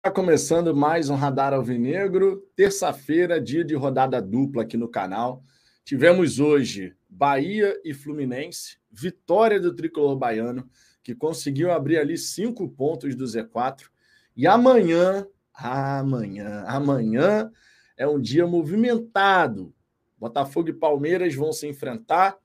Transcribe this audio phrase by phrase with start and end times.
[0.00, 5.44] Está começando mais um Radar Alvinegro, terça-feira, dia de rodada dupla aqui no canal.
[5.84, 10.66] Tivemos hoje Bahia e Fluminense, vitória do tricolor baiano,
[11.02, 13.90] que conseguiu abrir ali cinco pontos do Z4.
[14.34, 17.52] E amanhã, amanhã, amanhã
[17.94, 19.70] é um dia movimentado.
[20.18, 22.38] Botafogo e Palmeiras vão se enfrentar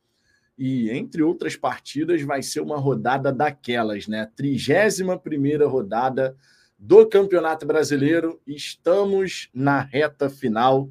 [0.57, 4.29] e, entre outras partidas, vai ser uma rodada daquelas, né?
[4.35, 6.35] 31 primeira rodada
[6.77, 8.41] do Campeonato Brasileiro.
[8.45, 10.89] Estamos na reta final.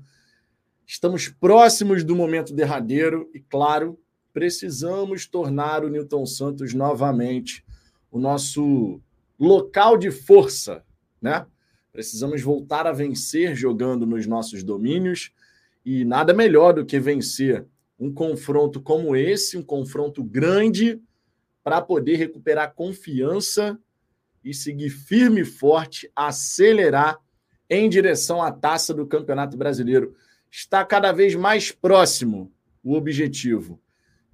[0.86, 3.98] Estamos próximos do momento derradeiro e, claro,
[4.32, 7.64] precisamos tornar o Newton Santos novamente
[8.14, 9.00] o nosso
[9.38, 10.84] local de força,
[11.20, 11.44] né?
[11.92, 15.32] Precisamos voltar a vencer jogando nos nossos domínios
[15.84, 17.66] e nada melhor do que vencer
[17.98, 21.00] um confronto como esse, um confronto grande,
[21.64, 23.78] para poder recuperar confiança
[24.44, 27.18] e seguir firme e forte, acelerar
[27.68, 30.14] em direção à taça do Campeonato Brasileiro.
[30.50, 33.80] Está cada vez mais próximo o objetivo.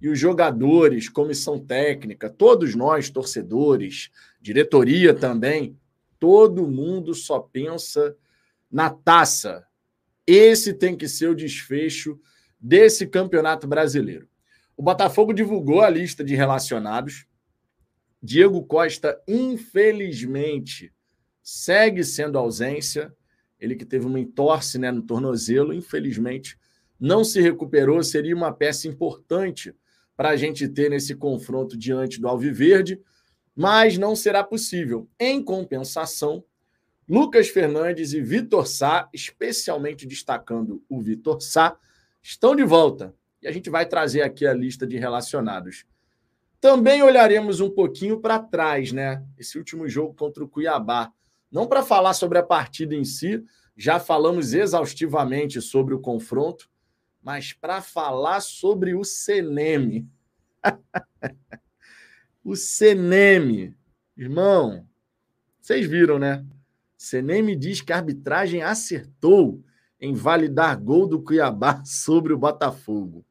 [0.01, 5.79] E os jogadores, comissão técnica, todos nós, torcedores, diretoria também,
[6.19, 8.17] todo mundo só pensa
[8.71, 9.65] na taça.
[10.27, 12.19] Esse tem que ser o desfecho
[12.59, 14.29] desse Campeonato Brasileiro.
[14.77, 17.27] O Botafogo divulgou a lista de relacionados
[18.23, 20.93] Diego Costa, infelizmente,
[21.43, 23.15] segue sendo ausência.
[23.59, 26.59] Ele que teve uma entorse né, no tornozelo, infelizmente,
[26.99, 28.03] não se recuperou.
[28.03, 29.75] Seria uma peça importante
[30.17, 33.01] para a gente ter nesse confronto diante do Alviverde,
[33.57, 35.09] mas não será possível.
[35.19, 36.45] Em compensação,
[37.09, 41.77] Lucas Fernandes e Vitor Sá, especialmente destacando o Vitor Sá,
[42.23, 43.15] estão de volta.
[43.43, 45.87] E a gente vai trazer aqui a lista de relacionados.
[46.61, 49.25] Também olharemos um pouquinho para trás, né?
[49.39, 51.11] Esse último jogo contra o Cuiabá.
[51.51, 53.43] Não para falar sobre a partida em si,
[53.77, 56.69] já falamos exaustivamente sobre o confronto,
[57.23, 60.07] mas para falar sobre o Seneme.
[62.45, 63.75] o Seneme.
[64.15, 64.87] Irmão,
[65.61, 66.45] vocês viram, né?
[66.97, 69.65] Seneme diz que a arbitragem acertou
[69.99, 73.25] em validar gol do Cuiabá sobre o Botafogo.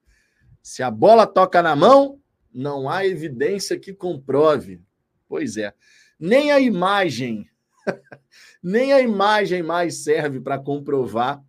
[0.64, 2.20] Se a bola toca na mão,
[2.54, 4.82] não há evidência que comprove.
[5.28, 5.74] Pois é.
[6.20, 7.50] Nem a imagem,
[8.62, 11.44] nem a imagem mais serve para comprovar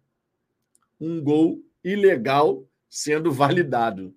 [1.00, 4.14] um gol ilegal sendo validado.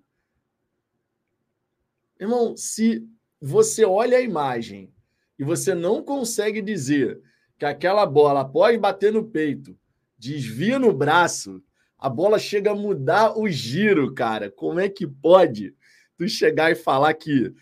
[2.20, 3.06] Irmão, se
[3.40, 4.92] você olha a imagem
[5.38, 7.20] e você não consegue dizer
[7.58, 9.76] que aquela bola, após bater no peito,
[10.18, 11.62] desvia no braço,
[11.98, 14.50] a bola chega a mudar o giro, cara.
[14.50, 15.74] Como é que pode?
[16.16, 17.54] Tu chegar e falar que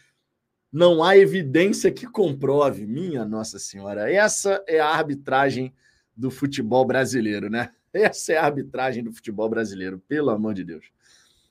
[0.73, 2.87] não há evidência que comprove.
[2.87, 5.73] Minha Nossa Senhora, essa é a arbitragem
[6.17, 7.71] do futebol brasileiro, né?
[7.93, 10.87] Essa é a arbitragem do futebol brasileiro, pelo amor de Deus.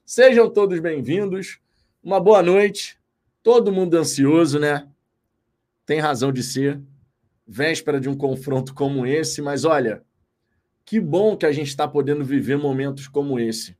[0.04, 1.60] Sejam todos bem-vindos.
[2.04, 3.00] Uma boa noite.
[3.44, 4.88] Todo mundo ansioso, né?
[5.86, 6.82] Tem razão de ser.
[7.46, 10.04] Véspera de um confronto como esse, mas olha,
[10.84, 13.78] que bom que a gente está podendo viver momentos como esse.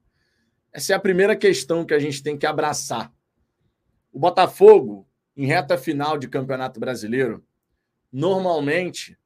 [0.74, 3.12] Essa é a primeira questão que a gente tem que abraçar.
[4.12, 7.46] O Botafogo, em reta final de Campeonato Brasileiro,
[8.12, 9.18] normalmente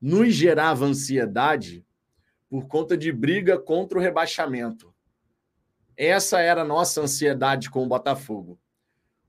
[0.00, 1.84] nos gerava ansiedade
[2.48, 4.92] por conta de briga contra o rebaixamento.
[5.96, 8.58] Essa era a nossa ansiedade com o Botafogo.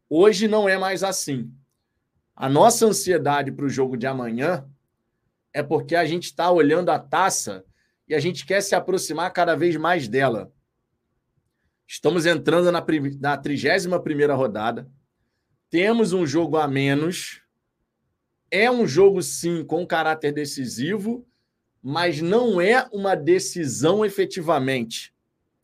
[0.10, 1.52] Hoje não é mais assim.
[2.36, 4.68] A nossa ansiedade para o jogo de amanhã
[5.54, 7.64] é porque a gente está olhando a taça
[8.08, 10.52] e a gente quer se aproximar cada vez mais dela.
[11.88, 12.84] Estamos entrando na,
[13.20, 14.90] na 31 rodada.
[15.70, 17.42] Temos um jogo a menos.
[18.50, 21.28] É um jogo, sim, com caráter decisivo,
[21.82, 25.14] mas não é uma decisão efetivamente.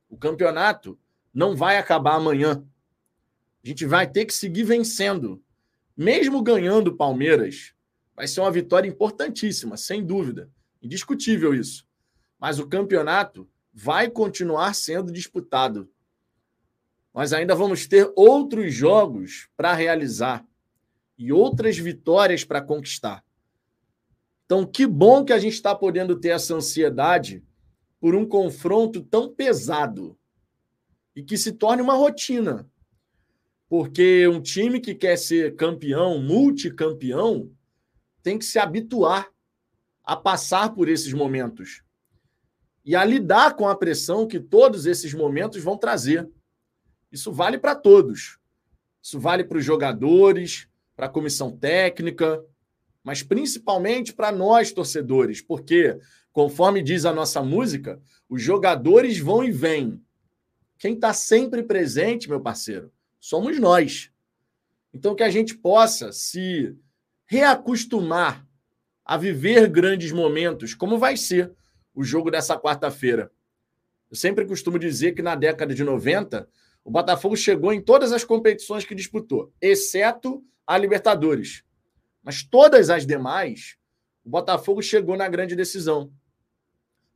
[0.09, 0.99] O campeonato
[1.33, 2.65] não vai acabar amanhã.
[3.63, 5.43] A gente vai ter que seguir vencendo.
[5.95, 7.73] Mesmo ganhando o Palmeiras,
[8.15, 10.49] vai ser uma vitória importantíssima, sem dúvida.
[10.81, 11.85] Indiscutível isso.
[12.39, 15.89] Mas o campeonato vai continuar sendo disputado
[17.13, 20.45] nós ainda vamos ter outros jogos para realizar
[21.17, 23.23] e outras vitórias para conquistar.
[24.45, 27.43] Então, que bom que a gente está podendo ter essa ansiedade
[27.99, 30.17] por um confronto tão pesado
[31.15, 32.69] e que se torne uma rotina.
[33.67, 37.51] Porque um time que quer ser campeão, multicampeão,
[38.23, 39.29] tem que se habituar
[40.03, 41.83] a passar por esses momentos
[42.83, 46.27] e a lidar com a pressão que todos esses momentos vão trazer.
[47.11, 48.37] Isso vale para todos.
[49.01, 52.43] Isso vale para os jogadores, para a comissão técnica,
[53.03, 55.97] mas principalmente para nós torcedores, porque,
[56.31, 60.01] conforme diz a nossa música, os jogadores vão e vêm.
[60.77, 64.11] Quem está sempre presente, meu parceiro, somos nós.
[64.93, 66.75] Então, que a gente possa se
[67.25, 68.45] reacostumar
[69.05, 71.51] a viver grandes momentos, como vai ser
[71.93, 73.31] o jogo dessa quarta-feira.
[74.09, 76.47] Eu sempre costumo dizer que na década de 90,
[76.89, 81.63] o Botafogo chegou em todas as competições que disputou, exceto a Libertadores.
[82.23, 83.77] Mas todas as demais,
[84.25, 86.11] o Botafogo chegou na grande decisão.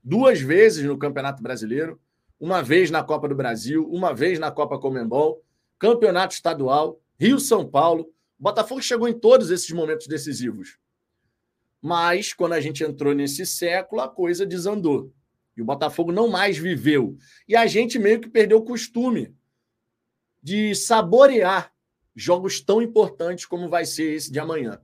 [0.03, 1.99] Duas vezes no Campeonato Brasileiro,
[2.39, 5.43] uma vez na Copa do Brasil, uma vez na Copa Comembol,
[5.79, 8.03] Campeonato Estadual, Rio-São Paulo.
[8.39, 10.77] O Botafogo chegou em todos esses momentos decisivos.
[11.81, 15.11] Mas, quando a gente entrou nesse século, a coisa desandou.
[15.57, 17.17] E o Botafogo não mais viveu.
[17.47, 19.35] E a gente meio que perdeu o costume
[20.43, 21.73] de saborear
[22.15, 24.79] jogos tão importantes como vai ser esse de amanhã.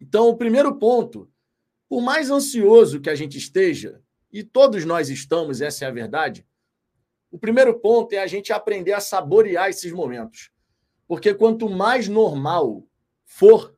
[0.00, 1.30] Então, o primeiro ponto,
[1.88, 6.44] por mais ansioso que a gente esteja, e todos nós estamos, essa é a verdade,
[7.30, 10.50] o primeiro ponto é a gente aprender a saborear esses momentos.
[11.06, 12.86] Porque quanto mais normal
[13.24, 13.74] for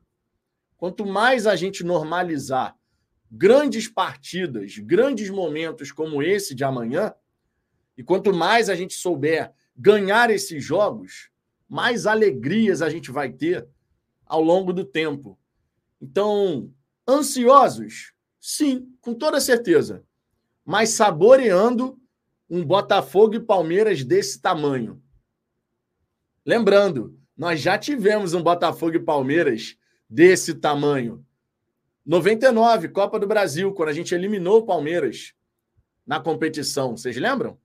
[0.77, 2.77] Quanto mais a gente normalizar
[3.29, 7.13] grandes partidas, grandes momentos como esse de amanhã,
[7.97, 11.29] e quanto mais a gente souber ganhar esses jogos,
[11.69, 13.67] mais alegrias a gente vai ter
[14.25, 15.37] ao longo do tempo.
[16.01, 16.71] Então,
[17.07, 18.13] ansiosos?
[18.39, 20.03] Sim, com toda certeza.
[20.65, 21.99] Mas saboreando
[22.49, 25.01] um Botafogo e Palmeiras desse tamanho.
[26.45, 29.77] Lembrando, nós já tivemos um Botafogo e Palmeiras
[30.09, 31.25] desse tamanho.
[32.05, 35.33] 99, Copa do Brasil, quando a gente eliminou o Palmeiras
[36.05, 36.95] na competição.
[36.95, 37.59] Vocês lembram?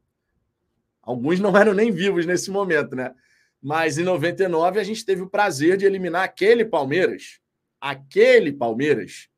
[1.03, 3.15] Alguns não eram nem vivos nesse momento, né?
[3.61, 7.41] Mas em 99 a gente teve o prazer de eliminar aquele Palmeiras.
[7.81, 9.29] Aquele Palmeiras.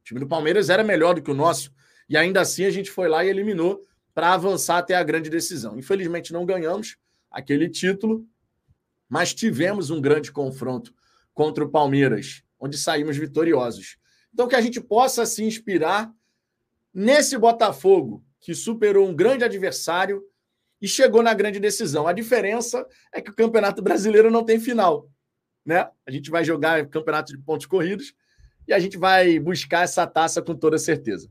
[0.00, 1.72] O time do Palmeiras era melhor do que o nosso.
[2.08, 3.82] E ainda assim a gente foi lá e eliminou
[4.14, 5.78] para avançar até a grande decisão.
[5.78, 6.96] Infelizmente não ganhamos
[7.30, 8.26] aquele título,
[9.08, 10.94] mas tivemos um grande confronto
[11.34, 13.96] contra o Palmeiras onde saímos vitoriosos.
[14.32, 16.12] Então, que a gente possa se inspirar
[16.92, 20.22] nesse Botafogo, que superou um grande adversário
[20.80, 22.06] e chegou na grande decisão.
[22.06, 25.08] A diferença é que o Campeonato Brasileiro não tem final.
[25.64, 25.88] Né?
[26.06, 28.14] A gente vai jogar campeonato de pontos corridos
[28.66, 31.30] e a gente vai buscar essa taça com toda certeza.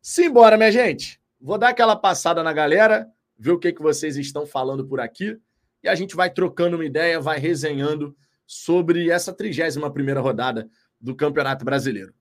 [0.00, 1.20] Simbora, minha gente.
[1.40, 3.06] Vou dar aquela passada na galera,
[3.38, 5.38] ver o que, que vocês estão falando por aqui
[5.82, 8.16] e a gente vai trocando uma ideia, vai resenhando
[8.46, 10.68] sobre essa 31 primeira rodada
[11.00, 12.12] do Campeonato Brasileiro.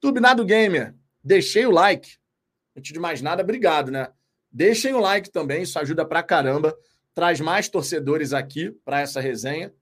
[0.00, 2.18] Turbinado Gamer, deixei o like.
[2.76, 4.08] Antes de mais nada, obrigado, né?
[4.50, 6.76] Deixem o like também, isso ajuda pra caramba,
[7.14, 9.72] traz mais torcedores aqui para essa resenha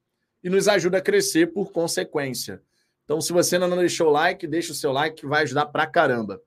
[0.42, 2.62] e nos ajuda a crescer por consequência.
[3.04, 5.66] Então, se você ainda não deixou o like, deixa o seu like que vai ajudar
[5.66, 6.40] pra caramba.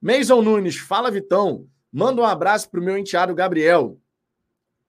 [0.00, 3.98] Mason Nunes, fala Vitão, manda um abraço pro meu enteado Gabriel.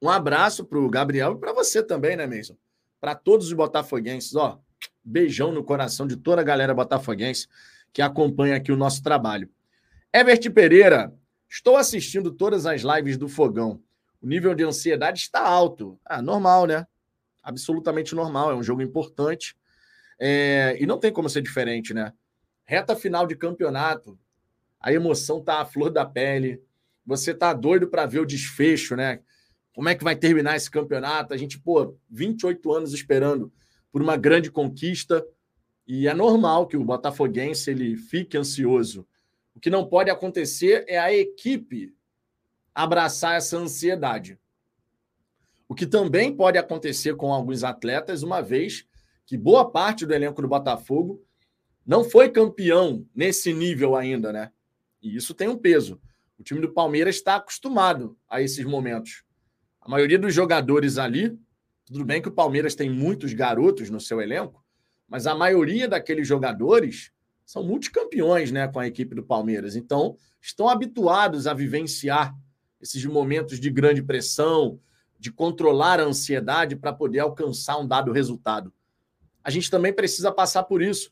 [0.02, 2.58] Um abraço pro Gabriel e para você também, né, Mason?
[3.06, 4.36] para todos os botafoguenses.
[4.36, 4.60] Ó,
[5.04, 7.48] beijão no coração de toda a galera botafoguense
[7.94, 9.48] que acompanha aqui o nosso trabalho.
[10.12, 11.14] Evert Pereira,
[11.56, 13.82] estou assistindo todas as lives do Fogão.
[14.22, 15.98] O nível de ansiedade está alto.
[16.04, 16.86] Ah, normal, né?
[17.42, 18.52] Absolutamente normal.
[18.52, 19.56] É um jogo importante.
[20.20, 20.76] É...
[20.80, 22.12] E não tem como ser diferente, né?
[22.66, 24.20] Reta final de campeonato.
[24.82, 26.62] A emoção tá à flor da pele.
[27.06, 29.22] Você tá doido para ver o desfecho, né?
[29.74, 31.34] Como é que vai terminar esse campeonato?
[31.34, 33.52] A gente, pô, 28 anos esperando
[33.92, 35.26] por uma grande conquista
[35.88, 39.08] e é normal que o botafoguense ele fique ansioso.
[39.56, 41.96] O que não pode acontecer é a equipe
[42.74, 44.38] abraçar essa ansiedade.
[45.68, 48.86] O que também pode acontecer com alguns atletas, uma vez
[49.26, 51.24] que boa parte do elenco do Botafogo
[51.86, 54.52] não foi campeão nesse nível ainda, né?
[55.02, 56.00] E isso tem um peso.
[56.38, 59.24] O time do Palmeiras está acostumado a esses momentos.
[59.80, 61.38] A maioria dos jogadores ali,
[61.86, 64.64] tudo bem que o Palmeiras tem muitos garotos no seu elenco,
[65.08, 67.12] mas a maioria daqueles jogadores
[67.46, 69.76] são multicampeões né, com a equipe do Palmeiras.
[69.76, 72.36] Então, estão habituados a vivenciar
[72.82, 74.80] esses momentos de grande pressão,
[75.20, 78.74] de controlar a ansiedade para poder alcançar um dado resultado.
[79.44, 81.12] A gente também precisa passar por isso.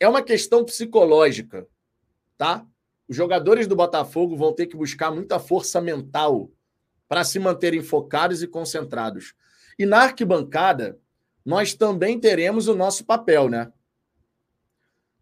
[0.00, 1.66] É uma questão psicológica,
[2.36, 2.64] tá?
[3.08, 6.50] Os jogadores do Botafogo vão ter que buscar muita força mental
[7.08, 9.34] para se manterem focados e concentrados.
[9.78, 10.98] E na arquibancada,
[11.44, 13.72] nós também teremos o nosso papel, né?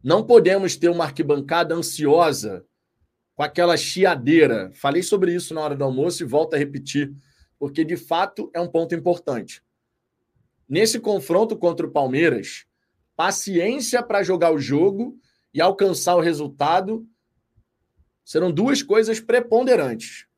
[0.06, 2.64] Não podemos ter uma arquibancada ansiosa,
[3.34, 4.70] com aquela chiadeira.
[4.72, 7.12] Falei sobre isso na hora do almoço e volto a repetir,
[7.58, 9.64] porque de fato é um ponto importante.
[10.68, 12.66] Nesse confronto contra o Palmeiras,
[13.16, 15.18] paciência para jogar o jogo
[15.52, 17.04] e alcançar o resultado
[18.24, 20.28] serão duas coisas preponderantes.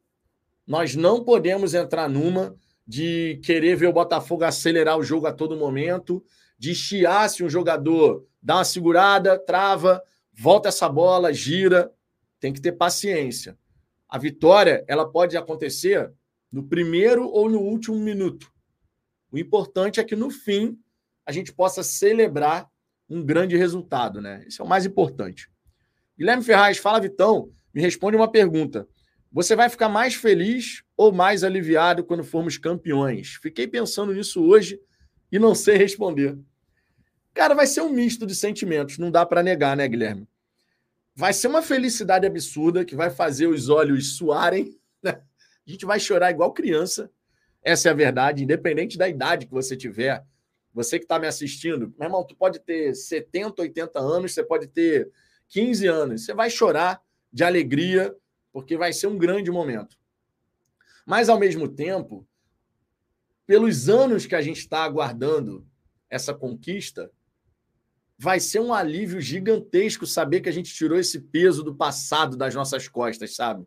[0.67, 2.57] Nós não podemos entrar numa
[2.87, 6.25] de querer ver o Botafogo acelerar o jogo a todo momento,
[6.59, 11.93] de chiar se um jogador dá uma segurada, trava, volta essa bola, gira.
[12.41, 13.59] Tem que ter paciência.
[14.09, 16.13] A vitória, ela pode acontecer
[16.51, 18.51] no primeiro ou no último minuto.
[19.31, 20.79] O importante é que no fim
[21.27, 22.69] a gente possa celebrar
[23.09, 24.45] um grande resultado, né?
[24.47, 25.51] Isso é o mais importante.
[26.17, 28.89] Guilherme Ferraz, fala Vitão, me responde uma pergunta.
[29.31, 33.35] Você vai ficar mais feliz ou mais aliviado quando formos campeões?
[33.43, 34.81] Fiquei pensando nisso hoje
[35.31, 36.39] e não sei responder.
[37.35, 40.29] Cara, vai ser um misto de sentimentos, não dá para negar, né, Guilherme?
[41.15, 45.23] Vai ser uma felicidade absurda que vai fazer os olhos suarem, né?
[45.67, 47.11] A gente vai chorar igual criança.
[47.63, 50.25] Essa é a verdade, independente da idade que você tiver.
[50.73, 54.69] Você que está me assistindo, meu irmão, tu pode ter 70, 80 anos, você pode
[54.69, 55.11] ter
[55.49, 56.25] 15 anos.
[56.25, 58.15] Você vai chorar de alegria
[58.53, 59.99] porque vai ser um grande momento.
[61.05, 62.28] Mas, ao mesmo tempo,
[63.49, 65.67] pelos anos que a gente está aguardando
[66.11, 67.11] essa conquista,
[68.19, 72.55] vai ser um alívio gigantesco saber que a gente tirou esse peso do passado das
[72.55, 73.67] nossas costas, sabe?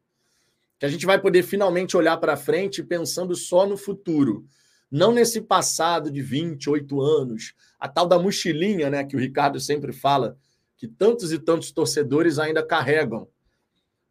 [0.77, 4.45] Que a gente vai poder finalmente olhar para frente pensando só no futuro,
[4.91, 9.91] não nesse passado de 28 anos, a tal da mochilinha, né, que o Ricardo sempre
[9.91, 10.37] fala,
[10.77, 13.27] que tantos e tantos torcedores ainda carregam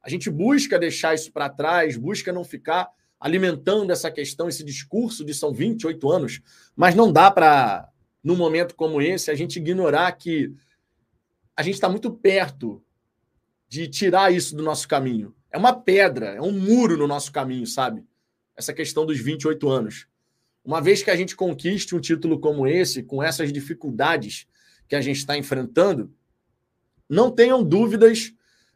[0.02, 2.88] a gente busca deixar isso para trás, busca não ficar
[3.20, 6.40] alimentando essa questão, esse discurso de são 28 anos,
[6.74, 7.86] mas não dá para,
[8.24, 10.52] num momento como esse, a gente ignorar que
[11.54, 12.82] a gente está muito perto
[13.68, 15.34] de tirar isso do nosso caminho.
[15.52, 18.04] É uma pedra, é um muro no nosso caminho, sabe?
[18.56, 20.06] Essa questão dos 28 anos.
[20.64, 24.46] Uma vez que a gente conquiste um título como esse, com essas dificuldades
[24.88, 26.12] que a gente está enfrentando,
[27.08, 28.32] não tenham dúvidas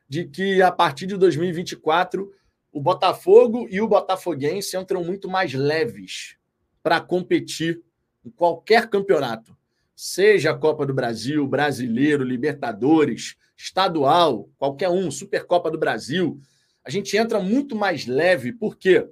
[0.09, 2.31] de que a partir de 2024
[2.75, 6.37] o Botafogo e o Botafoguense entram muito mais leves
[6.83, 7.81] para competir
[8.25, 9.57] em qualquer campeonato,
[9.95, 16.41] seja a Copa do Brasil, Brasileiro, Libertadores, estadual, qualquer um, Supercopa do Brasil.
[16.85, 19.09] A gente entra muito mais leve, por quê?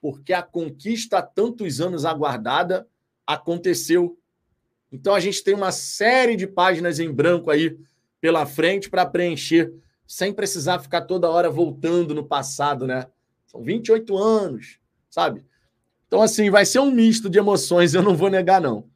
[0.00, 2.86] Porque a conquista há tantos anos aguardada
[3.26, 4.16] aconteceu.
[4.92, 7.76] Então a gente tem uma série de páginas em branco aí
[8.20, 9.72] pela frente para preencher
[10.10, 13.06] sem precisar ficar toda hora voltando no passado, né?
[13.46, 15.46] São 28 anos, sabe?
[16.08, 18.90] Então, assim, vai ser um misto de emoções, eu não vou negar, não.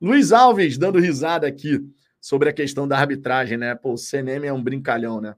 [0.00, 1.86] Luiz Alves dando risada aqui
[2.18, 3.74] sobre a questão da arbitragem, né?
[3.74, 5.36] Pô, o CNM é um brincalhão, né?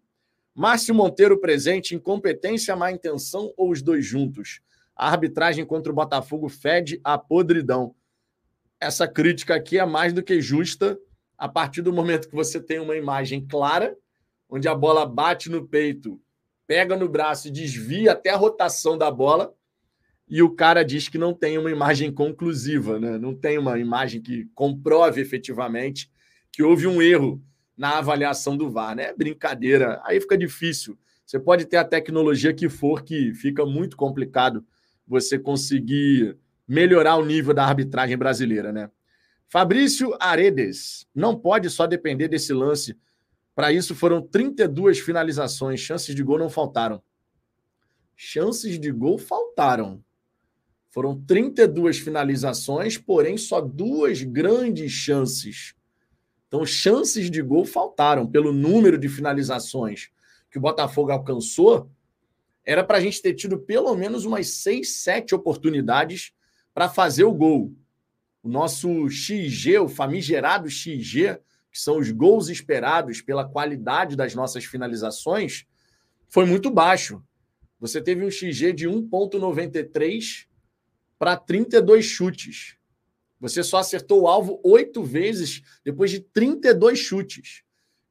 [0.54, 4.61] Márcio Monteiro presente, incompetência, má intenção ou os dois juntos?
[4.95, 7.97] A arbitragem contra o Botafogo fede a podridão.
[8.80, 10.97] Essa crítica aqui é mais do que justa
[11.37, 13.97] a partir do momento que você tem uma imagem clara
[14.49, 16.21] onde a bola bate no peito,
[16.67, 19.55] pega no braço e desvia até a rotação da bola,
[20.29, 23.17] e o cara diz que não tem uma imagem conclusiva, né?
[23.17, 26.11] não tem uma imagem que comprove efetivamente
[26.50, 27.41] que houve um erro
[27.76, 28.97] na avaliação do VAR.
[28.97, 29.12] Né?
[29.12, 30.99] Brincadeira, aí fica difícil.
[31.25, 34.65] Você pode ter a tecnologia que for, que fica muito complicado
[35.07, 36.37] você conseguir
[36.67, 38.91] melhorar o nível da arbitragem brasileira, né?
[39.49, 42.97] Fabrício Aredes, não pode só depender desse lance
[43.56, 47.02] para isso foram 32 finalizações, chances de gol não faltaram.
[48.14, 50.04] Chances de gol faltaram.
[50.90, 55.75] Foram 32 finalizações, porém só duas grandes chances.
[56.46, 60.10] Então, chances de gol faltaram pelo número de finalizações
[60.50, 61.90] que o Botafogo alcançou.
[62.62, 66.34] Era para a gente ter tido pelo menos umas 6, 7 oportunidades
[66.75, 67.72] para fazer o gol.
[68.42, 71.40] O nosso XG, o famigerado XG,
[71.76, 75.66] que são os gols esperados pela qualidade das nossas finalizações,
[76.26, 77.23] foi muito baixo.
[77.78, 80.47] Você teve um XG de 1,93
[81.18, 82.78] para 32 chutes.
[83.38, 87.62] Você só acertou o alvo oito vezes depois de 32 chutes.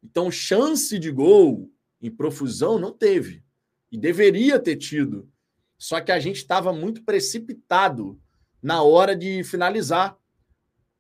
[0.04, 1.68] Então, chance de gol
[2.00, 3.44] em profusão não teve.
[3.92, 5.28] E deveria ter tido.
[5.76, 8.22] Só que a gente estava muito precipitado
[8.62, 10.16] na hora de finalizar.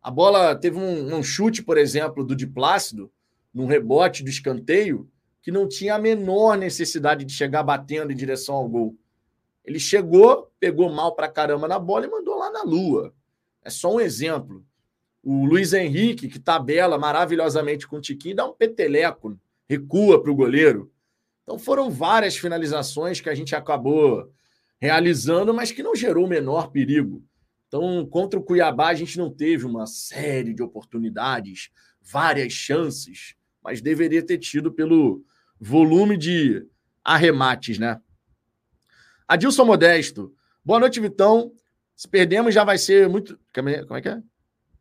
[0.05, 3.12] A bola teve um, um chute, por exemplo, do Di Plácido,
[3.51, 5.09] num rebote do escanteio,
[5.41, 8.95] que não tinha a menor necessidade de chegar batendo em direção ao gol.
[9.63, 13.15] Ele chegou, pegou mal para caramba na bola e mandou lá na lua.
[13.63, 14.63] É só um exemplo.
[15.24, 19.35] O Luiz Henrique, que tabela maravilhosamente com o Tiquinho, dá um peteleco,
[19.67, 20.91] recua para o goleiro.
[21.41, 24.31] Então foram várias finalizações que a gente acabou
[24.79, 27.24] realizando, mas que não gerou o menor perigo.
[27.67, 31.69] Então, contra o Cuiabá, a gente não teve uma série de oportunidades,
[32.01, 35.25] várias chances, mas deveria ter tido pelo
[35.60, 36.65] volume de
[37.03, 38.00] arremates, né?
[39.27, 40.34] Adilson Modesto.
[40.63, 41.51] Boa noite, Vitão.
[41.95, 43.39] Se perdemos, já vai ser muito.
[43.53, 44.22] Como é que é?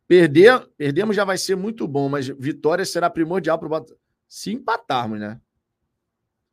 [0.07, 3.99] Perder, perdemos já vai ser muito bom, mas vitória será primordial para o Botafogo.
[4.27, 5.39] Se empatarmos, né?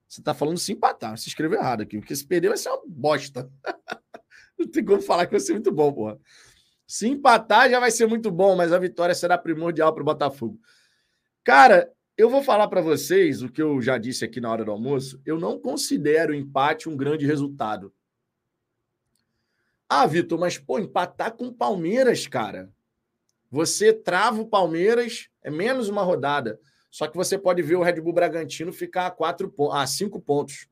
[0.08, 1.16] Você está falando se empatar.
[1.18, 3.50] Se escreveu errado aqui, porque se perder vai ser uma bosta.
[4.64, 6.18] Não tem como falar que vai ser muito bom, porra.
[6.86, 10.58] Se empatar já vai ser muito bom, mas a vitória será primordial para o Botafogo.
[11.44, 14.70] Cara, eu vou falar para vocês o que eu já disse aqui na hora do
[14.70, 15.20] almoço.
[15.24, 17.92] Eu não considero empate um grande resultado.
[19.88, 22.70] Ah, Vitor, mas pô, empatar com o Palmeiras, cara.
[23.50, 26.58] Você trava o Palmeiras, é menos uma rodada.
[26.90, 30.66] Só que você pode ver o Red Bull Bragantino ficar a, quatro, a cinco pontos.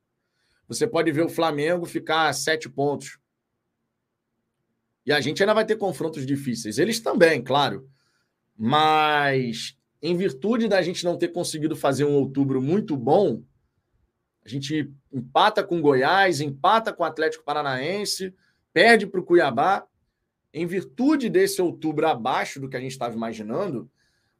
[0.69, 3.19] Você pode ver o Flamengo ficar a sete pontos.
[5.05, 6.79] E a gente ainda vai ter confrontos difíceis.
[6.79, 7.89] Eles também, claro.
[8.57, 13.43] Mas, em virtude da gente não ter conseguido fazer um outubro muito bom,
[14.45, 18.35] a gente empata com Goiás, empata com o Atlético Paranaense,
[18.73, 19.87] perde para o Cuiabá.
[20.53, 23.89] Em virtude desse outubro abaixo do que a gente estava imaginando,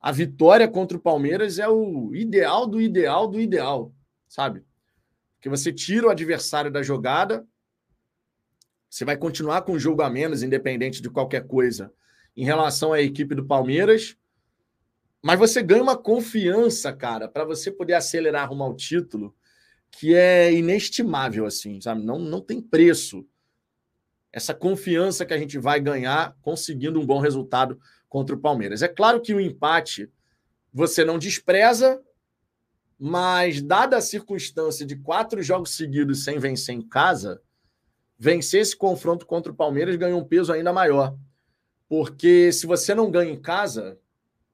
[0.01, 3.93] a vitória contra o Palmeiras é o ideal do ideal do ideal,
[4.27, 4.65] sabe?
[5.37, 7.47] Porque você tira o adversário da jogada,
[8.91, 11.93] você vai continuar com o jogo a menos, independente de qualquer coisa,
[12.37, 14.17] em relação à equipe do Palmeiras.
[15.23, 19.35] Mas você ganha uma confiança, cara, para você poder acelerar rumo ao título,
[19.93, 22.03] que é inestimável, assim, sabe?
[22.03, 23.25] Não, não tem preço.
[24.33, 28.83] Essa confiança que a gente vai ganhar conseguindo um bom resultado contra o Palmeiras.
[28.83, 30.11] É claro que o empate
[30.73, 32.03] você não despreza,
[32.99, 37.41] mas dada a circunstância de quatro jogos seguidos sem vencer em casa,
[38.21, 41.17] vencer esse confronto contra o Palmeiras ganha um peso ainda maior.
[41.89, 43.99] Porque se você não ganha em casa,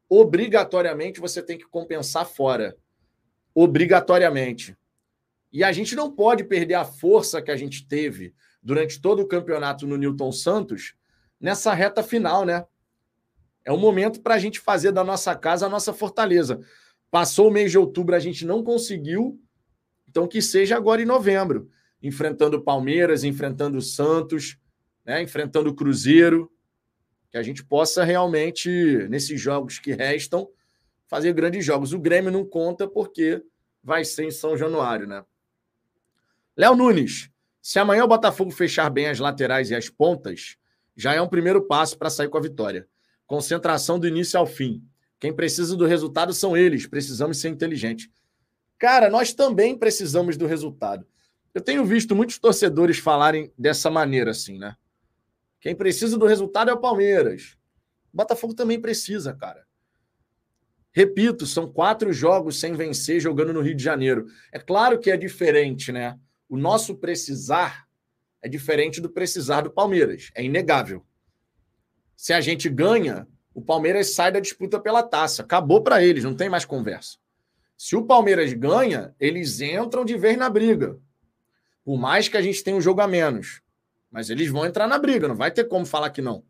[0.08, 2.76] obrigatoriamente você tem que compensar fora.
[3.52, 4.78] Obrigatoriamente.
[5.52, 8.32] E a gente não pode perder a força que a gente teve
[8.62, 10.94] durante todo o campeonato no Newton Santos
[11.40, 12.64] nessa reta final, né?
[13.64, 16.60] É o momento para a gente fazer da nossa casa a nossa fortaleza.
[17.10, 19.40] Passou o mês de outubro, a gente não conseguiu,
[20.08, 21.68] então que seja agora em novembro
[22.02, 24.58] enfrentando o Palmeiras, enfrentando o Santos,
[25.04, 26.50] né, enfrentando o Cruzeiro,
[27.30, 28.70] que a gente possa realmente,
[29.08, 30.48] nesses jogos que restam,
[31.06, 31.92] fazer grandes jogos.
[31.92, 33.42] O Grêmio não conta porque
[33.82, 35.24] vai ser em São Januário, né?
[36.56, 37.30] Léo Nunes,
[37.60, 40.56] se amanhã o Botafogo fechar bem as laterais e as pontas,
[40.96, 42.88] já é um primeiro passo para sair com a vitória.
[43.26, 44.82] Concentração do início ao fim.
[45.18, 48.08] Quem precisa do resultado são eles, precisamos ser inteligentes.
[48.78, 51.06] Cara, nós também precisamos do resultado.
[51.56, 54.76] Eu tenho visto muitos torcedores falarem dessa maneira, assim, né?
[55.58, 57.56] Quem precisa do resultado é o Palmeiras.
[58.12, 59.66] O Botafogo também precisa, cara.
[60.92, 64.26] Repito, são quatro jogos sem vencer jogando no Rio de Janeiro.
[64.52, 66.20] É claro que é diferente, né?
[66.46, 67.88] O nosso precisar
[68.42, 70.30] é diferente do precisar do Palmeiras.
[70.34, 71.06] É inegável.
[72.14, 75.40] Se a gente ganha, o Palmeiras sai da disputa pela taça.
[75.40, 77.16] Acabou para eles, não tem mais conversa.
[77.78, 81.00] Se o Palmeiras ganha, eles entram de vez na briga.
[81.86, 83.62] Por mais que a gente tenha um jogo a menos.
[84.10, 86.44] Mas eles vão entrar na briga, não vai ter como falar que não.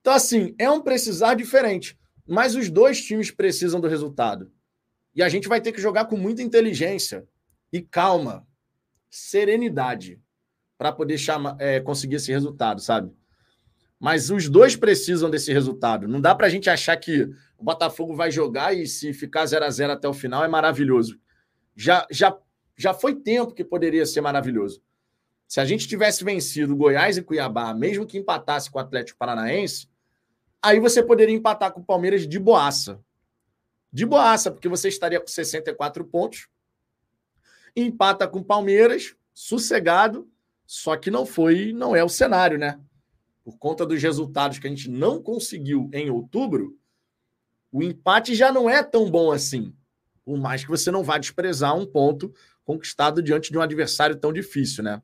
[0.00, 1.98] Então, assim, é um precisar diferente.
[2.24, 4.52] Mas os dois times precisam do resultado.
[5.12, 7.26] E a gente vai ter que jogar com muita inteligência
[7.72, 8.46] e calma,
[9.10, 10.20] serenidade,
[10.78, 13.12] para poder chamar, é, conseguir esse resultado, sabe?
[13.98, 16.06] Mas os dois precisam desse resultado.
[16.06, 17.24] Não dá para a gente achar que
[17.58, 21.18] o Botafogo vai jogar e se ficar 0 a 0 até o final é maravilhoso.
[21.74, 22.38] Já, já
[22.78, 24.80] já foi tempo que poderia ser maravilhoso.
[25.48, 29.88] Se a gente tivesse vencido Goiás e Cuiabá, mesmo que empatasse com o Atlético Paranaense,
[30.62, 33.00] aí você poderia empatar com o Palmeiras de boaça.
[33.92, 36.48] De boaça, porque você estaria com 64 pontos,
[37.74, 40.30] empata com o Palmeiras, sossegado,
[40.66, 42.78] só que não foi, não é o cenário, né?
[43.42, 46.78] Por conta dos resultados que a gente não conseguiu em outubro,
[47.72, 49.74] o empate já não é tão bom assim.
[50.24, 52.34] Por mais que você não vá desprezar um ponto
[52.68, 55.00] conquistado diante de um adversário tão difícil, né?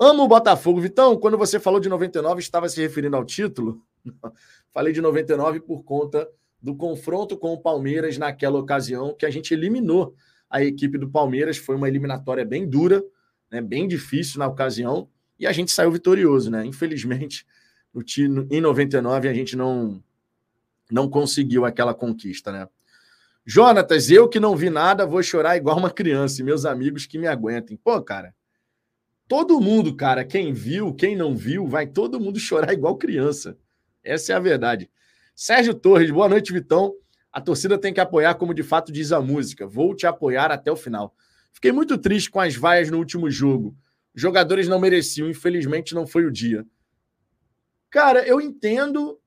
[0.00, 0.80] Amo o Botafogo.
[0.80, 3.84] Vitão, quando você falou de 99, estava se referindo ao título?
[4.72, 6.26] Falei de 99 por conta
[6.62, 10.14] do confronto com o Palmeiras naquela ocasião, que a gente eliminou
[10.48, 11.58] a equipe do Palmeiras.
[11.58, 13.04] Foi uma eliminatória bem dura,
[13.50, 15.06] né, bem difícil na ocasião,
[15.38, 16.64] e a gente saiu vitorioso, né?
[16.64, 17.46] Infelizmente,
[17.92, 20.02] no, em 99 a gente não,
[20.90, 22.66] não conseguiu aquela conquista, né?
[23.52, 27.18] Jonatas, eu que não vi nada, vou chorar igual uma criança e meus amigos que
[27.18, 27.76] me aguentem.
[27.76, 28.32] Pô, cara,
[29.26, 33.58] todo mundo, cara, quem viu, quem não viu, vai todo mundo chorar igual criança.
[34.04, 34.88] Essa é a verdade.
[35.34, 36.94] Sérgio Torres, boa noite, Vitão.
[37.32, 39.66] A torcida tem que apoiar como de fato diz a música.
[39.66, 41.12] Vou te apoiar até o final.
[41.52, 43.76] Fiquei muito triste com as vaias no último jogo.
[44.14, 46.64] Jogadores não mereciam, infelizmente não foi o dia.
[47.90, 49.18] Cara, eu entendo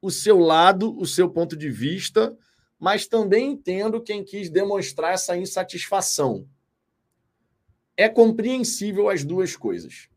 [0.00, 2.38] o seu lado, o seu ponto de vista,
[2.78, 6.46] mas também entendo quem quis demonstrar essa insatisfação.
[7.96, 10.08] É compreensível as duas coisas.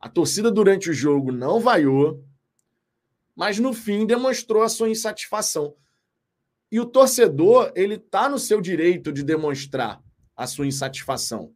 [0.00, 2.24] A torcida durante o jogo não vaiou,
[3.36, 5.74] mas no fim demonstrou a sua insatisfação.
[6.70, 10.02] E o torcedor, ele está no seu direito de demonstrar
[10.34, 11.52] a sua insatisfação.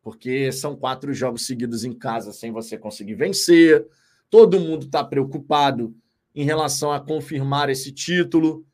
[0.00, 3.84] Porque são quatro jogos seguidos em casa sem você conseguir vencer.
[4.30, 5.94] Todo mundo está preocupado
[6.34, 8.64] em relação a confirmar esse título.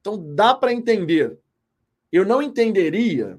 [0.00, 1.38] Então dá para entender.
[2.10, 3.38] Eu não entenderia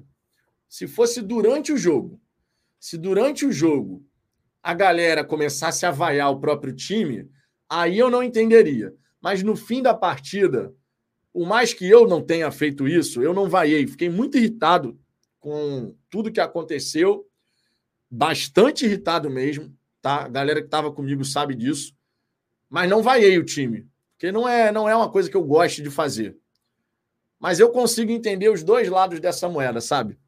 [0.68, 2.20] se fosse durante o jogo.
[2.78, 4.04] Se durante o jogo
[4.62, 7.28] a galera começasse a vaiar o próprio time,
[7.68, 8.94] aí eu não entenderia.
[9.20, 10.74] Mas no fim da partida,
[11.32, 13.86] por mais que eu não tenha feito isso, eu não vaiei.
[13.86, 14.98] Fiquei muito irritado
[15.38, 17.26] com tudo que aconteceu,
[18.10, 20.24] bastante irritado mesmo, tá?
[20.24, 21.94] A galera que estava comigo sabe disso,
[22.68, 25.82] mas não vaiei o time, porque não é, não é uma coisa que eu gosto
[25.82, 26.36] de fazer.
[27.40, 30.18] Mas eu consigo entender os dois lados dessa moeda, sabe?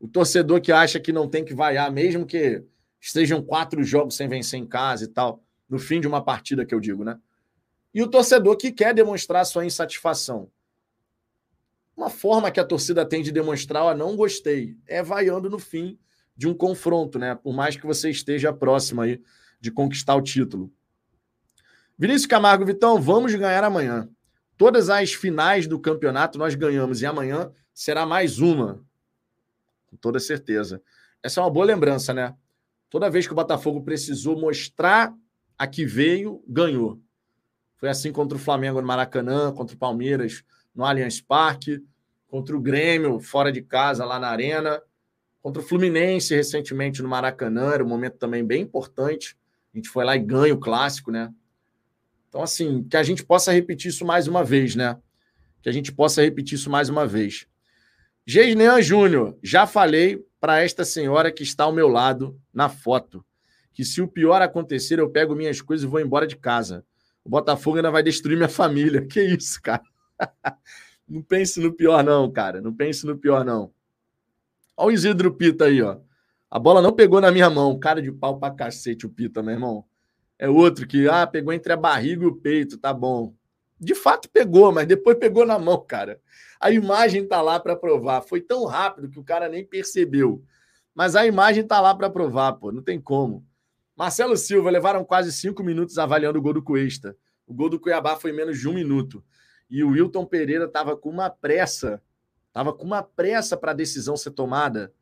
[0.00, 2.62] O torcedor que acha que não tem que vaiar, mesmo que
[3.00, 6.74] estejam quatro jogos sem vencer em casa e tal, no fim de uma partida que
[6.74, 7.18] eu digo, né?
[7.94, 10.50] E o torcedor que quer demonstrar sua insatisfação.
[11.96, 15.98] Uma forma que a torcida tem de demonstrar, ó, não gostei, é vaiando no fim
[16.36, 17.34] de um confronto, né?
[17.34, 19.22] Por mais que você esteja próximo aí
[19.60, 20.70] de conquistar o título.
[21.98, 24.10] Vinícius Camargo, Vitão, vamos ganhar amanhã.
[24.56, 28.82] Todas as finais do campeonato nós ganhamos e amanhã será mais uma.
[29.86, 30.82] Com toda certeza.
[31.22, 32.34] Essa é uma boa lembrança, né?
[32.88, 35.14] Toda vez que o Botafogo precisou mostrar
[35.58, 37.00] a que veio, ganhou.
[37.76, 40.42] Foi assim contra o Flamengo no Maracanã, contra o Palmeiras
[40.74, 41.82] no Allianz Parque,
[42.28, 44.80] contra o Grêmio fora de casa lá na Arena,
[45.42, 49.36] contra o Fluminense recentemente no Maracanã, era um momento também bem importante.
[49.72, 51.32] A gente foi lá e ganha o clássico, né?
[52.36, 54.98] Então, assim, que a gente possa repetir isso mais uma vez, né?
[55.62, 57.46] Que a gente possa repetir isso mais uma vez.
[58.26, 63.24] Geisnean Júnior, já falei para esta senhora que está ao meu lado na foto
[63.72, 66.84] que se o pior acontecer, eu pego minhas coisas e vou embora de casa.
[67.24, 69.04] O Botafogo ainda vai destruir minha família.
[69.08, 69.82] Que isso, cara?
[71.08, 72.60] não pense no pior, não, cara.
[72.60, 73.70] Não pense no pior, não.
[74.76, 75.98] Olha o Isidro Pita aí, ó.
[76.50, 77.78] A bola não pegou na minha mão.
[77.78, 79.84] Cara de pau pra cacete, o Pita, meu irmão.
[80.38, 83.34] É outro que, ah, pegou entre a barriga e o peito, tá bom.
[83.78, 86.20] De fato pegou, mas depois pegou na mão, cara.
[86.60, 88.22] A imagem tá lá para provar.
[88.22, 90.42] Foi tão rápido que o cara nem percebeu.
[90.94, 92.72] Mas a imagem tá lá para provar, pô.
[92.72, 93.46] Não tem como.
[93.94, 97.16] Marcelo Silva, levaram quase cinco minutos avaliando o gol do Cuesta.
[97.46, 99.22] O gol do Cuiabá foi menos de um minuto.
[99.68, 102.02] E o Wilton Pereira estava com uma pressa,
[102.48, 104.92] estava com uma pressa para a decisão ser tomada.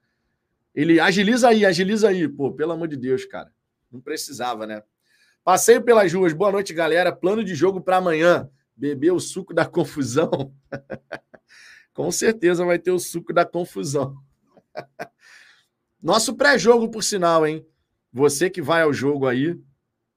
[0.75, 2.29] Ele agiliza aí, agiliza aí.
[2.29, 3.53] Pô, pelo amor de Deus, cara.
[3.91, 4.83] Não precisava, né?
[5.45, 6.33] Passeio pelas ruas.
[6.33, 7.13] Boa noite, galera.
[7.13, 8.49] Plano de jogo para amanhã.
[8.75, 10.31] Beber o suco da confusão.
[11.93, 14.17] com certeza vai ter o suco da confusão.
[16.03, 17.63] Nosso pré-jogo, por sinal, hein?
[18.11, 19.55] Você que vai ao jogo aí,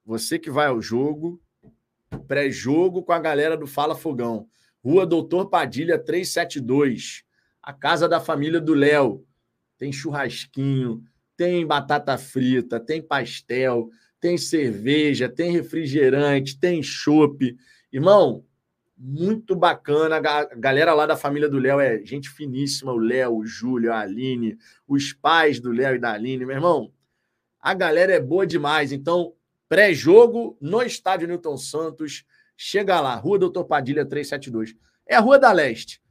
[0.05, 1.41] você que vai ao jogo,
[2.25, 4.47] pré-jogo com a galera do Fala Fogão.
[4.81, 7.25] Rua Doutor Padilha 372,
[7.61, 9.25] a casa da família do Léo.
[9.77, 11.03] Tem churrasquinho,
[11.35, 17.55] tem batata frita, tem pastel, tem cerveja, tem refrigerante, tem chopp.
[17.91, 18.43] Irmão,
[18.97, 20.17] muito bacana.
[20.17, 22.91] A galera lá da família do Léo é gente finíssima.
[22.91, 26.45] O Léo, o Júlio, a Aline, os pais do Léo e da Aline.
[26.45, 26.91] Meu irmão,
[27.59, 28.91] a galera é boa demais.
[28.91, 29.33] Então,
[29.69, 32.23] Pré-jogo no estádio Newton Santos.
[32.55, 34.75] Chega lá, Rua Doutor Padilha 372.
[35.05, 36.01] É a Rua da Leste.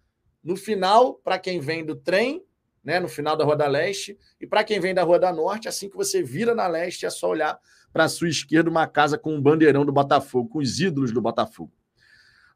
[0.44, 2.44] No final, para quem vem do trem,
[2.86, 5.66] né, no final da Rua da Leste, e para quem vem da Rua da Norte,
[5.66, 7.58] assim que você vira na Leste, é só olhar
[7.92, 11.20] para a sua esquerda uma casa com um bandeirão do Botafogo, com os ídolos do
[11.20, 11.72] Botafogo.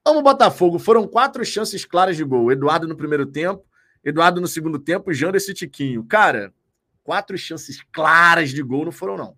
[0.06, 0.78] Amo Botafogo.
[0.78, 2.52] Foram quatro chances claras de gol.
[2.52, 3.64] Eduardo no primeiro tempo,
[4.04, 6.04] Eduardo no segundo tempo, Jander e Tiquinho.
[6.04, 6.54] Cara,
[7.02, 9.36] quatro chances claras de gol não foram, não.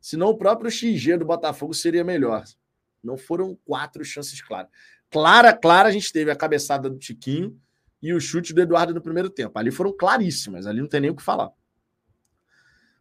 [0.00, 2.44] Senão o próprio XG do Botafogo seria melhor.
[3.02, 4.70] Não foram quatro chances claras.
[5.10, 7.60] Clara, clara, a gente teve a cabeçada do Tiquinho
[8.02, 9.58] e o chute do Eduardo no primeiro tempo.
[9.58, 11.50] Ali foram claríssimas, ali não tem nem o que falar.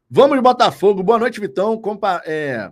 [0.10, 1.02] Vamos de Botafogo.
[1.02, 1.80] Boa noite, Vitão.
[1.80, 2.72] Compa é...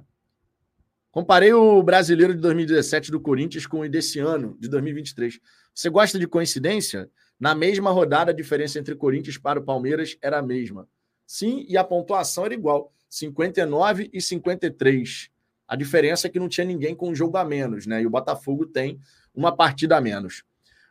[1.09, 5.39] Comparei o brasileiro de 2017 do Corinthians com o desse ano, de 2023.
[5.73, 7.09] Você gosta de coincidência?
[7.39, 10.87] Na mesma rodada, a diferença entre Corinthians para o Palmeiras era a mesma.
[11.25, 12.93] Sim, e a pontuação era igual.
[13.09, 15.31] 59 e 53.
[15.67, 18.01] A diferença é que não tinha ninguém com um jogo a menos, né?
[18.01, 18.99] E o Botafogo tem
[19.33, 20.43] uma partida a menos.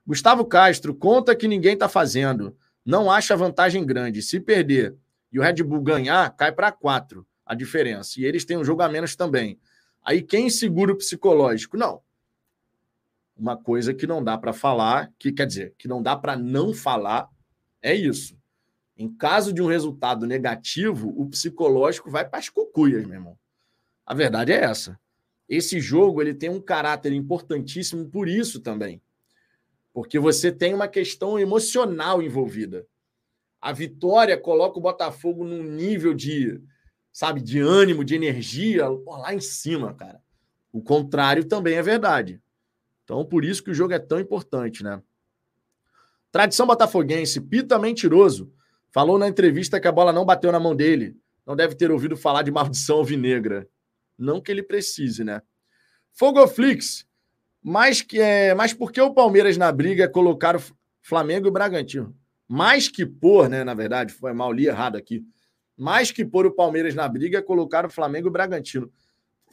[0.08, 2.56] Gustavo Castro, conta que ninguém está fazendo.
[2.82, 4.22] Não acha vantagem grande.
[4.22, 4.96] Se perder
[5.30, 8.18] e o Red Bull ganhar, cai para quatro a diferença.
[8.18, 9.60] E eles têm um jogo a menos também.
[10.02, 11.76] Aí quem segura o psicológico?
[11.76, 12.00] Não.
[13.36, 16.72] Uma coisa que não dá para falar, que quer dizer, que não dá para não
[16.72, 17.28] falar,
[17.82, 18.34] é isso.
[18.96, 23.38] Em caso de um resultado negativo, o psicológico vai para as cucuias, meu irmão.
[24.06, 24.98] A verdade é essa.
[25.46, 29.02] Esse jogo ele tem um caráter importantíssimo por isso também.
[29.98, 32.86] Porque você tem uma questão emocional envolvida.
[33.60, 36.62] A vitória coloca o Botafogo num nível de,
[37.12, 40.22] sabe, de ânimo, de energia lá em cima, cara.
[40.70, 42.40] O contrário também é verdade.
[43.02, 45.02] Então, por isso que o jogo é tão importante, né?
[46.30, 48.52] Tradição botafoguense, Pita mentiroso.
[48.92, 51.16] Falou na entrevista que a bola não bateu na mão dele.
[51.44, 53.68] Não deve ter ouvido falar de maldição alvinegra.
[54.16, 55.42] Não que ele precise, né?
[56.12, 57.07] Fogoflix.
[57.68, 60.62] Mas, que, é, mas por que o Palmeiras na briga é colocar o
[61.02, 62.16] Flamengo e o Bragantino?
[62.48, 63.62] Mais que pôr, né?
[63.62, 65.22] Na verdade, foi mal, li errado aqui.
[65.76, 68.90] Mais que pôr o Palmeiras na briga é colocar o Flamengo e o Bragantino.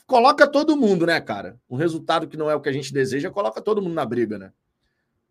[0.07, 1.59] Coloca todo mundo, né, cara?
[1.69, 4.39] Um resultado que não é o que a gente deseja, coloca todo mundo na briga,
[4.39, 4.53] né?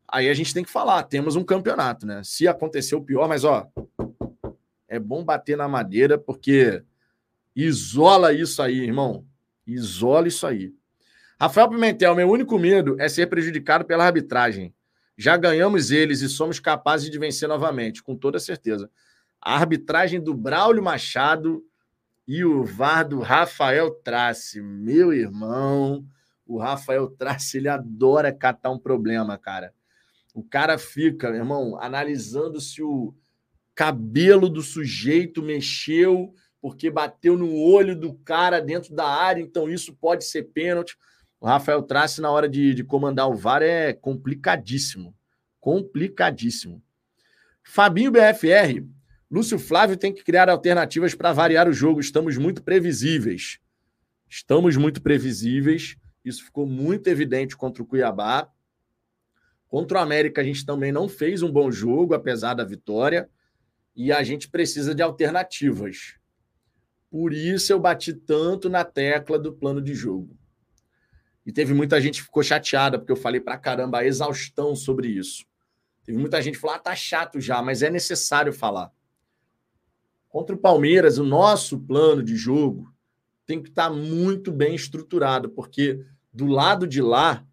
[0.06, 2.20] Aí a gente tem que falar, temos um campeonato, né?
[2.22, 3.66] Se acontecer o pior, mas ó,
[4.86, 6.82] é bom bater na madeira porque
[7.56, 9.24] isola isso aí, irmão.
[9.66, 10.74] Isola isso aí.
[11.40, 14.74] Rafael Pimentel, meu único medo é ser prejudicado pela arbitragem.
[15.16, 18.90] Já ganhamos eles e somos capazes de vencer novamente, com toda certeza.
[19.40, 21.64] A arbitragem do Braulio Machado
[22.26, 24.60] e o VAR do Rafael Trace.
[24.60, 26.04] Meu irmão,
[26.46, 29.72] o Rafael Trace, ele adora catar um problema, cara.
[30.34, 33.14] O cara fica, meu irmão, analisando se o
[33.74, 39.92] cabelo do sujeito mexeu porque bateu no olho do cara dentro da área, então isso
[39.94, 40.96] pode ser pênalti.
[41.44, 45.14] O Rafael Trace, na hora de, de comandar o VAR, é complicadíssimo.
[45.60, 46.82] Complicadíssimo.
[47.62, 48.82] Fabinho BFR.
[49.30, 52.00] Lúcio Flávio tem que criar alternativas para variar o jogo.
[52.00, 53.58] Estamos muito previsíveis.
[54.26, 55.96] Estamos muito previsíveis.
[56.24, 58.50] Isso ficou muito evidente contra o Cuiabá.
[59.68, 63.28] Contra o América, a gente também não fez um bom jogo, apesar da vitória.
[63.94, 66.14] E a gente precisa de alternativas.
[67.10, 70.34] Por isso eu bati tanto na tecla do plano de jogo.
[71.46, 75.08] E teve muita gente que ficou chateada, porque eu falei pra caramba a exaustão sobre
[75.08, 75.44] isso.
[76.04, 78.90] Teve muita gente que falou: ah, tá chato já, mas é necessário falar.
[80.28, 82.92] Contra o Palmeiras, o nosso plano de jogo
[83.46, 87.46] tem que estar tá muito bem estruturado, porque do lado de lá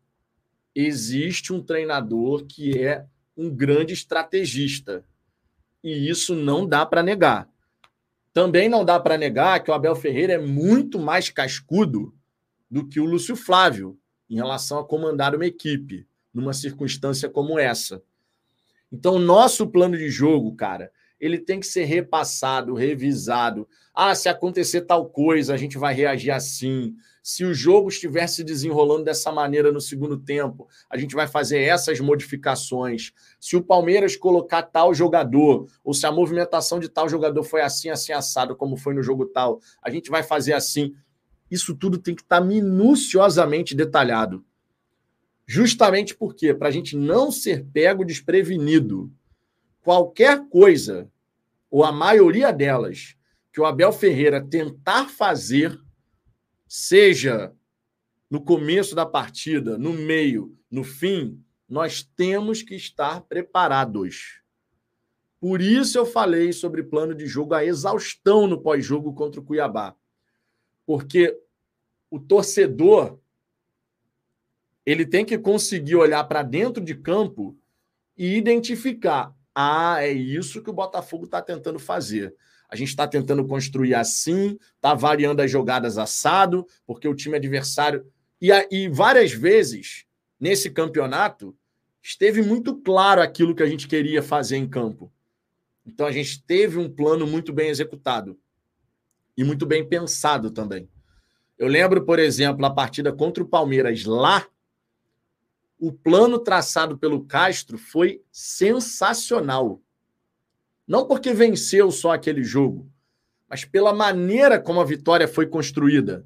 [0.73, 5.06] existe um treinador que é um grande estrategista.
[5.84, 7.49] E isso não dá para negar.
[8.34, 12.15] Também não dá para negar que o Abel Ferreira é muito mais cascudo
[12.71, 18.01] do que o Lúcio Flávio em relação a comandar uma equipe numa circunstância como essa.
[18.89, 23.67] Então, nosso plano de jogo, cara, ele tem que ser repassado, revisado.
[23.93, 26.95] Ah, se acontecer tal coisa, a gente vai reagir assim.
[27.21, 31.60] Se o jogo estiver se desenrolando dessa maneira no segundo tempo, a gente vai fazer
[31.60, 33.12] essas modificações.
[33.39, 37.89] Se o Palmeiras colocar tal jogador, ou se a movimentação de tal jogador foi assim,
[37.89, 40.95] assim, assado, como foi no jogo tal, a gente vai fazer assim.
[41.52, 44.44] Isso tudo tem que estar tá minuciosamente detalhado.
[45.46, 49.12] Justamente porque, para a gente não ser pego desprevenido,
[49.82, 51.12] qualquer coisa,
[51.70, 53.18] ou a maioria delas,
[53.52, 55.78] que o Abel Ferreira tentar fazer,
[56.66, 57.54] seja
[58.30, 64.42] no começo da partida, no meio, no fim, nós temos que estar preparados.
[65.38, 69.96] Por isso eu falei sobre plano de jogo, a exaustão no pós-jogo contra o Cuiabá.
[70.86, 71.38] Porque
[72.10, 73.20] o torcedor
[74.86, 77.58] ele tem que conseguir olhar para dentro de campo
[78.17, 82.36] e identificar: ah, é isso que o Botafogo está tentando fazer.
[82.70, 88.06] A gente está tentando construir assim, está variando as jogadas assado, porque o time adversário.
[88.41, 90.06] E, e várias vezes,
[90.39, 91.56] nesse campeonato,
[92.02, 95.12] esteve muito claro aquilo que a gente queria fazer em campo.
[95.86, 98.39] Então a gente teve um plano muito bem executado
[99.41, 100.88] e muito bem pensado também.
[101.58, 104.47] Eu lembro, por exemplo, a partida contra o Palmeiras lá.
[105.80, 109.82] O plano traçado pelo Castro foi sensacional.
[110.88, 112.88] Não porque venceu só aquele jogo,
[113.49, 116.23] mas pela maneira como a vitória foi construída.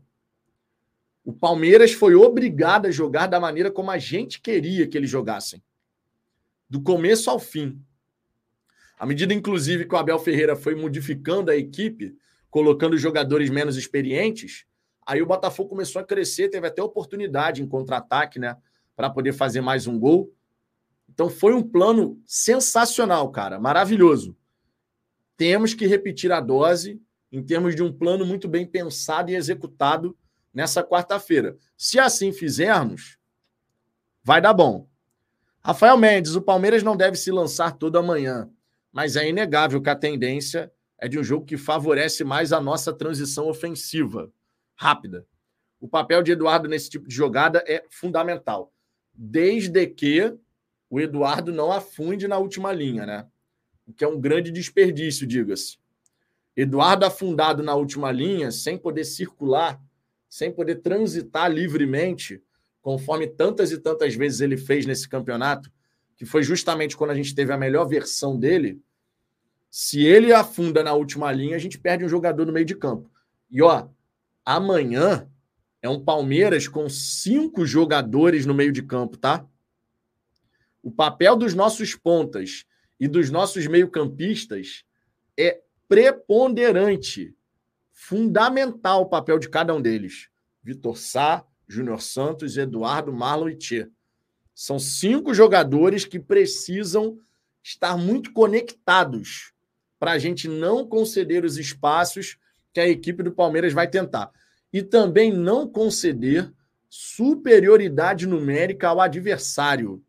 [1.23, 5.63] O Palmeiras foi obrigado a jogar da maneira como a gente queria que eles jogassem.
[6.69, 7.82] Do começo ao fim.
[8.99, 12.13] À medida, inclusive, que o Abel Ferreira foi modificando a equipe,
[12.56, 14.65] colocando jogadores menos experientes,
[15.06, 18.58] Aí o Botafogo começou a crescer, teve até oportunidade em contra-ataque, né?
[18.96, 20.34] Para poder fazer mais um gol.
[21.08, 24.36] Então foi um plano sensacional, cara, maravilhoso.
[25.38, 27.00] Temos que repetir a dose
[27.32, 30.18] em termos de um plano muito bem pensado e executado
[30.52, 31.56] nessa quarta-feira.
[31.78, 33.20] Se assim fizermos,
[34.24, 34.88] vai dar bom.
[35.62, 38.50] Rafael Mendes, o Palmeiras não deve se lançar todo amanhã,
[38.91, 42.93] mas é inegável que a tendência é de um jogo que favorece mais a nossa
[42.93, 44.31] transição ofensiva
[44.75, 45.25] rápida.
[45.79, 48.73] O papel de Eduardo nesse tipo de jogada é fundamental,
[49.13, 50.36] desde que
[50.89, 53.27] o Eduardo não afunde na última linha, né?
[53.86, 55.77] O que é um grande desperdício, diga-se.
[56.55, 59.79] Eduardo afundado na última linha, sem poder circular,
[60.29, 62.41] sem poder transitar livremente,
[62.81, 65.71] conforme tantas e tantas vezes ele fez nesse campeonato,
[66.15, 68.81] que foi justamente quando a gente teve a melhor versão dele.
[69.78, 73.12] Se ele afunda na última linha, a gente perde um jogador no meio de campo.
[73.52, 73.90] E ó,
[74.46, 75.30] amanhã
[75.82, 79.46] é um Palmeiras com cinco jogadores no meio de campo, tá?
[80.82, 82.64] O papel dos nossos pontas
[82.98, 84.86] e dos nossos meio-campistas
[85.38, 87.36] é preponderante,
[87.92, 90.30] fundamental o papel de cada um deles.
[90.64, 93.90] Vitor Sá, Júnior Santos, Eduardo, Marlon e Tchê.
[94.54, 97.20] São cinco jogadores que precisam
[97.62, 99.54] estar muito conectados
[100.06, 102.38] para a gente não conceder os espaços
[102.72, 104.30] que a equipe do Palmeiras vai tentar.
[104.72, 106.54] E também não conceder
[106.88, 110.04] superioridade numérica ao adversário.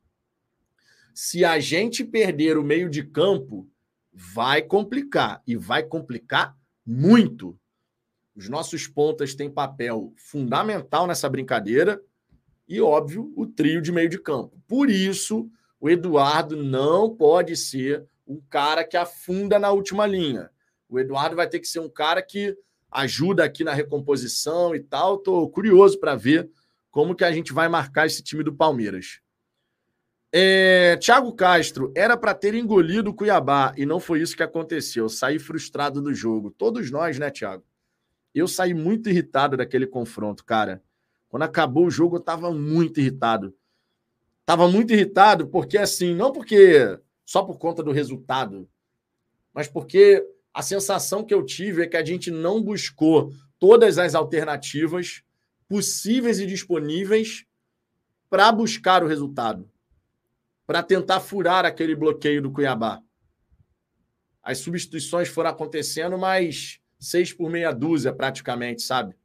[1.14, 3.66] Se a gente perder o meio de campo,
[4.12, 6.54] vai complicar e vai complicar
[6.84, 7.58] muito.
[8.34, 12.02] Os nossos pontas têm papel fundamental nessa brincadeira
[12.68, 14.62] e, óbvio, o trio de meio de campo.
[14.68, 20.50] Por isso, o Eduardo não pode ser um cara que afunda na última linha.
[20.88, 22.56] O Eduardo vai ter que ser um cara que
[22.90, 25.16] ajuda aqui na recomposição e tal.
[25.16, 26.50] Estou curioso para ver
[26.90, 29.20] como que a gente vai marcar esse time do Palmeiras.
[30.32, 35.08] É, Thiago Castro, era para ter engolido o Cuiabá e não foi isso que aconteceu.
[35.08, 36.50] Saí frustrado do jogo.
[36.50, 37.64] Todos nós, né, Thiago?
[38.34, 40.82] Eu saí muito irritado daquele confronto, cara.
[41.28, 43.54] Quando acabou o jogo, eu estava muito irritado.
[44.44, 48.66] Tava muito irritado porque, assim, não porque só por conta do resultado,
[49.52, 54.14] mas porque a sensação que eu tive é que a gente não buscou todas as
[54.14, 55.22] alternativas
[55.68, 57.44] possíveis e disponíveis
[58.30, 59.68] para buscar o resultado,
[60.66, 63.02] para tentar furar aquele bloqueio do Cuiabá.
[64.42, 69.16] As substituições foram acontecendo, mas seis por meia dúzia, praticamente, sabe?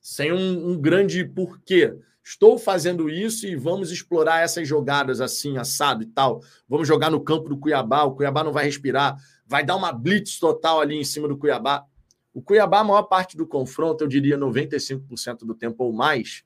[0.00, 1.96] Sem um, um grande porquê.
[2.28, 6.42] Estou fazendo isso e vamos explorar essas jogadas assim, assado e tal.
[6.68, 10.40] Vamos jogar no campo do Cuiabá, o Cuiabá não vai respirar, vai dar uma blitz
[10.40, 11.86] total ali em cima do Cuiabá.
[12.34, 16.42] O Cuiabá, a maior parte do confronto, eu diria 95% do tempo ou mais,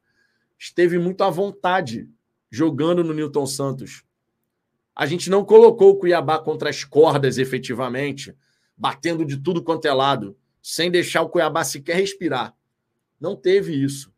[0.59, 2.07] esteve muito à vontade
[2.51, 4.05] jogando no Newton Santos.
[4.95, 8.37] A gente não colocou o Cuiabá contra as cordas efetivamente,
[8.77, 12.55] batendo de tudo quanto é lado sem deixar o Cuiabá sequer respirar.
[13.19, 14.10] Não teve isso.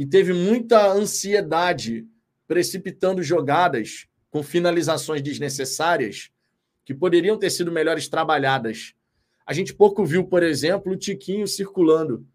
[0.00, 2.08] E teve muita ansiedade
[2.48, 6.30] precipitando jogadas com finalizações desnecessárias
[6.86, 8.94] que poderiam ter sido melhores trabalhadas.
[9.44, 12.26] A gente pouco viu, por exemplo, o Tiquinho circulando.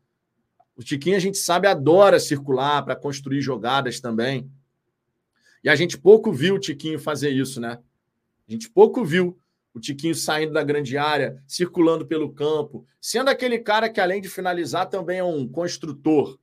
[0.76, 4.48] O Tiquinho, a gente sabe, adora circular para construir jogadas também.
[5.64, 7.80] E a gente pouco viu o Tiquinho fazer isso, né?
[8.48, 9.40] A gente pouco viu
[9.74, 14.30] o Tiquinho saindo da grande área, circulando pelo campo, sendo aquele cara que, além de
[14.30, 16.38] finalizar, também é um construtor,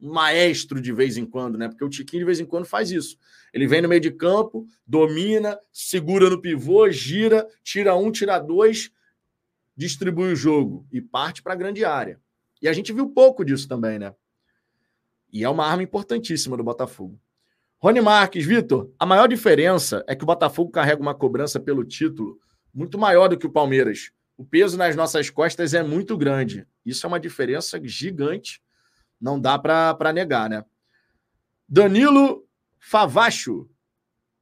[0.00, 1.68] maestro de vez em quando, né?
[1.68, 3.16] Porque o Tiquinho de vez em quando faz isso.
[3.52, 8.90] Ele vem no meio de campo, domina, segura no pivô, gira, tira um, tira dois,
[9.76, 12.20] distribui o jogo e parte para a grande área.
[12.60, 14.14] E a gente viu pouco disso também, né?
[15.32, 17.18] E é uma arma importantíssima do Botafogo.
[17.78, 22.38] Rony Marques, Vitor, a maior diferença é que o Botafogo carrega uma cobrança pelo título
[22.72, 24.10] muito maior do que o Palmeiras.
[24.36, 26.66] O peso nas nossas costas é muito grande.
[26.84, 28.62] Isso é uma diferença gigante.
[29.24, 30.62] Não dá para negar, né?
[31.66, 32.46] Danilo
[32.78, 33.66] Favacho.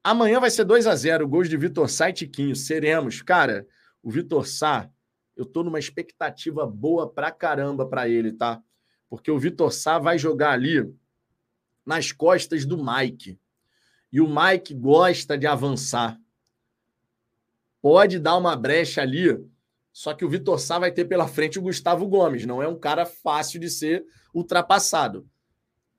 [0.02, 2.56] Amanhã vai ser 2 a 0 Gols de Vitor Sá e Tiquinho.
[2.56, 3.22] Seremos.
[3.22, 3.64] Cara,
[4.02, 4.90] o Vitor Sá,
[5.36, 8.60] eu tô numa expectativa boa pra caramba para ele, tá?
[9.08, 10.92] Porque o Vitor Sá vai jogar ali
[11.86, 13.38] nas costas do Mike.
[14.10, 16.18] E o Mike gosta de avançar
[17.80, 19.40] pode dar uma brecha ali,
[19.92, 22.46] só que o Vitor Sá vai ter pela frente o Gustavo Gomes.
[22.46, 25.28] Não é um cara fácil de ser ultrapassado.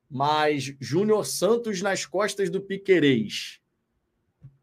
[0.10, 3.60] Mas Júnior Santos nas costas do Piquerez,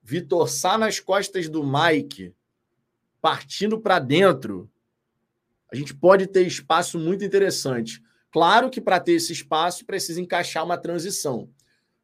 [0.02, 2.34] Vitor Sá nas costas do Mike,
[3.20, 4.70] partindo para dentro,
[5.72, 8.02] a gente pode ter espaço muito interessante.
[8.32, 11.48] Claro que para ter esse espaço precisa encaixar uma transição.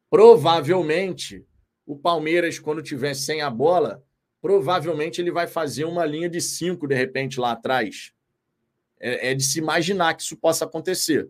[0.09, 1.45] Provavelmente
[1.85, 4.03] o Palmeiras, quando tiver sem a bola,
[4.47, 8.13] provavelmente ele vai fazer uma linha de cinco de repente lá atrás.
[8.97, 11.29] É, é de se imaginar que isso possa acontecer.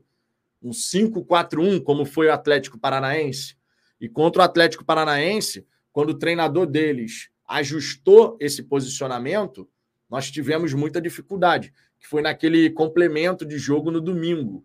[0.62, 3.58] Um 5-4-1, como foi o Atlético Paranaense.
[4.00, 9.68] E contra o Atlético Paranaense, quando o treinador deles ajustou esse posicionamento,
[10.08, 14.64] nós tivemos muita dificuldade, que foi naquele complemento de jogo no domingo.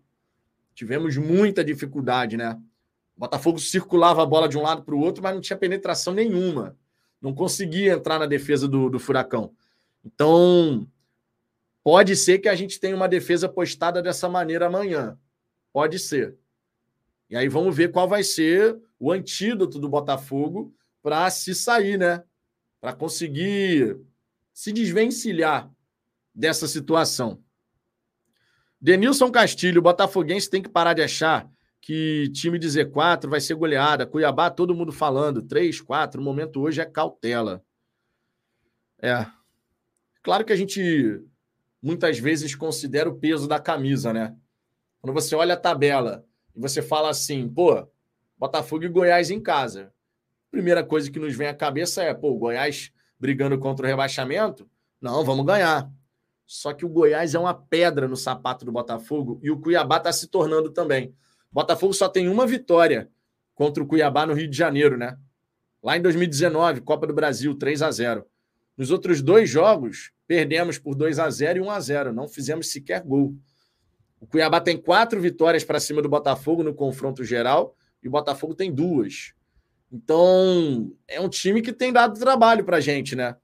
[0.75, 2.55] Tivemos muita dificuldade, né?
[3.17, 6.13] O Botafogo circulava a bola de um lado para o outro, mas não tinha penetração
[6.13, 6.77] nenhuma.
[7.23, 9.55] Não conseguia entrar na defesa do, do Furacão.
[10.03, 10.85] Então,
[11.81, 15.17] pode ser que a gente tenha uma defesa postada dessa maneira amanhã.
[15.71, 16.35] Pode ser.
[17.29, 22.25] E aí vamos ver qual vai ser o antídoto do Botafogo para se sair, né?
[22.81, 23.97] Para conseguir
[24.53, 25.71] se desvencilhar
[26.35, 27.41] dessa situação.
[28.81, 31.49] Denilson Castilho, Botafoguense tem que parar de achar
[31.83, 34.07] que time de Z4 vai ser goleada.
[34.07, 35.41] Cuiabá, todo mundo falando.
[35.41, 36.21] 3, 4.
[36.21, 37.61] O momento hoje é cautela.
[39.01, 39.27] É.
[40.21, 41.21] Claro que a gente
[41.81, 44.33] muitas vezes considera o peso da camisa, né?
[45.01, 46.25] Quando você olha a tabela
[46.55, 47.85] e você fala assim, pô,
[48.37, 49.93] Botafogo e Goiás em casa.
[50.49, 54.69] Primeira coisa que nos vem à cabeça é, pô, Goiás brigando contra o rebaixamento?
[55.01, 55.91] Não, vamos ganhar.
[56.45, 60.13] Só que o Goiás é uma pedra no sapato do Botafogo e o Cuiabá está
[60.13, 61.13] se tornando também.
[61.53, 63.09] Botafogo só tem uma vitória
[63.53, 65.15] contra o Cuiabá no Rio de Janeiro, né?
[65.83, 68.25] Lá em 2019, Copa do Brasil, 3 a 0.
[68.75, 72.13] Nos outros dois jogos, perdemos por 2 a 0 e 1 a 0.
[72.13, 73.35] Não fizemos sequer gol.
[74.19, 78.55] O Cuiabá tem quatro vitórias para cima do Botafogo no confronto geral e o Botafogo
[78.55, 79.33] tem duas.
[79.91, 83.35] Então, é um time que tem dado trabalho para a gente, né?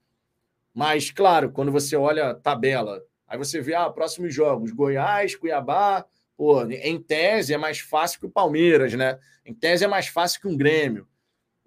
[0.74, 6.04] Mas, claro, quando você olha a tabela, aí você vê, ah, próximos jogos, Goiás, Cuiabá,
[6.40, 9.18] Pô, em tese é mais fácil que o Palmeiras, né?
[9.44, 11.06] Em tese é mais fácil que um Grêmio.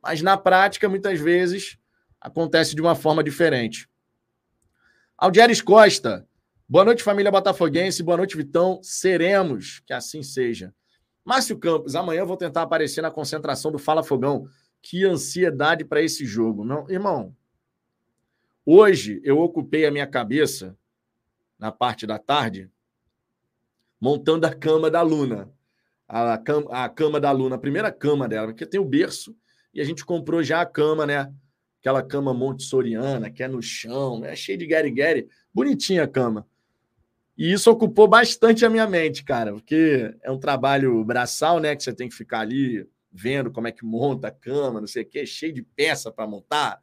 [0.01, 1.77] Mas na prática, muitas vezes,
[2.19, 3.87] acontece de uma forma diferente.
[5.15, 6.27] Aldieres Costa.
[6.67, 8.01] Boa noite, família botafoguense.
[8.01, 8.79] Boa noite, Vitão.
[8.81, 10.73] Seremos, que assim seja.
[11.23, 14.47] Márcio Campos, amanhã eu vou tentar aparecer na concentração do Fala Fogão.
[14.81, 16.65] Que ansiedade para esse jogo.
[16.65, 17.35] Não, irmão,
[18.65, 20.75] hoje eu ocupei a minha cabeça
[21.59, 22.72] na parte da tarde
[24.03, 25.49] montando a cama da Luna.
[26.05, 29.33] A, cama, a cama da Luna, a primeira cama dela, porque tem o berço
[29.73, 31.33] e a gente comprou já a cama, né?
[31.79, 35.29] Aquela cama montessoriana, que é no chão, é cheio de gueri-gueri.
[35.53, 36.45] Bonitinha a cama.
[37.37, 41.73] E isso ocupou bastante a minha mente, cara, porque é um trabalho braçal, né?
[41.73, 45.03] Que você tem que ficar ali vendo como é que monta a cama, não sei
[45.03, 46.81] o quê, cheio de peça para montar.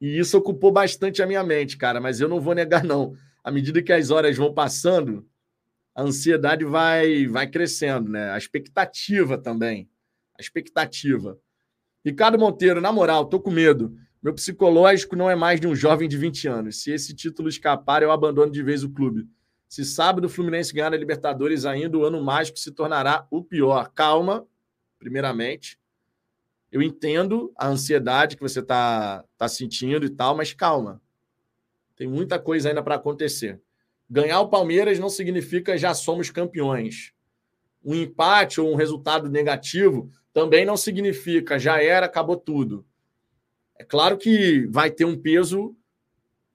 [0.00, 3.14] E isso ocupou bastante a minha mente, cara, mas eu não vou negar, não.
[3.44, 5.24] À medida que as horas vão passando,
[5.96, 8.30] a ansiedade vai, vai crescendo, né?
[8.30, 9.88] A expectativa também.
[10.38, 11.38] A expectativa.
[12.04, 13.96] Ricardo Monteiro, na moral, tô com medo.
[14.22, 16.82] Meu psicológico não é mais de um jovem de 20 anos.
[16.82, 19.26] Se esse título escapar, eu abandono de vez o clube.
[19.66, 23.90] Se sábado o Fluminense ganhar a Libertadores ainda, o ano mágico se tornará o pior.
[23.94, 24.46] Calma,
[24.98, 25.78] primeiramente.
[26.70, 31.00] Eu entendo a ansiedade que você está tá sentindo e tal, mas calma.
[31.96, 33.62] Tem muita coisa ainda para acontecer.
[34.08, 37.12] Ganhar o Palmeiras não significa já somos campeões.
[37.84, 42.86] Um empate ou um resultado negativo também não significa já era, acabou tudo.
[43.78, 45.76] É claro que vai ter um peso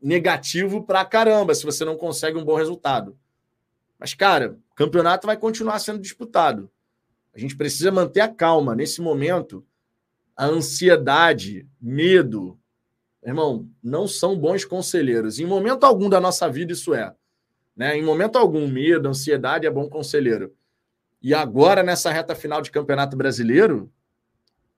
[0.01, 3.17] negativo para caramba se você não consegue um bom resultado.
[3.99, 6.71] Mas, cara, o campeonato vai continuar sendo disputado.
[7.33, 8.75] A gente precisa manter a calma.
[8.75, 9.63] Nesse momento,
[10.35, 12.59] a ansiedade, medo,
[13.23, 15.39] irmão, não são bons conselheiros.
[15.39, 17.13] Em momento algum da nossa vida, isso é.
[17.75, 17.97] Né?
[17.97, 20.53] Em momento algum, medo, ansiedade é bom conselheiro.
[21.21, 23.91] E agora, nessa reta final de Campeonato Brasileiro,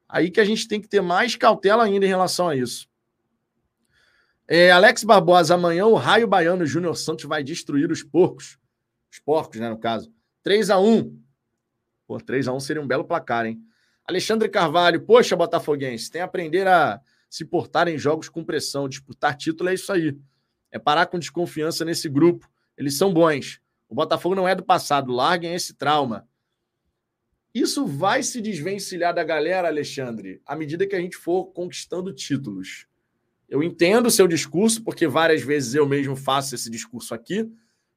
[0.07, 2.87] aí que a gente tem que ter mais cautela ainda em relação a isso.
[4.47, 8.57] É, Alex Barbosa, amanhã o Raio Baiano Júnior Santos vai destruir os porcos.
[9.11, 10.11] Os porcos, né, no caso.
[10.43, 11.23] 3 a 1
[12.05, 13.61] Pô, 3 a 1 seria um belo placar, hein?
[14.05, 18.89] Alexandre Carvalho, poxa, Botafoguense, tem que aprender a se portar em jogos com pressão.
[18.89, 20.17] Disputar título é isso aí.
[20.69, 22.49] É parar com desconfiança nesse grupo.
[22.78, 23.61] Eles são bons.
[23.88, 25.11] O Botafogo não é do passado.
[25.11, 26.28] Larguem esse trauma.
[27.53, 32.88] Isso vai se desvencilhar da galera, Alexandre, à medida que a gente for conquistando títulos.
[33.47, 37.47] Eu entendo o seu discurso, porque várias vezes eu mesmo faço esse discurso aqui,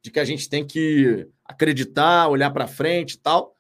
[0.03, 3.57] de que a gente tem que acreditar, olhar para frente e tal.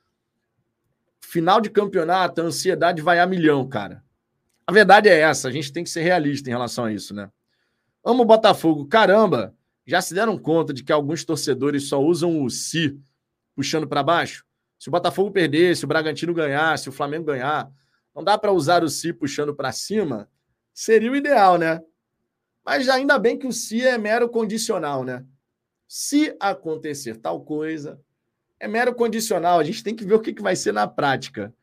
[1.19, 4.05] Final de campeonato, a ansiedade vai a milhão, cara.
[4.67, 7.31] A verdade é essa, a gente tem que ser realista em relação a isso, né?
[8.05, 8.87] Amo o Botafogo.
[8.87, 9.56] Caramba,
[9.87, 12.99] já se deram conta de que alguns torcedores só usam o si
[13.55, 14.45] puxando para baixo?
[14.78, 17.70] Se o Botafogo perder, se o Bragantino ganhar, se o Flamengo ganhar,
[18.14, 20.26] Não dá para usar o si puxando para cima?
[20.72, 21.82] Seria o ideal, né?
[22.64, 25.22] Mas ainda bem que o se é mero condicional, né?
[25.87, 28.01] Se acontecer tal coisa,
[28.59, 29.59] é mero condicional.
[29.61, 31.55] A gente tem que ver o que vai ser na prática.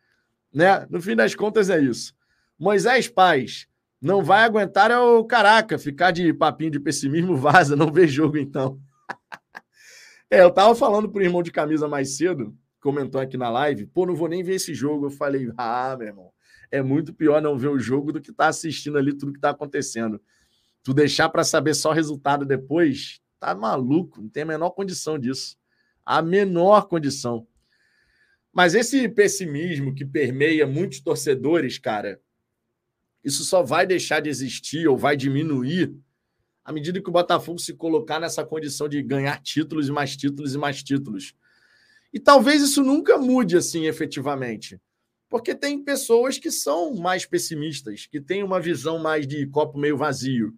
[0.54, 0.86] Né?
[0.90, 2.16] No fim das contas, é isso.
[2.58, 3.68] Moisés Paz
[4.04, 8.38] não vai aguentar é o caraca, ficar de papinho de pessimismo, vaza, não vê jogo
[8.38, 8.78] então.
[10.30, 14.06] é, eu tava falando pro irmão de camisa mais cedo, comentou aqui na live, pô,
[14.06, 15.06] não vou nem ver esse jogo.
[15.06, 16.32] Eu falei, ah, meu irmão,
[16.70, 19.52] é muito pior não ver o jogo do que tá assistindo ali tudo que tá
[19.52, 20.22] acontecendo.
[20.84, 25.56] Tu deixar para saber só resultado depois, tá maluco, não tem a menor condição disso.
[26.06, 27.48] A menor condição.
[28.52, 32.20] Mas esse pessimismo que permeia muitos torcedores, cara,
[33.24, 35.94] isso só vai deixar de existir ou vai diminuir
[36.64, 40.54] à medida que o Botafogo se colocar nessa condição de ganhar títulos e mais títulos
[40.54, 41.36] e mais títulos.
[42.14, 44.80] E talvez isso nunca mude assim efetivamente.
[45.30, 49.98] Porque tem pessoas que são mais pessimistas, que têm uma visão mais de copo meio
[49.98, 50.56] vazio.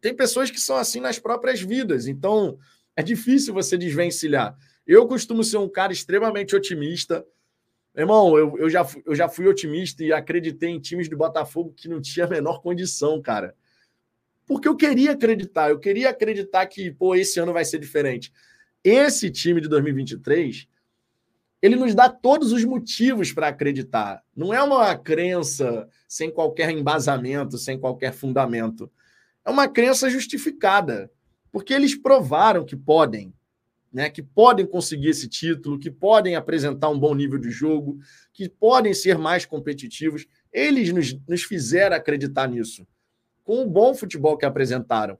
[0.00, 2.06] Tem pessoas que são assim nas próprias vidas.
[2.06, 2.58] Então,
[2.96, 4.56] é difícil você desvencilhar.
[4.86, 7.24] Eu costumo ser um cara extremamente otimista.
[7.94, 11.88] Irmão, eu, eu, já, eu já fui otimista e acreditei em times do Botafogo que
[11.88, 13.54] não tinha a menor condição, cara.
[14.46, 18.32] Porque eu queria acreditar, eu queria acreditar que, pô, esse ano vai ser diferente.
[18.82, 20.66] Esse time de 2023,
[21.60, 24.22] ele nos dá todos os motivos para acreditar.
[24.34, 28.90] Não é uma crença sem qualquer embasamento, sem qualquer fundamento.
[29.44, 31.10] É uma crença justificada,
[31.52, 33.32] porque eles provaram que podem,
[33.92, 37.98] né, que podem conseguir esse título, que podem apresentar um bom nível de jogo,
[38.32, 40.26] que podem ser mais competitivos.
[40.52, 42.86] Eles nos, nos fizeram acreditar nisso,
[43.44, 45.18] com o bom futebol que apresentaram.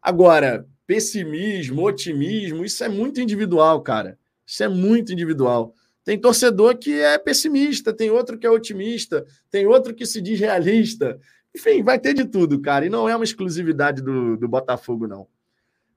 [0.00, 4.18] Agora, pessimismo, otimismo, isso é muito individual, cara.
[4.46, 5.74] Isso é muito individual.
[6.02, 10.40] Tem torcedor que é pessimista, tem outro que é otimista, tem outro que se diz
[10.40, 11.20] realista.
[11.54, 12.86] Enfim, vai ter de tudo, cara.
[12.86, 15.26] E não é uma exclusividade do, do Botafogo, não.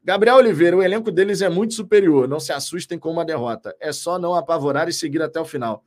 [0.03, 2.27] Gabriel Oliveira, o elenco deles é muito superior.
[2.27, 3.75] Não se assustem com uma derrota.
[3.79, 5.83] É só não apavorar e seguir até o final.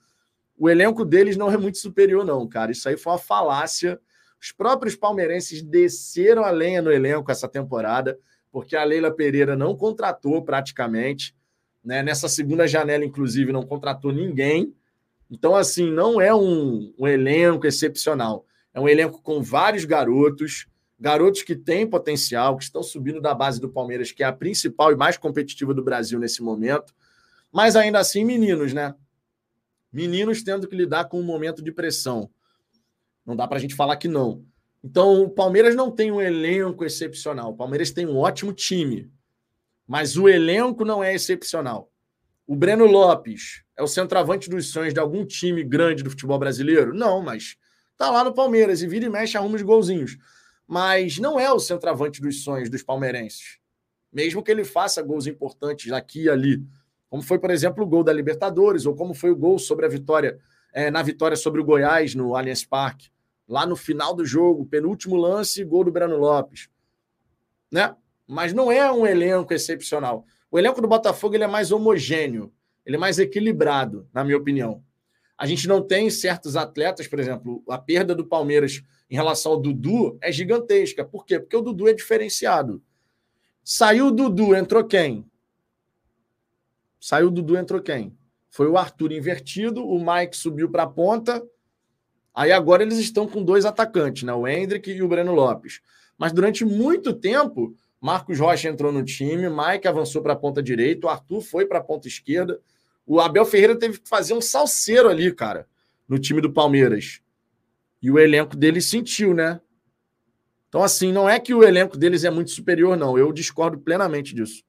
[0.56, 2.70] O elenco deles não é muito superior, não, cara.
[2.70, 4.00] Isso aí foi uma falácia.
[4.40, 8.16] Os próprios palmeirenses desceram a lenha no elenco essa temporada,
[8.52, 11.34] porque a Leila Pereira não contratou praticamente.
[11.84, 12.00] Né?
[12.00, 14.72] Nessa segunda janela, inclusive, não contratou ninguém.
[15.28, 18.46] Então, assim, não é um, um elenco excepcional.
[18.72, 20.68] É um elenco com vários garotos
[21.04, 24.90] garotos que têm potencial, que estão subindo da base do Palmeiras, que é a principal
[24.90, 26.94] e mais competitiva do Brasil nesse momento,
[27.52, 28.94] mas ainda assim meninos, né?
[29.92, 32.30] Meninos tendo que lidar com um momento de pressão.
[33.26, 34.46] Não dá para a gente falar que não.
[34.82, 37.50] Então, o Palmeiras não tem um elenco excepcional.
[37.50, 39.12] O Palmeiras tem um ótimo time,
[39.86, 41.92] mas o elenco não é excepcional.
[42.46, 46.94] O Breno Lopes é o centroavante dos sonhos de algum time grande do futebol brasileiro?
[46.94, 47.58] Não, mas
[47.94, 50.16] tá lá no Palmeiras e vira e mexe arruma os golzinhos
[50.66, 53.58] mas não é o centroavante dos sonhos dos palmeirenses.
[54.12, 56.62] Mesmo que ele faça gols importantes aqui e ali,
[57.08, 59.88] como foi, por exemplo, o gol da Libertadores, ou como foi o gol sobre a
[59.88, 60.38] vitória,
[60.72, 63.08] é, na vitória sobre o Goiás no Allianz Parque,
[63.46, 66.68] lá no final do jogo, penúltimo lance, gol do Breno Lopes.
[67.70, 67.94] Né?
[68.26, 70.24] Mas não é um elenco excepcional.
[70.50, 72.52] O elenco do Botafogo ele é mais homogêneo,
[72.86, 74.83] ele é mais equilibrado, na minha opinião.
[75.36, 79.60] A gente não tem certos atletas, por exemplo, a perda do Palmeiras em relação ao
[79.60, 81.04] Dudu é gigantesca.
[81.04, 81.40] Por quê?
[81.40, 82.82] Porque o Dudu é diferenciado.
[83.62, 85.24] Saiu o Dudu, entrou quem?
[87.00, 88.16] Saiu o Dudu, entrou quem?
[88.48, 91.44] Foi o Arthur invertido, o Mike subiu para a ponta.
[92.32, 94.32] Aí agora eles estão com dois atacantes, né?
[94.32, 95.80] O Hendrick e o Breno Lopes.
[96.16, 101.06] Mas durante muito tempo, Marcos Rocha entrou no time, Mike avançou para a ponta direita,
[101.06, 102.60] o Arthur foi para a ponta esquerda.
[103.06, 105.68] O Abel Ferreira teve que fazer um salseiro ali, cara,
[106.08, 107.20] no time do Palmeiras.
[108.00, 109.60] E o elenco deles sentiu, né?
[110.68, 113.16] Então, assim, não é que o elenco deles é muito superior, não.
[113.16, 114.64] Eu discordo plenamente disso.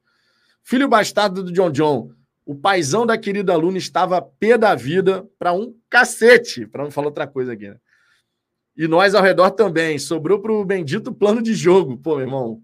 [0.63, 2.11] Filho bastardo do John John,
[2.45, 7.07] o paizão da querida aluna estava pé da vida para um cacete, para não falar
[7.07, 7.79] outra coisa aqui, né?
[8.77, 9.97] E nós ao redor também.
[9.97, 11.97] Sobrou para o bendito plano de jogo.
[11.97, 12.63] Pô, meu irmão.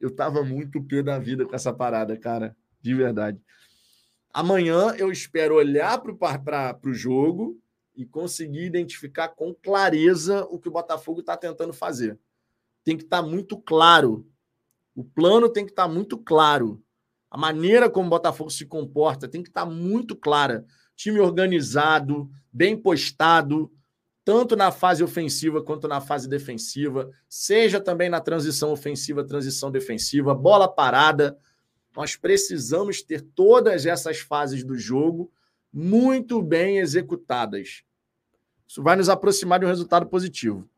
[0.00, 2.56] Eu tava muito pé da vida com essa parada, cara.
[2.80, 3.40] De verdade.
[4.32, 7.60] Amanhã eu espero olhar para o jogo
[7.94, 12.18] e conseguir identificar com clareza o que o Botafogo está tentando fazer.
[12.82, 14.26] Tem que estar tá muito claro.
[14.94, 16.82] O plano tem que estar tá muito claro.
[17.30, 20.64] A maneira como o Botafogo se comporta tem que estar tá muito clara.
[20.96, 23.70] Time organizado, bem postado,
[24.24, 30.34] tanto na fase ofensiva quanto na fase defensiva, seja também na transição ofensiva, transição defensiva,
[30.34, 31.36] bola parada.
[31.96, 35.30] Nós precisamos ter todas essas fases do jogo
[35.72, 37.82] muito bem executadas.
[38.66, 40.68] Isso vai nos aproximar de um resultado positivo.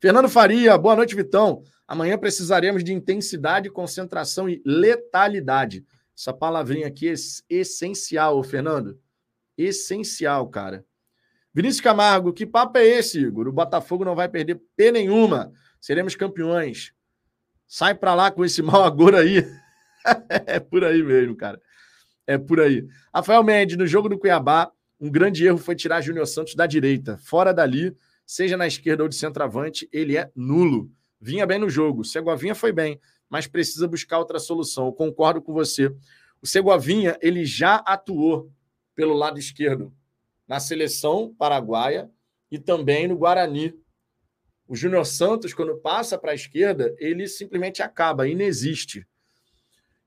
[0.00, 1.62] Fernando Faria, boa noite, Vitão.
[1.86, 5.84] Amanhã precisaremos de intensidade, concentração e letalidade.
[6.16, 7.14] Essa palavrinha aqui é
[7.48, 8.98] essencial, Fernando.
[9.56, 10.84] Essencial, cara.
[11.52, 13.46] Vinícius Camargo, que papo é esse, Igor?
[13.46, 15.52] O Botafogo não vai perder P nenhuma.
[15.80, 16.92] Seremos campeões.
[17.66, 19.44] Sai para lá com esse mau agouro aí.
[20.46, 21.60] é por aí mesmo, cara.
[22.26, 22.86] É por aí.
[23.14, 27.18] Rafael Mendes, no jogo do Cuiabá, um grande erro foi tirar Júnior Santos da direita.
[27.18, 27.94] Fora dali,
[28.26, 30.90] seja na esquerda ou de centroavante, ele é nulo.
[31.20, 32.04] Vinha bem no jogo.
[32.04, 34.86] Segovinha foi bem, mas precisa buscar outra solução.
[34.86, 35.94] Eu concordo com você.
[36.40, 38.50] O Segovinha, ele já atuou
[38.94, 39.92] pelo lado esquerdo
[40.46, 42.10] na seleção paraguaia
[42.50, 43.74] e também no Guarani.
[44.66, 49.06] O Júnior Santos, quando passa para a esquerda, ele simplesmente acaba, inexiste.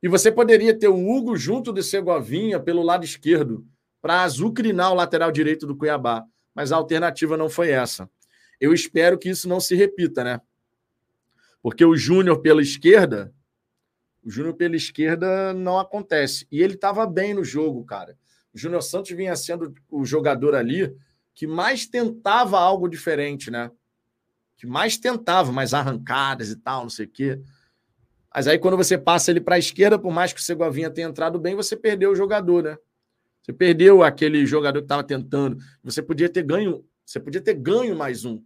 [0.07, 3.67] E você poderia ter o Hugo junto do Segovinha pelo lado esquerdo
[4.01, 6.23] para azucrinar o lateral direito do Cuiabá.
[6.55, 8.09] Mas a alternativa não foi essa.
[8.57, 10.39] Eu espero que isso não se repita, né?
[11.61, 13.33] Porque o Júnior pela esquerda,
[14.23, 16.47] o Júnior pela esquerda não acontece.
[16.49, 18.17] E ele estava bem no jogo, cara.
[18.53, 20.95] O Júnior Santos vinha sendo o jogador ali
[21.35, 23.69] que mais tentava algo diferente, né?
[24.55, 27.41] Que mais tentava, mais arrancadas e tal, não sei o quê.
[28.33, 31.07] Mas aí, quando você passa ele para a esquerda, por mais que o Segovinha tenha
[31.07, 32.77] entrado bem, você perdeu o jogador, né?
[33.41, 35.57] Você perdeu aquele jogador que estava tentando.
[35.83, 38.43] Você podia ter ganho, você podia ter ganho mais um.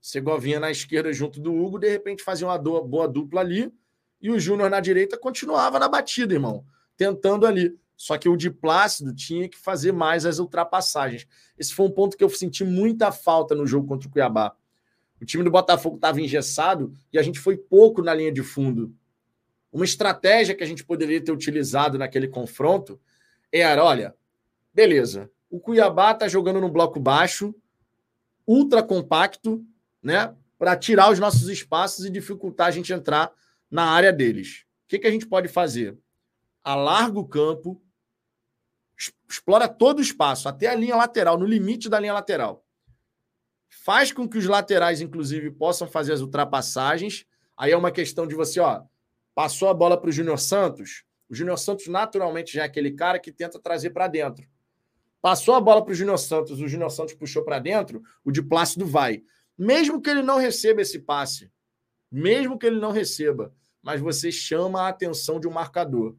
[0.00, 3.72] Segovinha na esquerda junto do Hugo, de repente fazia uma boa dupla ali,
[4.20, 6.64] e o Júnior na direita continuava na batida, irmão,
[6.96, 7.76] tentando ali.
[7.96, 11.26] Só que o de Plácido tinha que fazer mais as ultrapassagens.
[11.58, 14.54] Esse foi um ponto que eu senti muita falta no jogo contra o Cuiabá.
[15.20, 18.94] O time do Botafogo estava engessado e a gente foi pouco na linha de fundo.
[19.72, 23.00] Uma estratégia que a gente poderia ter utilizado naquele confronto
[23.52, 24.14] era: olha,
[24.72, 27.54] beleza, o Cuiabá está jogando no bloco baixo,
[28.46, 29.64] ultra compacto,
[30.02, 30.34] né?
[30.58, 33.30] Para tirar os nossos espaços e dificultar a gente entrar
[33.70, 34.64] na área deles.
[34.84, 35.96] O que, que a gente pode fazer?
[36.64, 37.80] Alarga o campo,
[39.28, 42.64] explora todo o espaço, até a linha lateral, no limite da linha lateral.
[43.68, 47.26] Faz com que os laterais, inclusive, possam fazer as ultrapassagens.
[47.56, 48.82] Aí é uma questão de você, ó,
[49.38, 51.04] Passou a bola para o Júnior Santos.
[51.30, 54.44] O Júnior Santos, naturalmente, já é aquele cara que tenta trazer para dentro.
[55.22, 58.42] Passou a bola para o Júnior Santos, o Júnior Santos puxou para dentro, o de
[58.42, 59.22] Plácido vai.
[59.56, 61.52] Mesmo que ele não receba esse passe,
[62.10, 66.16] mesmo que ele não receba, mas você chama a atenção de um marcador.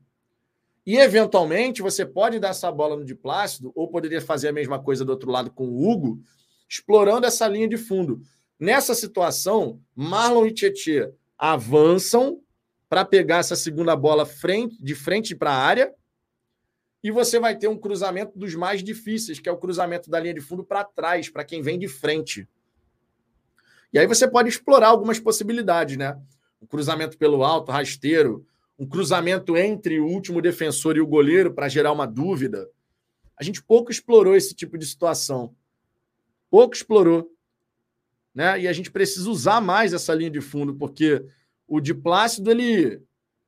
[0.86, 4.82] E, eventualmente, você pode dar essa bola no de Plácido, ou poderia fazer a mesma
[4.82, 6.22] coisa do outro lado com o Hugo,
[6.70, 8.22] explorando essa linha de fundo.
[8.58, 12.42] Nessa situação, Marlon e Tietê avançam
[12.90, 15.94] para pegar essa segunda bola frente, de frente para a área.
[17.04, 20.34] E você vai ter um cruzamento dos mais difíceis, que é o cruzamento da linha
[20.34, 22.48] de fundo para trás, para quem vem de frente.
[23.94, 26.20] E aí você pode explorar algumas possibilidades, né?
[26.62, 28.46] Um cruzamento pelo alto, rasteiro,
[28.78, 32.70] um cruzamento entre o último defensor e o goleiro para gerar uma dúvida.
[33.38, 35.56] A gente pouco explorou esse tipo de situação.
[36.50, 37.32] Pouco explorou.
[38.34, 38.62] Né?
[38.62, 41.24] E a gente precisa usar mais essa linha de fundo, porque
[41.70, 43.02] o de Plácido ele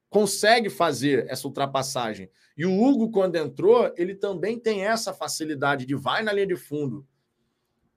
[0.10, 2.30] consegue fazer essa ultrapassagem.
[2.56, 6.56] E o Hugo, quando entrou, ele também tem essa facilidade de vai na linha de
[6.56, 7.08] fundo.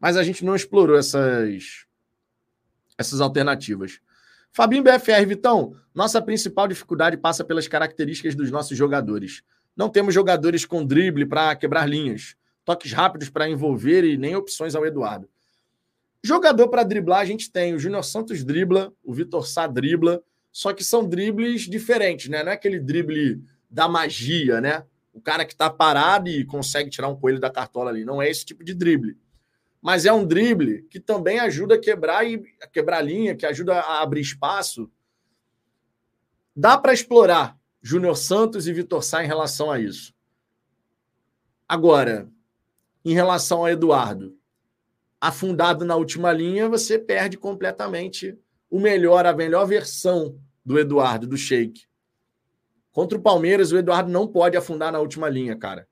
[0.00, 1.86] Mas a gente não explorou essas,
[2.96, 4.00] essas alternativas.
[4.52, 9.42] Fabinho BFR, Vitão, nossa principal dificuldade passa pelas características dos nossos jogadores.
[9.76, 14.76] Não temos jogadores com drible para quebrar linhas, toques rápidos para envolver e nem opções
[14.76, 15.28] ao Eduardo.
[16.26, 17.74] Jogador para driblar a gente tem.
[17.74, 22.42] O Júnior Santos dribla, o Vitor Sá dribla, só que são dribles diferentes, né?
[22.42, 24.86] Não é aquele drible da magia, né?
[25.12, 28.06] O cara que está parado e consegue tirar um coelho da cartola ali.
[28.06, 29.18] Não é esse tipo de drible.
[29.82, 33.44] Mas é um drible que também ajuda a quebrar e a quebrar a linha, que
[33.44, 34.90] ajuda a abrir espaço.
[36.56, 40.14] Dá para explorar Júnior Santos e Vitor Sá em relação a isso.
[41.68, 42.30] Agora,
[43.04, 44.34] em relação ao Eduardo,
[45.28, 51.36] afundado na última linha, você perde completamente o melhor, a melhor versão do Eduardo, do
[51.36, 51.86] Sheik.
[52.92, 55.88] Contra o Palmeiras, o Eduardo não pode afundar na última linha, cara.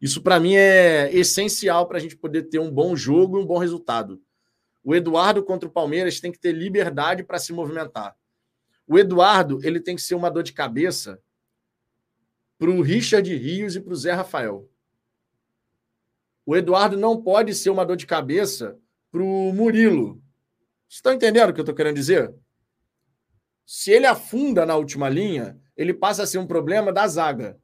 [0.00, 3.46] Isso para mim é essencial para a gente poder ter um bom jogo e um
[3.46, 4.22] bom resultado.
[4.84, 8.14] O Eduardo contra o Palmeiras tem que ter liberdade para se movimentar.
[8.86, 11.20] O Eduardo ele tem que ser uma dor de cabeça
[12.56, 14.70] para o Richard Rios e para o Zé Rafael.
[16.48, 18.78] O Eduardo não pode ser uma dor de cabeça
[19.12, 20.14] para o Murilo.
[20.88, 22.34] Vocês estão entendendo o que eu estou querendo dizer?
[23.66, 27.60] Se ele afunda na última linha, ele passa a ser um problema da zaga.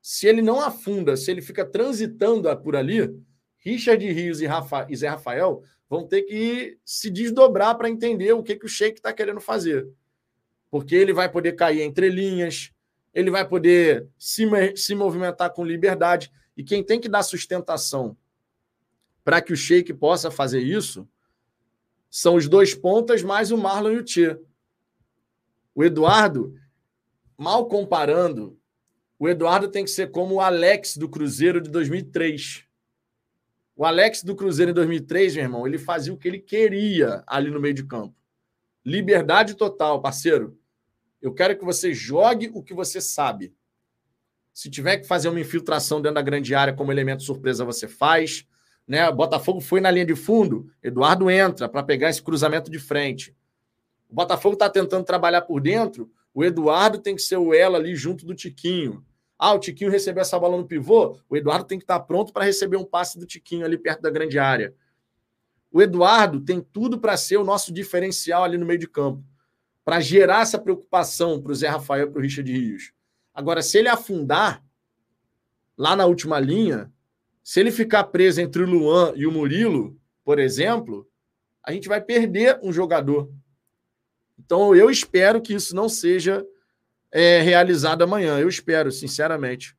[0.00, 3.14] Se ele não afunda, se ele fica transitando por ali,
[3.58, 8.42] Richard Rios e, Rafa, e Zé Rafael vão ter que se desdobrar para entender o
[8.42, 9.86] que, que o Sheik está querendo fazer.
[10.70, 12.72] Porque ele vai poder cair entre linhas,
[13.12, 16.32] ele vai poder se, se movimentar com liberdade.
[16.58, 18.16] E quem tem que dar sustentação
[19.22, 21.08] para que o Sheik possa fazer isso
[22.10, 24.36] são os dois pontas mais o Marlon e o Tchê.
[25.72, 26.58] O Eduardo,
[27.36, 28.58] mal comparando,
[29.20, 32.64] o Eduardo tem que ser como o Alex do Cruzeiro de 2003.
[33.76, 37.52] O Alex do Cruzeiro em 2003, meu irmão, ele fazia o que ele queria ali
[37.52, 38.16] no meio de campo.
[38.84, 40.58] Liberdade total, parceiro.
[41.22, 43.54] Eu quero que você jogue o que você sabe.
[44.58, 48.44] Se tiver que fazer uma infiltração dentro da grande área como elemento surpresa, você faz.
[48.88, 49.08] Né?
[49.08, 53.32] O Botafogo foi na linha de fundo, Eduardo entra para pegar esse cruzamento de frente.
[54.08, 57.94] O Botafogo está tentando trabalhar por dentro, o Eduardo tem que ser o elo ali
[57.94, 59.06] junto do Tiquinho.
[59.38, 62.32] Ah, o Tiquinho recebeu essa bola no pivô, o Eduardo tem que estar tá pronto
[62.32, 64.74] para receber um passe do Tiquinho ali perto da grande área.
[65.70, 69.22] O Eduardo tem tudo para ser o nosso diferencial ali no meio de campo,
[69.84, 72.97] para gerar essa preocupação para o Zé Rafael e para o Richard Rios.
[73.38, 74.60] Agora, se ele afundar
[75.76, 76.92] lá na última linha,
[77.40, 81.08] se ele ficar preso entre o Luan e o Murilo, por exemplo,
[81.62, 83.30] a gente vai perder um jogador.
[84.36, 86.44] Então, eu espero que isso não seja
[87.12, 88.40] é, realizado amanhã.
[88.40, 89.76] Eu espero, sinceramente.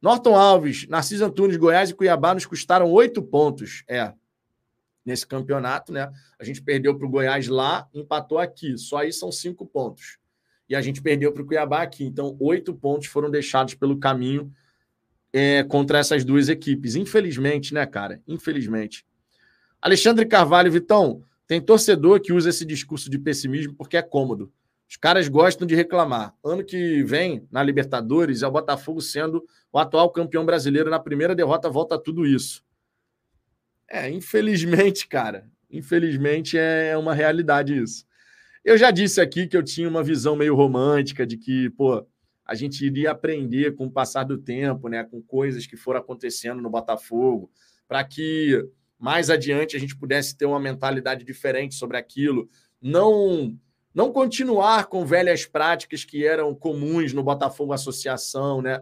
[0.00, 3.82] Norton Alves, Narciso Antunes, Goiás e Cuiabá nos custaram oito pontos.
[3.88, 4.14] É,
[5.04, 6.12] nesse campeonato, né?
[6.38, 8.78] A gente perdeu para o Goiás lá, empatou aqui.
[8.78, 10.20] Só aí são cinco pontos.
[10.68, 12.04] E a gente perdeu para o Cuiabá aqui.
[12.04, 14.52] Então, oito pontos foram deixados pelo caminho
[15.32, 16.94] é, contra essas duas equipes.
[16.94, 18.20] Infelizmente, né, cara?
[18.26, 19.06] Infelizmente.
[19.80, 24.52] Alexandre Carvalho, Vitão, tem torcedor que usa esse discurso de pessimismo porque é cômodo.
[24.88, 26.34] Os caras gostam de reclamar.
[26.42, 30.90] Ano que vem, na Libertadores, é o Botafogo sendo o atual campeão brasileiro.
[30.90, 32.64] Na primeira derrota, volta tudo isso.
[33.88, 35.46] É, infelizmente, cara.
[35.70, 38.06] Infelizmente é uma realidade isso.
[38.64, 42.06] Eu já disse aqui que eu tinha uma visão meio romântica de que, pô,
[42.44, 46.62] a gente iria aprender com o passar do tempo, né, com coisas que foram acontecendo
[46.62, 47.50] no Botafogo,
[47.86, 48.66] para que
[48.98, 52.48] mais adiante a gente pudesse ter uma mentalidade diferente sobre aquilo,
[52.80, 53.56] não
[53.94, 58.80] não continuar com velhas práticas que eram comuns no Botafogo Associação, né?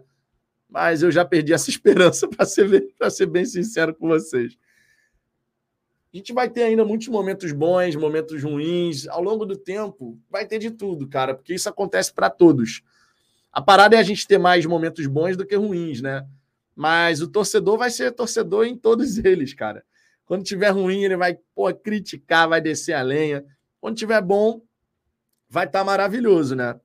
[0.69, 2.69] Mas eu já perdi essa esperança, para ser,
[3.11, 4.59] ser bem sincero com vocês.
[6.17, 9.07] A gente vai ter ainda muitos momentos bons, momentos ruins.
[9.07, 12.81] Ao longo do tempo, vai ter de tudo, cara, porque isso acontece para todos.
[13.53, 16.27] A parada é a gente ter mais momentos bons do que ruins, né?
[16.75, 19.85] Mas o torcedor vai ser torcedor em todos eles, cara.
[20.25, 23.45] Quando tiver ruim, ele vai pô, criticar, vai descer a lenha.
[23.79, 24.63] Quando tiver bom,
[25.51, 26.81] vai estar tá maravilhoso, né?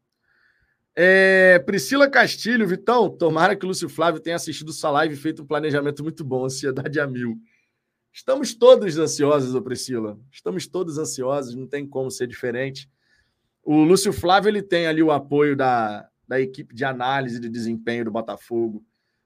[0.93, 5.41] É, Priscila Castilho, Vitão, tomara que o Lúcio Flávio tenha assistido sua live e feito
[5.41, 7.39] um planejamento muito bom, ansiedade a mil.
[8.13, 10.19] Estamos todos ansiosos, Priscila.
[10.31, 12.89] Estamos todos ansiosos, não tem como ser diferente.
[13.63, 18.05] O Lúcio Flávio ele tem ali o apoio da, da equipe de análise de desempenho
[18.05, 18.83] do Botafogo.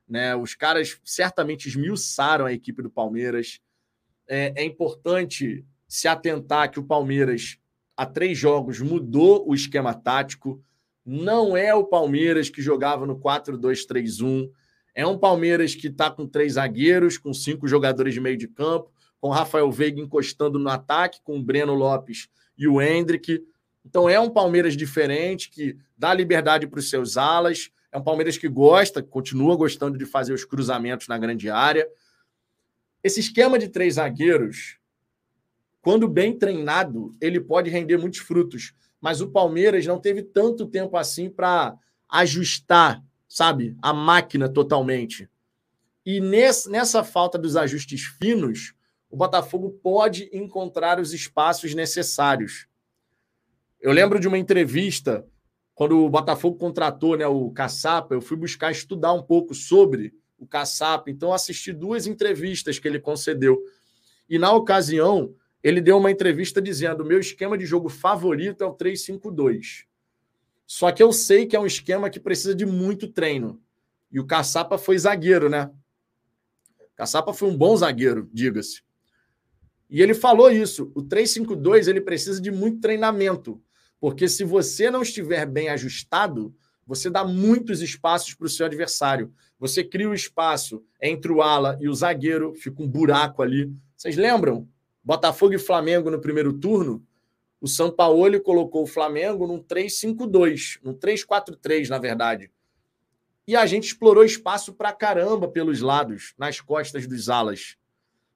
[0.07, 0.35] Né?
[0.35, 3.59] Os caras certamente esmiuçaram a equipe do Palmeiras.
[4.27, 7.57] É, é importante se atentar que o Palmeiras
[7.97, 10.63] há três jogos mudou o esquema tático.
[11.05, 14.51] Não é o Palmeiras que jogava no 4-2-3-1.
[14.95, 18.89] É um Palmeiras que está com três zagueiros, com cinco jogadores de meio de campo,
[19.19, 23.43] com Rafael Veiga encostando no ataque, com o Breno Lopes e o Hendrick.
[23.85, 27.69] Então é um Palmeiras diferente, que dá liberdade para os seus alas.
[27.91, 31.87] É um Palmeiras que gosta, continua gostando de fazer os cruzamentos na grande área.
[33.03, 34.79] Esse esquema de três zagueiros
[35.85, 38.73] quando bem treinado, ele pode render muitos frutos.
[38.99, 41.77] Mas o Palmeiras não teve tanto tempo assim para
[42.09, 43.03] ajustar,
[43.35, 45.29] sabe, a máquina totalmente.
[46.05, 48.73] E nesse, nessa falta dos ajustes finos,
[49.09, 52.65] o Botafogo pode encontrar os espaços necessários.
[53.81, 55.27] Eu lembro de uma entrevista
[55.73, 60.47] quando o Botafogo contratou né, o Caçapa, eu fui buscar estudar um pouco sobre o
[60.47, 63.61] Caçapa, então assisti duas entrevistas que ele concedeu.
[64.29, 68.73] E na ocasião, ele deu uma entrevista dizendo: meu esquema de jogo favorito é o
[68.73, 69.83] 3-5-2.
[70.65, 73.61] Só que eu sei que é um esquema que precisa de muito treino.
[74.11, 75.69] E o Caçapa foi zagueiro, né?
[76.79, 78.81] O Caçapa foi um bom zagueiro, diga-se.
[79.89, 80.91] E ele falou isso.
[80.95, 83.61] O 3-5-2 ele precisa de muito treinamento.
[83.99, 86.55] Porque se você não estiver bem ajustado,
[86.85, 89.33] você dá muitos espaços para o seu adversário.
[89.59, 93.71] Você cria o um espaço entre o ala e o zagueiro, fica um buraco ali.
[93.95, 94.67] Vocês lembram
[95.03, 97.05] Botafogo e Flamengo no primeiro turno,
[97.59, 102.51] o São Paulo colocou o Flamengo num 3-5-2, num 3-4-3, na verdade.
[103.47, 107.77] E a gente explorou espaço pra caramba pelos lados, nas costas dos alas.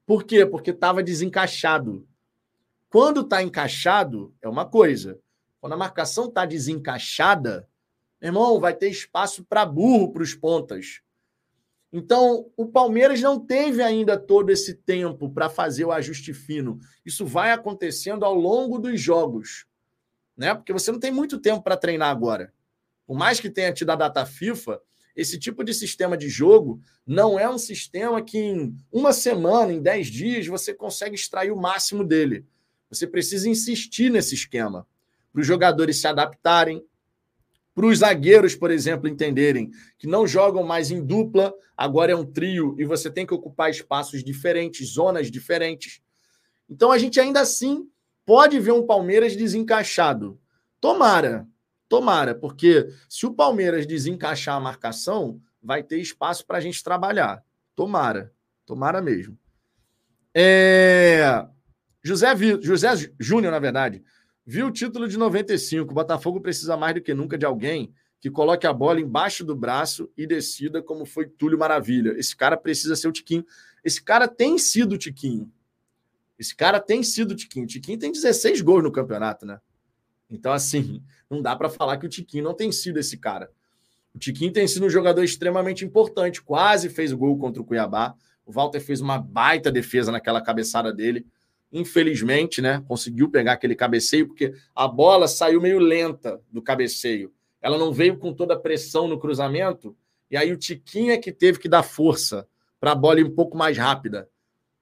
[0.06, 0.46] Por quê?
[0.46, 2.08] Porque estava desencaixado.
[2.90, 5.20] Quando está encaixado, é uma coisa.
[5.60, 7.68] Quando a marcação está desencaixada,
[8.22, 11.02] irmão, vai ter espaço para burro para os pontas.
[11.92, 16.80] Então, o Palmeiras não teve ainda todo esse tempo para fazer o ajuste fino.
[17.04, 19.66] Isso vai acontecendo ao longo dos jogos,
[20.38, 20.54] né?
[20.54, 22.54] Porque você não tem muito tempo para treinar agora.
[23.08, 24.80] Por mais que tenha tido a data FIFA,
[25.16, 29.82] esse tipo de sistema de jogo não é um sistema que em uma semana, em
[29.82, 32.46] dez dias, você consegue extrair o máximo dele.
[32.90, 34.86] Você precisa insistir nesse esquema
[35.32, 36.84] para os jogadores se adaptarem,
[37.80, 42.26] para os zagueiros, por exemplo, entenderem que não jogam mais em dupla, agora é um
[42.26, 46.02] trio e você tem que ocupar espaços diferentes, zonas diferentes.
[46.70, 47.90] Então a gente ainda assim
[48.26, 50.38] pode ver um Palmeiras desencaixado.
[50.82, 51.48] Tomara,
[51.88, 57.42] tomara, porque se o Palmeiras desencaixar a marcação, vai ter espaço para a gente trabalhar.
[57.78, 58.34] Tomara,
[58.66, 59.40] tomara mesmo.
[60.36, 61.48] É...
[62.04, 62.28] José,
[62.62, 64.04] José Júnior, na verdade,
[64.52, 65.92] Viu o título de 95.
[65.92, 69.56] O Botafogo precisa mais do que nunca de alguém que coloque a bola embaixo do
[69.56, 72.16] braço e decida como foi Túlio Maravilha.
[72.18, 73.46] Esse cara precisa ser o Tiquinho.
[73.84, 75.52] Esse cara tem sido o Tiquinho.
[76.40, 77.66] Esse cara tem sido o Tiquinho.
[77.66, 79.62] O Tiquinho tem 16 gols no campeonato, né?
[80.28, 83.52] Então, assim, não dá para falar que o Tiquinho não tem sido esse cara.
[84.16, 86.42] O Tiquinho tem sido um jogador extremamente importante.
[86.42, 88.16] Quase fez o gol contra o Cuiabá.
[88.48, 91.24] O Walter fez uma baita defesa naquela cabeçada dele
[91.72, 97.32] infelizmente, né, conseguiu pegar aquele cabeceio, porque a bola saiu meio lenta do cabeceio.
[97.62, 99.96] Ela não veio com toda a pressão no cruzamento,
[100.32, 102.48] e aí o Tiquinho é que teve que dar força
[102.80, 104.30] para a bola ir um pouco mais rápida.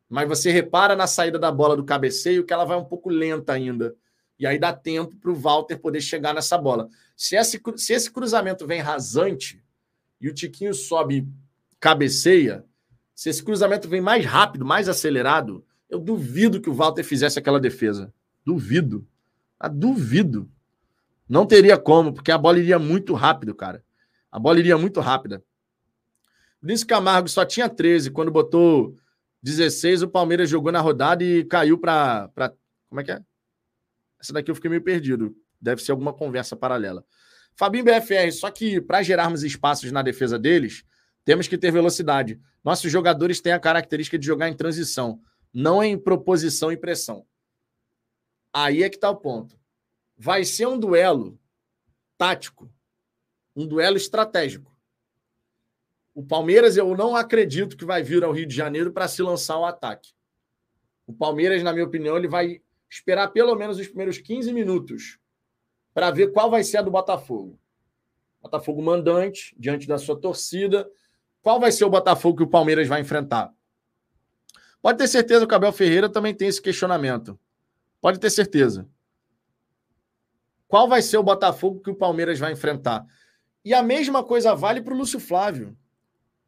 [0.09, 3.53] Mas você repara na saída da bola do cabeceio que ela vai um pouco lenta
[3.53, 3.95] ainda.
[4.39, 6.89] E aí dá tempo para o Walter poder chegar nessa bola.
[7.15, 9.63] Se esse, se esse cruzamento vem rasante
[10.21, 11.27] e o Tiquinho sobe
[11.79, 12.63] cabeceia,
[13.15, 17.59] se esse cruzamento vem mais rápido, mais acelerado, eu duvido que o Walter fizesse aquela
[17.59, 18.13] defesa.
[18.45, 19.07] Duvido.
[19.59, 20.49] Ah, duvido.
[21.27, 23.83] Não teria como, porque a bola iria muito rápido, cara.
[24.31, 25.43] A bola iria muito rápida.
[26.61, 28.11] Vinícius Camargo só tinha 13.
[28.11, 28.95] Quando botou
[29.41, 32.29] 16, o Palmeiras jogou na rodada e caiu para.
[32.29, 32.53] Pra...
[32.89, 33.21] Como é que é?
[34.19, 35.35] Essa daqui eu fiquei meio perdido.
[35.59, 37.03] Deve ser alguma conversa paralela.
[37.55, 40.83] Fabinho BFR, só que para gerarmos espaços na defesa deles,
[41.25, 42.39] temos que ter velocidade.
[42.63, 45.19] Nossos jogadores têm a característica de jogar em transição
[45.59, 47.25] não em proposição e pressão.
[48.53, 49.59] Aí é que está o ponto.
[50.15, 51.39] Vai ser um duelo
[52.15, 52.71] tático,
[53.55, 54.71] um duelo estratégico.
[56.13, 59.55] O Palmeiras, eu não acredito que vai vir ao Rio de Janeiro para se lançar
[59.55, 60.13] ao ataque.
[61.07, 65.17] O Palmeiras, na minha opinião, ele vai esperar pelo menos os primeiros 15 minutos
[65.91, 67.59] para ver qual vai ser a do Botafogo.
[68.39, 70.87] Botafogo mandante, diante da sua torcida.
[71.41, 73.56] Qual vai ser o Botafogo que o Palmeiras vai enfrentar?
[74.81, 77.39] Pode ter certeza que o Abel Ferreira também tem esse questionamento.
[77.99, 78.87] Pode ter certeza.
[80.67, 83.05] Qual vai ser o Botafogo que o Palmeiras vai enfrentar?
[83.63, 85.77] E a mesma coisa vale para o Lúcio Flávio.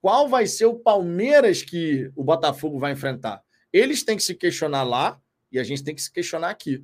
[0.01, 3.43] Qual vai ser o Palmeiras que o Botafogo vai enfrentar?
[3.71, 5.19] Eles têm que se questionar lá
[5.51, 6.83] e a gente tem que se questionar aqui.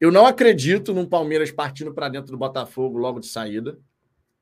[0.00, 3.78] Eu não acredito num Palmeiras partindo para dentro do Botafogo logo de saída.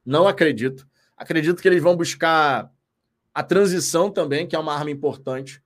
[0.07, 0.87] Não acredito.
[1.17, 2.73] Acredito que eles vão buscar
[3.35, 5.61] a transição também, que é uma arma importante.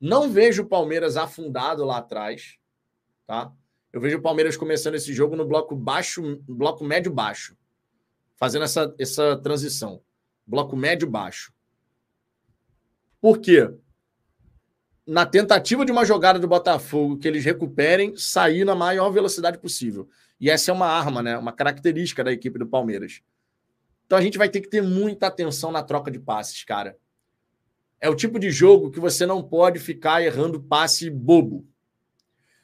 [0.00, 2.56] Não vejo o Palmeiras afundado lá atrás,
[3.26, 3.52] tá?
[3.92, 7.56] Eu vejo o Palmeiras começando esse jogo no bloco baixo, bloco médio baixo,
[8.36, 10.00] fazendo essa, essa transição,
[10.46, 11.52] bloco médio baixo.
[13.20, 13.68] Por quê?
[15.06, 20.08] Na tentativa de uma jogada do Botafogo que eles recuperem, sair na maior velocidade possível.
[20.40, 21.36] E essa é uma arma, né?
[21.36, 23.20] Uma característica da equipe do Palmeiras.
[24.06, 26.96] Então a gente vai ter que ter muita atenção na troca de passes, cara.
[28.00, 31.66] É o tipo de jogo que você não pode ficar errando passe bobo.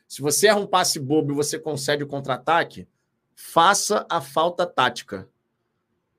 [0.09, 2.89] Se você erra um passe bobo e você concede o contra-ataque,
[3.34, 5.28] faça a falta tática.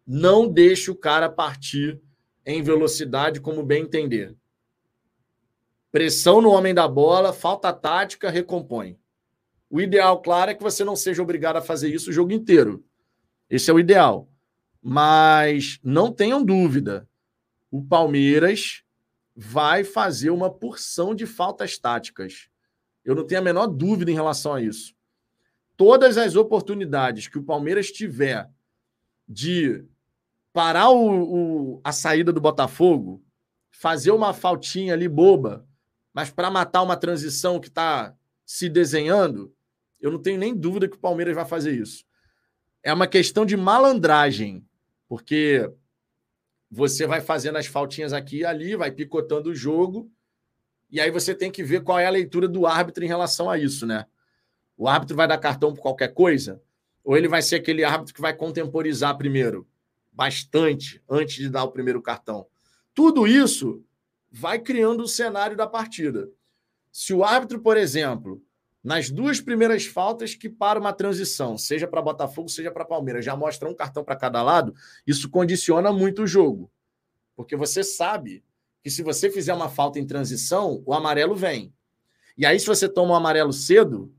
[0.06, 2.00] Não deixe o cara partir
[2.46, 4.36] em velocidade como bem entender.
[5.92, 9.00] Pressão no homem da bola, falta tática, recompõe.
[9.70, 12.86] O ideal, claro, é que você não seja obrigado a fazer isso o jogo inteiro.
[13.50, 14.30] Esse é o ideal.
[14.82, 17.08] Mas não tenham dúvida.
[17.72, 18.84] O Palmeiras
[19.40, 22.50] vai fazer uma porção de faltas táticas.
[23.06, 24.96] Eu não tenho a menor dúvida em relação a isso.
[25.78, 28.50] Todas as oportunidades que o Palmeiras tiver
[29.30, 29.86] de
[30.52, 33.24] parar o, o, a saída do Botafogo,
[33.70, 35.68] fazer uma faltinha ali boba,
[36.12, 39.54] mas para matar uma transição que está se desenhando,
[40.02, 42.04] eu não tenho nem dúvida que o Palmeiras vai fazer isso.
[42.82, 44.66] É uma questão de malandragem,
[45.08, 45.72] porque
[46.70, 50.12] você vai fazendo as faltinhas aqui e ali, vai picotando o jogo,
[50.90, 53.58] E aí você tem que ver qual é a leitura do árbitro em relação a
[53.58, 54.06] isso, né?
[54.78, 56.62] O árbitro vai dar cartão por qualquer coisa?
[57.04, 59.68] Ou ele vai ser aquele árbitro que vai contemporizar primeiro?
[60.12, 62.48] Bastante, antes de dar o primeiro cartão.
[62.94, 63.84] Tudo isso
[64.32, 66.30] vai criando o cenário da partida.
[66.92, 68.42] Se o árbitro, por exemplo,
[68.88, 73.36] nas duas primeiras faltas que para uma transição, seja para Botafogo, seja para Palmeiras, já
[73.36, 74.74] mostra um cartão para cada lado,
[75.06, 76.72] isso condiciona muito o jogo.
[77.36, 78.46] Porque você sabe
[78.82, 81.74] que se você fizer uma falta em transição, o amarelo vem.
[82.38, 84.10] E aí, se você toma o um amarelo cedo,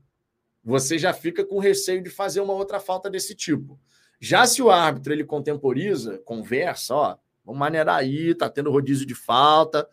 [0.63, 3.79] você já fica com receio de fazer uma outra falta desse tipo.
[4.21, 9.15] Já se o árbitro ele contemporiza, conversa, ó, vamos maneirar aí, tá tendo rodízio de
[9.15, 9.89] falta,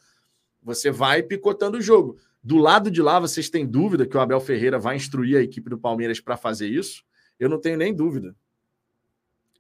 [0.63, 2.19] você vai picotando o jogo.
[2.47, 5.69] Do lado de lá, vocês têm dúvida que o Abel Ferreira vai instruir a equipe
[5.69, 7.03] do Palmeiras para fazer isso?
[7.41, 8.37] Eu não tenho nem dúvida.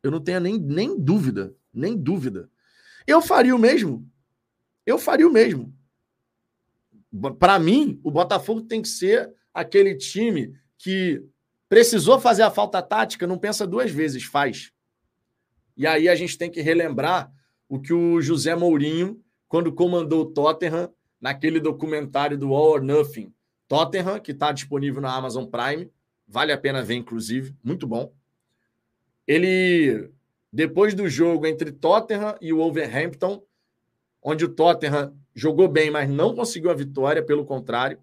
[0.05, 2.49] Eu não tenho nem, nem dúvida, nem dúvida.
[3.05, 4.09] Eu faria o mesmo.
[4.87, 5.74] Eu faria o mesmo.
[7.41, 11.20] Para mim, o Botafogo tem que ser aquele time que
[11.68, 14.70] precisou fazer a falta tática, não pensa duas vezes, faz.
[15.76, 17.32] E aí a gente tem que relembrar
[17.68, 20.95] o que o José Mourinho, quando comandou o Tottenham,
[21.27, 23.35] naquele documentário do All or Nothing
[23.66, 25.91] Tottenham, que está disponível na Amazon Prime.
[26.24, 27.53] Vale a pena ver, inclusive.
[27.64, 28.14] Muito bom.
[29.27, 30.09] Ele,
[30.53, 33.43] depois do jogo entre Tottenham e o Wolverhampton,
[34.22, 37.99] onde o Tottenham jogou bem, mas não conseguiu a vitória, pelo contrário,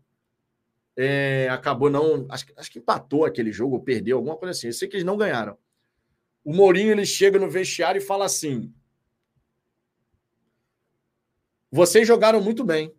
[0.98, 2.26] é, acabou não.
[2.28, 4.68] Acho, acho que empatou aquele jogo, ou perdeu, alguma coisa assim.
[4.68, 5.58] Eu sei que eles não ganharam.
[6.44, 8.74] O Mourinho ele chega no vestiário e fala assim:
[11.72, 12.94] Vocês jogaram muito bem.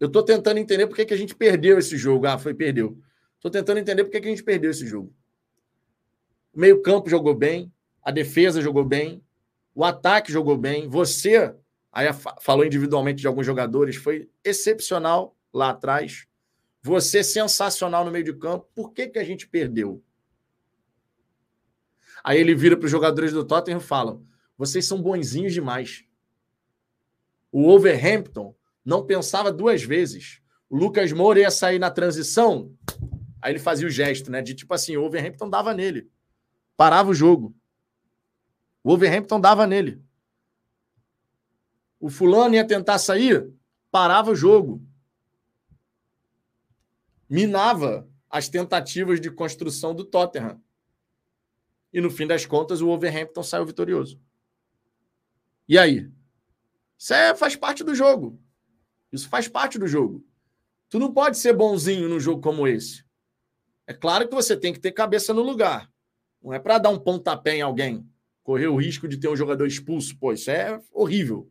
[0.00, 2.26] Eu estou tentando entender por que, que a gente perdeu esse jogo.
[2.26, 2.98] Ah, foi, perdeu.
[3.36, 5.12] Estou tentando entender por que, que a gente perdeu esse jogo.
[6.52, 7.72] O meio-campo jogou bem,
[8.02, 9.22] a defesa jogou bem,
[9.74, 10.88] o ataque jogou bem.
[10.88, 11.54] Você,
[11.92, 12.08] aí
[12.40, 16.26] falou individualmente de alguns jogadores, foi excepcional lá atrás.
[16.82, 18.68] Você sensacional no meio de campo.
[18.74, 20.02] Por que, que a gente perdeu?
[22.22, 24.20] Aí ele vira para os jogadores do Tottenham e fala:
[24.56, 26.04] vocês são bonzinhos demais.
[27.50, 28.54] O Overhampton
[28.88, 30.40] não pensava duas vezes.
[30.66, 32.74] O Lucas Moura ia sair na transição,
[33.42, 34.40] aí ele fazia o gesto, né?
[34.40, 36.10] De tipo assim, o Overhampton dava nele.
[36.74, 37.54] Parava o jogo.
[38.82, 40.02] O Overhampton dava nele.
[42.00, 43.52] O fulano ia tentar sair,
[43.90, 44.82] parava o jogo.
[47.28, 50.62] Minava as tentativas de construção do Tottenham.
[51.92, 54.18] E no fim das contas, o Overhampton saiu vitorioso.
[55.68, 56.10] E aí?
[56.96, 58.40] Isso é, faz parte do jogo.
[59.12, 60.24] Isso faz parte do jogo.
[60.88, 63.04] Tu não pode ser bonzinho num jogo como esse.
[63.86, 65.90] É claro que você tem que ter cabeça no lugar.
[66.42, 68.06] Não é para dar um pontapé em alguém,
[68.42, 70.16] correr o risco de ter um jogador expulso.
[70.18, 71.50] Pô, isso é horrível.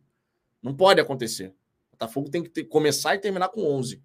[0.62, 1.54] Não pode acontecer.
[1.88, 4.02] O Botafogo tem que ter, começar e terminar com 11.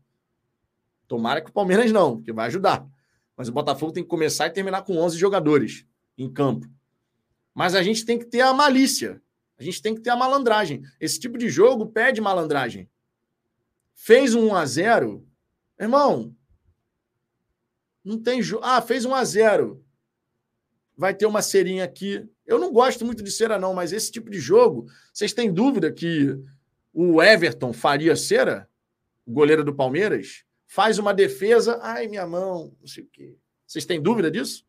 [1.07, 2.87] Tomara que o Palmeiras não, porque vai ajudar.
[3.35, 5.85] Mas o Botafogo tem que começar e terminar com 11 jogadores
[6.17, 6.67] em campo.
[7.53, 9.21] Mas a gente tem que ter a malícia.
[9.57, 10.81] A gente tem que ter a malandragem.
[10.99, 12.89] Esse tipo de jogo pede malandragem.
[13.95, 15.27] Fez um 1 a 0
[15.79, 16.35] irmão,
[18.03, 18.63] não tem jogo.
[18.65, 19.83] Ah, fez 1 a 0
[20.95, 22.29] Vai ter uma serinha aqui.
[22.45, 25.91] Eu não gosto muito de cera, não, mas esse tipo de jogo, vocês têm dúvida
[25.91, 26.37] que
[26.93, 28.69] o Everton faria cera?
[29.25, 30.43] O goleiro do Palmeiras?
[30.67, 33.35] Faz uma defesa, ai, minha mão, não sei o quê.
[33.65, 34.65] Vocês têm dúvida disso?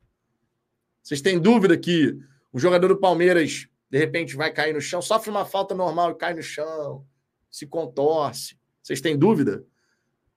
[1.03, 2.16] Vocês têm dúvida que
[2.53, 6.14] o jogador do Palmeiras, de repente, vai cair no chão, sofre uma falta normal e
[6.14, 7.05] cai no chão,
[7.51, 8.57] se contorce?
[8.85, 9.64] Vocês têm dúvida?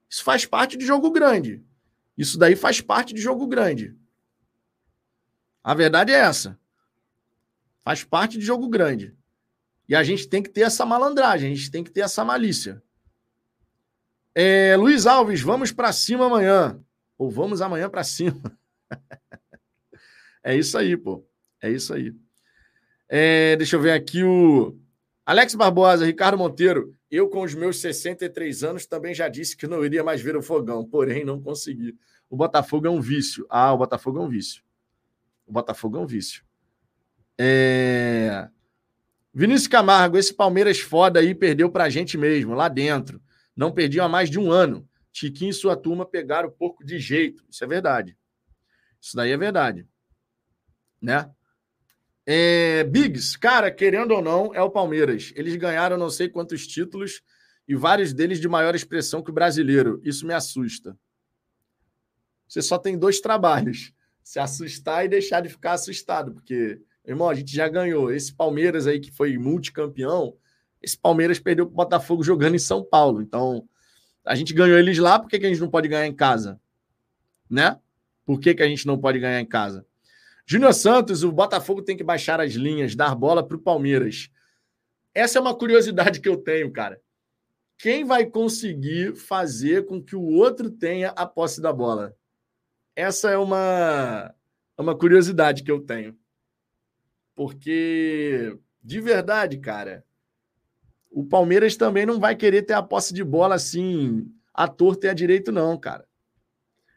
[0.09, 1.61] Isso faz parte de jogo grande.
[2.17, 3.93] Isso daí faz parte de jogo grande.
[5.61, 6.57] A verdade é essa.
[7.83, 9.13] Faz parte de jogo grande.
[9.87, 12.81] E a gente tem que ter essa malandragem, a gente tem que ter essa malícia.
[14.33, 16.79] É, Luiz Alves, vamos para cima amanhã.
[17.17, 18.41] Ou vamos amanhã para cima.
[20.41, 21.27] é isso aí, pô.
[21.61, 22.15] É isso aí.
[23.09, 24.79] É, deixa eu ver aqui o
[25.25, 26.96] Alex Barbosa, Ricardo Monteiro.
[27.09, 30.41] Eu, com os meus 63 anos, também já disse que não iria mais ver o
[30.41, 31.97] fogão, porém não consegui.
[32.29, 33.45] O Botafogo é um vício.
[33.49, 34.61] Ah, o Botafogo é um vício.
[35.45, 36.43] O Botafogo é um vício.
[37.37, 38.49] É...
[39.33, 43.21] Vinícius Camargo, esse Palmeiras foda aí perdeu pra gente mesmo, lá dentro.
[43.55, 44.87] Não perdiam há mais de um ano.
[45.11, 47.45] Tiquinho e sua turma pegaram pouco de jeito.
[47.49, 48.17] Isso é verdade.
[48.99, 49.87] Isso daí é verdade.
[51.01, 51.31] Né?
[52.29, 55.31] É, Biggs, cara, querendo ou não, é o Palmeiras.
[55.33, 57.21] Eles ganharam não sei quantos títulos
[57.65, 60.01] e vários deles de maior expressão que o brasileiro.
[60.03, 60.99] Isso me assusta.
[62.45, 67.33] Você só tem dois trabalhos: se assustar e deixar de ficar assustado, porque, irmão, a
[67.33, 68.11] gente já ganhou.
[68.11, 70.35] Esse Palmeiras aí que foi multicampeão,
[70.81, 73.21] esse Palmeiras perdeu para o Botafogo jogando em São Paulo.
[73.21, 73.67] Então,
[74.25, 76.59] A gente ganhou eles lá, por que, que a gente não pode ganhar em casa?
[77.49, 77.79] Né?
[78.25, 79.85] Por que, que a gente não pode ganhar em casa?
[80.49, 84.29] Júnior Santos, o Botafogo tem que baixar as linhas, dar bola para o Palmeiras.
[85.13, 87.01] Essa é uma curiosidade que eu tenho, cara.
[87.77, 92.15] Quem vai conseguir fazer com que o outro tenha a posse da bola?
[92.95, 94.33] Essa é uma,
[94.77, 96.17] é uma curiosidade que eu tenho.
[97.35, 100.05] Porque, de verdade, cara,
[101.11, 105.09] o Palmeiras também não vai querer ter a posse de bola assim, a torta e
[105.09, 106.07] a direito, não, cara.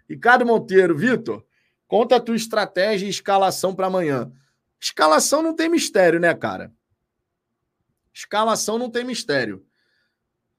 [0.08, 1.44] Ricardo Monteiro, Vitor,
[1.90, 4.32] conta a tua estratégia e escalação para amanhã.
[4.80, 6.72] Escalação não tem mistério, né, cara?
[8.14, 9.66] Escalação não tem mistério.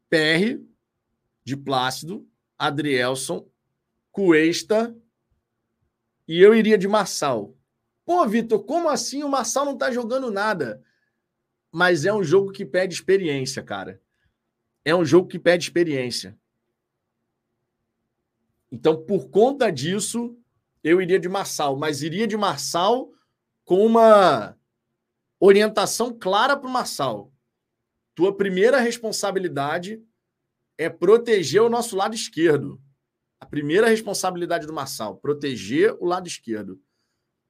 [0.10, 0.60] PR,
[1.42, 2.28] de Plácido,
[2.60, 3.50] Adrielson,
[4.12, 4.94] Cuesta
[6.28, 7.56] e eu iria de Marçal.
[8.04, 10.84] Pô, Vitor, como assim o Marçal não tá jogando nada?
[11.72, 14.02] Mas é um jogo que pede experiência, cara.
[14.84, 16.38] É um jogo que pede experiência.
[18.70, 20.38] Então, por conta disso,
[20.84, 23.12] eu iria de Marçal, mas iria de Marçal
[23.64, 24.58] com uma
[25.40, 27.32] orientação clara para o Marçal.
[28.16, 30.02] Tua primeira responsabilidade
[30.78, 32.82] é proteger o nosso lado esquerdo.
[33.40, 36.80] A primeira responsabilidade do Marçal, proteger o lado esquerdo.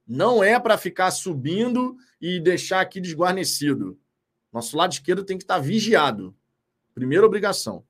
[0.06, 3.98] Não é para ficar subindo e deixar aqui desguarnecido.
[4.52, 6.36] Nosso lado esquerdo tem que estar tá vigiado.
[6.94, 7.84] Primeira obrigação.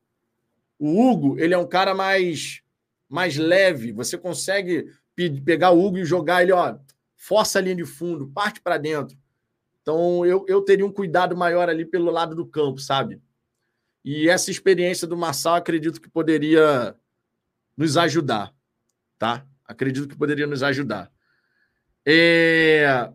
[0.78, 2.62] O Hugo, ele é um cara mais
[3.08, 3.92] mais leve.
[3.92, 4.90] Você consegue
[5.44, 6.76] pegar o Hugo e jogar ele, ó,
[7.16, 9.16] força a linha de fundo, parte para dentro.
[9.80, 13.20] Então eu, eu teria um cuidado maior ali pelo lado do campo, sabe?
[14.04, 16.96] E essa experiência do Marçal acredito que poderia
[17.76, 18.54] nos ajudar,
[19.18, 19.46] tá?
[19.64, 21.10] Acredito que poderia nos ajudar.
[22.04, 23.10] É...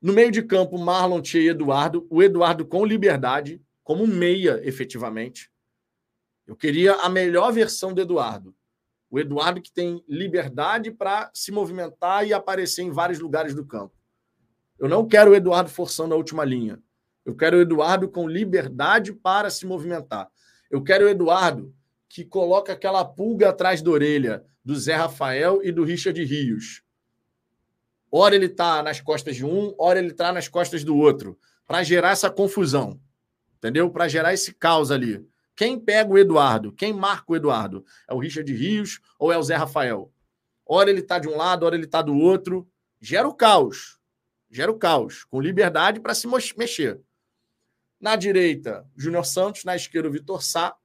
[0.00, 2.06] No meio de campo, Marlon e Eduardo.
[2.08, 5.50] O Eduardo com liberdade, como meia, efetivamente.
[6.46, 8.54] Eu queria a melhor versão do Eduardo.
[9.10, 13.94] O Eduardo que tem liberdade para se movimentar e aparecer em vários lugares do campo.
[14.78, 16.80] Eu não quero o Eduardo forçando a última linha.
[17.24, 20.28] Eu quero o Eduardo com liberdade para se movimentar.
[20.70, 21.74] Eu quero o Eduardo
[22.08, 26.82] que coloca aquela pulga atrás da orelha do Zé Rafael e do Richard Rios.
[28.10, 31.82] Ora ele está nas costas de um, ora ele está nas costas do outro, para
[31.82, 32.98] gerar essa confusão.
[33.58, 33.90] Entendeu?
[33.90, 35.26] Para gerar esse caos ali.
[35.58, 36.70] Quem pega o Eduardo?
[36.70, 37.84] Quem marca o Eduardo?
[38.08, 40.12] É o Richard Rios ou é o Zé Rafael?
[40.64, 42.70] Ora ele está de um lado, ora ele está do outro.
[43.00, 43.98] Gera o caos.
[44.48, 45.24] Gera o caos.
[45.24, 47.00] Com liberdade para se mexer.
[48.00, 49.64] Na direita, Júnior Santos.
[49.64, 50.76] Na esquerda, o Vitor Sá.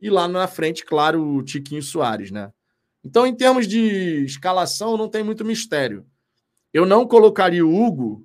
[0.00, 2.52] E lá na frente, claro, o Tiquinho Soares, né?
[3.02, 6.06] Então, em termos de escalação, não tem muito mistério.
[6.72, 8.24] Eu não colocaria o Hugo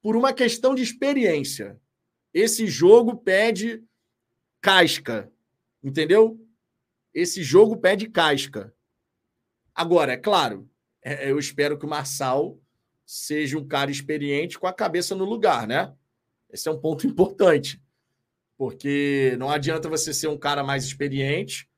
[0.00, 1.78] por uma questão de experiência.
[2.32, 3.84] Esse jogo pede
[4.60, 5.30] casca,
[5.82, 6.38] entendeu?
[7.12, 8.74] Esse jogo pede casca.
[9.74, 10.68] Agora, é claro,
[11.02, 12.58] é, eu espero que o Marçal
[13.06, 15.92] seja um cara experiente com a cabeça no lugar, né?
[16.48, 17.82] Esse é um ponto importante.
[18.56, 21.68] Porque não adianta você ser um cara mais experiente,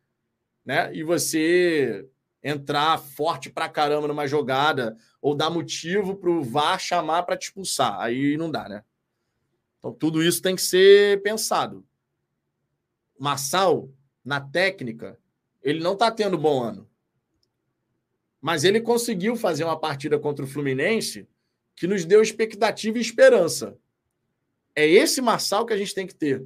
[0.64, 0.94] né?
[0.94, 2.08] E você
[2.42, 7.44] entrar forte pra caramba numa jogada ou dar motivo para o VAR chamar para te
[7.44, 8.00] expulsar.
[8.00, 8.82] Aí não dá, né?
[9.78, 11.86] Então tudo isso tem que ser pensado.
[13.22, 13.88] Massal,
[14.24, 15.16] na técnica,
[15.62, 16.90] ele não está tendo bom ano.
[18.40, 21.28] Mas ele conseguiu fazer uma partida contra o Fluminense
[21.76, 23.78] que nos deu expectativa e esperança.
[24.74, 26.44] É esse Marçal que a gente tem que ter.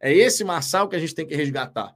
[0.00, 1.94] É esse Marçal que a gente tem que resgatar.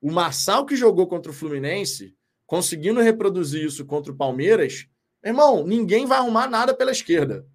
[0.00, 2.16] O Marçal que jogou contra o Fluminense,
[2.48, 4.88] conseguindo reproduzir isso contra o Palmeiras,
[5.22, 7.46] irmão, ninguém vai arrumar nada pela esquerda.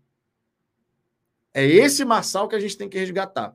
[1.53, 3.53] É esse Marçal que a gente tem que resgatar.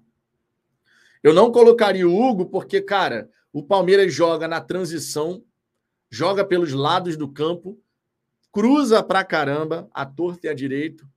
[1.23, 5.43] Eu não colocaria o Hugo porque, cara, o Palmeiras joga na transição,
[6.11, 7.79] joga pelos lados do campo,
[8.53, 11.09] cruza pra caramba, a torta e a direito.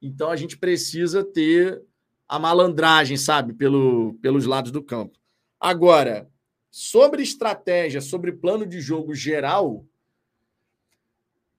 [0.00, 1.82] Então a gente precisa ter
[2.28, 5.18] a malandragem, sabe, pelo, pelos lados do campo.
[5.60, 6.28] Agora,
[6.70, 9.84] sobre estratégia, sobre plano de jogo geral,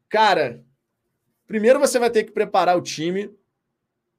[0.10, 0.64] cara,
[1.46, 3.34] primeiro você vai ter que preparar o time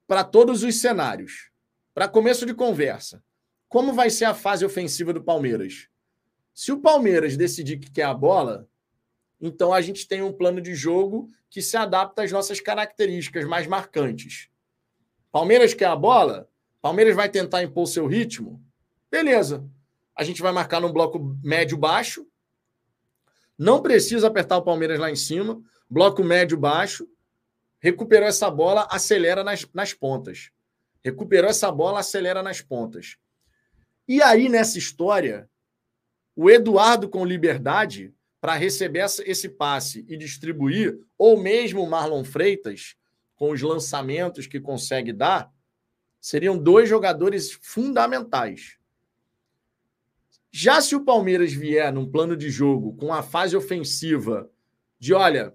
[0.07, 1.49] para todos os cenários.
[1.93, 3.23] Para começo de conversa,
[3.69, 5.87] como vai ser a fase ofensiva do Palmeiras?
[6.55, 8.67] Se o Palmeiras decidir que quer a bola,
[9.39, 13.67] então a gente tem um plano de jogo que se adapta às nossas características mais
[13.67, 14.49] marcantes.
[15.31, 16.49] Palmeiras quer a bola?
[16.81, 18.59] Palmeiras vai tentar impor seu ritmo?
[19.09, 19.63] Beleza.
[20.15, 22.27] A gente vai marcar num bloco médio-baixo.
[23.55, 25.61] Não precisa apertar o Palmeiras lá em cima.
[25.87, 27.07] Bloco médio-baixo.
[27.79, 30.51] Recuperou essa bola, acelera nas, nas pontas.
[31.03, 33.17] Recuperou essa bola, acelera nas pontas.
[34.09, 35.47] E aí, nessa história,
[36.35, 38.11] O Eduardo com liberdade
[38.41, 42.95] para receber esse passe e distribuir, ou mesmo o Marlon Freitas,
[43.35, 45.53] com os lançamentos que consegue dar,
[46.19, 48.79] seriam dois jogadores fundamentais.
[50.49, 54.49] Já se o Palmeiras vier num plano de jogo com a fase ofensiva
[54.97, 55.53] de, olha,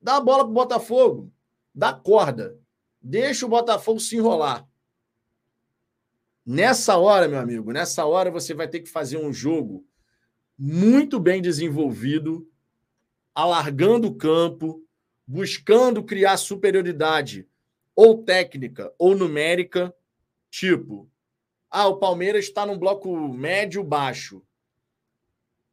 [0.00, 1.32] dá a bola para o Botafogo,
[1.74, 2.58] dá corda,
[3.02, 4.67] deixa o Botafogo se enrolar.
[6.50, 9.86] Nessa hora, meu amigo, nessa hora você vai ter que fazer um jogo
[10.58, 12.50] muito bem desenvolvido,
[13.34, 14.82] alargando o campo,
[15.26, 17.46] buscando criar superioridade
[17.94, 19.94] ou técnica ou numérica,
[20.50, 21.12] tipo,
[21.70, 24.42] ah, o Palmeiras está num bloco médio baixo.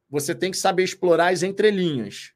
[0.09, 2.33] Você tem que saber explorar as entrelinhas.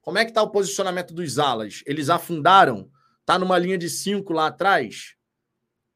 [0.00, 1.82] Como é que está o posicionamento dos alas?
[1.84, 2.90] Eles afundaram?
[3.20, 5.16] Está numa linha de cinco lá atrás?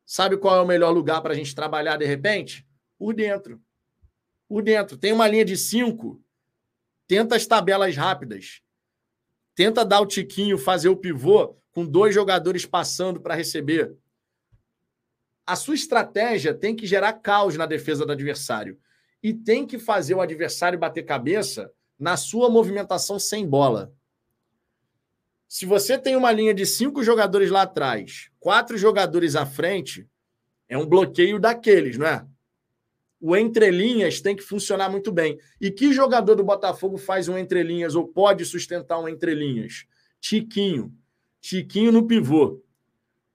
[0.06, 2.64] Sabe qual é o melhor lugar para a gente trabalhar de repente?
[2.96, 3.60] Por dentro.
[4.48, 4.96] Por dentro.
[4.96, 6.22] Tem uma linha de cinco.
[7.08, 8.62] Tenta as tabelas rápidas.
[9.56, 13.96] Tenta dar o tiquinho, fazer o pivô com dois jogadores passando para receber.
[15.44, 18.78] A sua estratégia tem que gerar caos na defesa do adversário.
[19.20, 23.92] E tem que fazer o adversário bater cabeça na sua movimentação sem bola.
[25.48, 30.08] Se você tem uma linha de cinco jogadores lá atrás, quatro jogadores à frente,
[30.68, 32.24] é um bloqueio daqueles, não é?
[33.20, 35.36] O entrelinhas tem que funcionar muito bem.
[35.60, 39.84] E que jogador do Botafogo faz um entrelinhas ou pode sustentar um entrelinhas?
[40.20, 40.94] Tiquinho.
[41.40, 42.62] Tiquinho no pivô.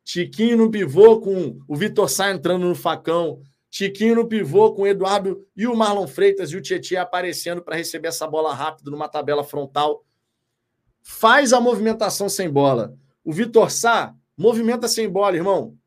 [0.01, 3.41] Tiquinho no pivô com o Vitor Sá entrando no facão.
[3.69, 7.75] Tiquinho no pivô com o Eduardo e o Marlon Freitas e o Tietchan aparecendo para
[7.75, 10.05] receber essa bola rápido numa tabela frontal
[11.01, 12.95] faz a movimentação sem bola.
[13.25, 15.77] O Vitor Sá movimenta sem bola, irmão.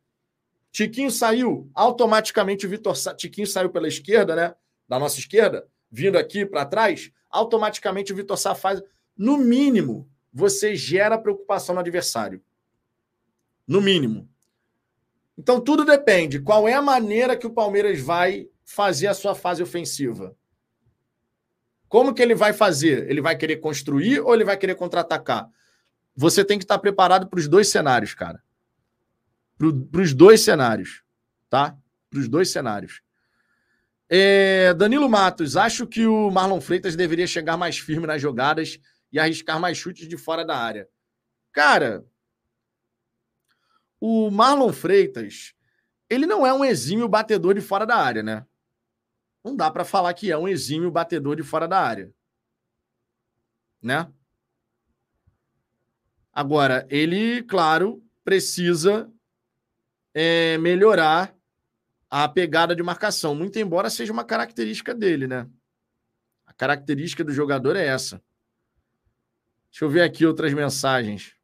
[0.70, 4.54] Tiquinho saiu, automaticamente o Vitor Sá, Tiquinho saiu pela esquerda, né?
[4.88, 8.82] Da nossa esquerda, vindo aqui para trás, automaticamente o Vitor Sá faz,
[9.16, 12.42] no mínimo, você gera preocupação no adversário.
[13.66, 14.28] No mínimo.
[15.38, 16.40] Então tudo depende.
[16.40, 20.36] Qual é a maneira que o Palmeiras vai fazer a sua fase ofensiva?
[21.88, 23.08] Como que ele vai fazer?
[23.08, 25.48] Ele vai querer construir ou ele vai querer contra-atacar?
[26.16, 28.42] Você tem que estar preparado para os dois cenários, cara.
[29.58, 31.02] Para os dois cenários,
[31.48, 31.76] tá?
[32.10, 33.02] Para os dois cenários.
[34.08, 38.78] É, Danilo Matos, acho que o Marlon Freitas deveria chegar mais firme nas jogadas
[39.10, 40.88] e arriscar mais chutes de fora da área.
[41.52, 42.04] Cara,
[44.00, 45.54] o Marlon Freitas,
[46.10, 48.46] ele não é um exímio batedor de fora da área, né?
[49.44, 52.10] não dá para falar que é um exímio batedor de fora da área.
[53.82, 54.10] Né?
[56.34, 59.10] Agora, ele, claro, precisa
[60.12, 61.34] é, melhorar
[62.10, 65.48] a pegada de marcação, muito embora seja uma característica dele, né?
[66.46, 68.22] A característica do jogador é essa.
[69.70, 71.34] Deixa eu ver aqui outras mensagens.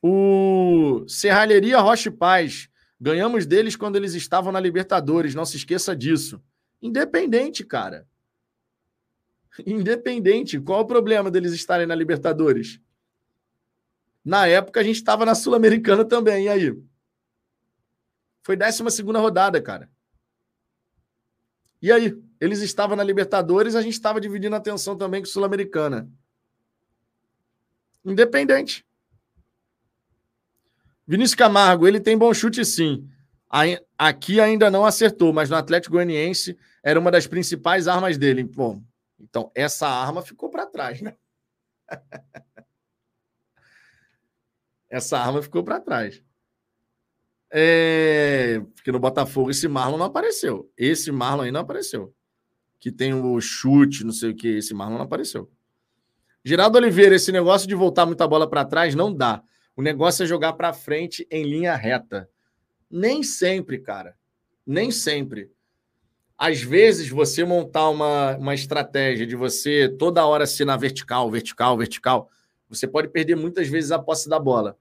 [0.00, 2.68] O Serralheria Roche Paz
[3.04, 6.40] Ganhamos deles quando eles estavam na Libertadores, não se esqueça disso.
[6.80, 8.06] Independente, cara.
[9.66, 10.60] Independente.
[10.60, 12.80] Qual o problema deles estarem na Libertadores?
[14.24, 16.82] Na época a gente estava na Sul-Americana também, e aí?
[18.42, 18.82] Foi 12
[19.16, 19.90] rodada, cara.
[21.80, 22.16] E aí?
[22.40, 26.08] Eles estavam na Libertadores, a gente estava dividindo a atenção também com Sul-Americana.
[28.04, 28.84] Independente.
[31.06, 33.08] Vinícius Camargo, ele tem bom chute sim.
[33.98, 38.44] Aqui ainda não acertou, mas no Atlético Goianiense era uma das principais armas dele.
[38.44, 38.82] Bom,
[39.20, 41.14] então essa arma ficou para trás, né?
[44.92, 46.22] essa arma ficou para trás.
[47.50, 48.60] É...
[48.74, 50.70] Porque no Botafogo esse Marlon não apareceu.
[50.76, 52.14] Esse Marlon aí não apareceu.
[52.78, 54.48] Que tem o chute, não sei o que.
[54.48, 55.50] Esse Marlon não apareceu.
[56.44, 59.42] Geraldo Oliveira, esse negócio de voltar muita bola para trás não dá.
[59.74, 62.28] O negócio é jogar para frente em linha reta.
[62.90, 64.14] Nem sempre, cara.
[64.66, 65.50] Nem sempre.
[66.36, 71.78] Às vezes, você montar uma, uma estratégia de você toda hora ser na vertical, vertical,
[71.78, 72.30] vertical,
[72.68, 74.76] você pode perder muitas vezes a posse da bola.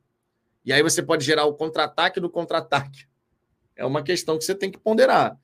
[0.63, 3.05] E aí você pode gerar o contra-ataque do contra-ataque.
[3.75, 5.37] É uma questão que você tem que ponderar.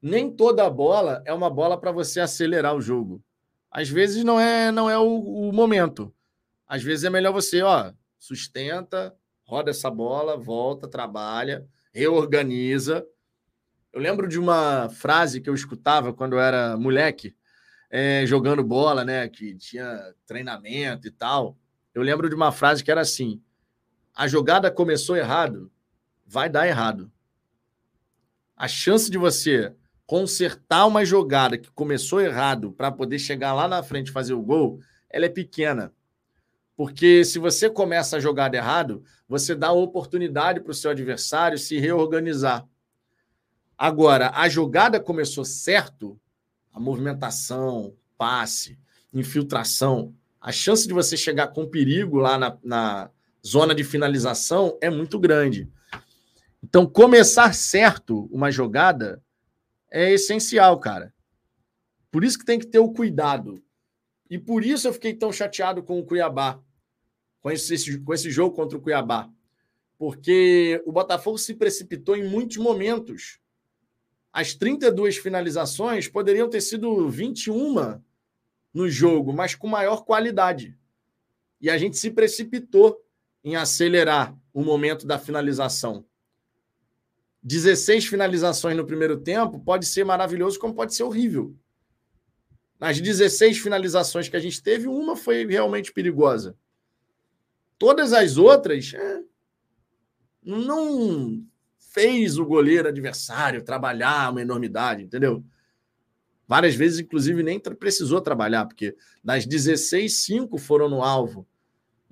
[0.00, 3.22] Nem toda bola é uma bola para você acelerar o jogo.
[3.70, 6.14] Às vezes não é não é o, o momento.
[6.66, 9.14] Às vezes é melhor você, ó, sustenta,
[9.44, 13.06] roda essa bola, volta, trabalha, reorganiza.
[13.92, 17.36] Eu lembro de uma frase que eu escutava quando eu era moleque,
[17.90, 19.28] é, jogando bola, né?
[19.28, 21.58] Que tinha treinamento e tal.
[21.94, 23.42] Eu lembro de uma frase que era assim:
[24.14, 25.70] a jogada começou errado,
[26.26, 27.10] vai dar errado.
[28.56, 29.74] A chance de você
[30.06, 34.42] consertar uma jogada que começou errado para poder chegar lá na frente e fazer o
[34.42, 35.92] gol, ela é pequena.
[36.76, 41.78] Porque se você começa a jogada errado, você dá oportunidade para o seu adversário se
[41.78, 42.66] reorganizar.
[43.76, 46.20] Agora, a jogada começou certo,
[46.72, 48.78] a movimentação, passe,
[49.12, 53.10] infiltração, a chance de você chegar com perigo lá na, na
[53.44, 55.68] zona de finalização é muito grande.
[56.62, 59.22] Então, começar certo uma jogada
[59.90, 61.12] é essencial, cara.
[62.10, 63.62] Por isso que tem que ter o cuidado.
[64.30, 66.60] E por isso eu fiquei tão chateado com o Cuiabá,
[67.40, 69.28] com esse, com esse jogo contra o Cuiabá.
[69.98, 73.38] Porque o Botafogo se precipitou em muitos momentos.
[74.32, 78.00] As 32 finalizações poderiam ter sido 21
[78.72, 80.78] no jogo, mas com maior qualidade.
[81.60, 82.98] E a gente se precipitou
[83.44, 86.04] em acelerar o momento da finalização.
[87.42, 91.56] 16 finalizações no primeiro tempo pode ser maravilhoso, como pode ser horrível.
[92.78, 96.56] Nas 16 finalizações que a gente teve, uma foi realmente perigosa.
[97.78, 99.22] Todas as outras é,
[100.42, 101.44] não
[101.92, 105.44] fez o goleiro adversário trabalhar uma enormidade, entendeu?
[106.46, 111.46] Várias vezes, inclusive, nem precisou trabalhar, porque das 16, 5 foram no alvo.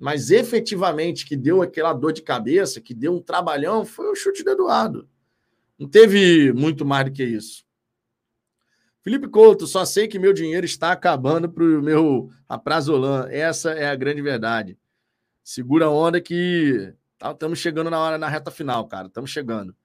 [0.01, 4.43] Mas efetivamente que deu aquela dor de cabeça, que deu um trabalhão, foi o chute
[4.43, 5.07] do Eduardo.
[5.77, 7.63] Não teve muito mais do que isso.
[9.03, 13.27] Felipe Couto, só sei que meu dinheiro está acabando para o meu aprazolan.
[13.29, 14.75] Essa é a grande verdade.
[15.43, 19.05] Segura a onda que estamos tá, chegando na hora, na reta final, cara.
[19.05, 19.75] Estamos chegando.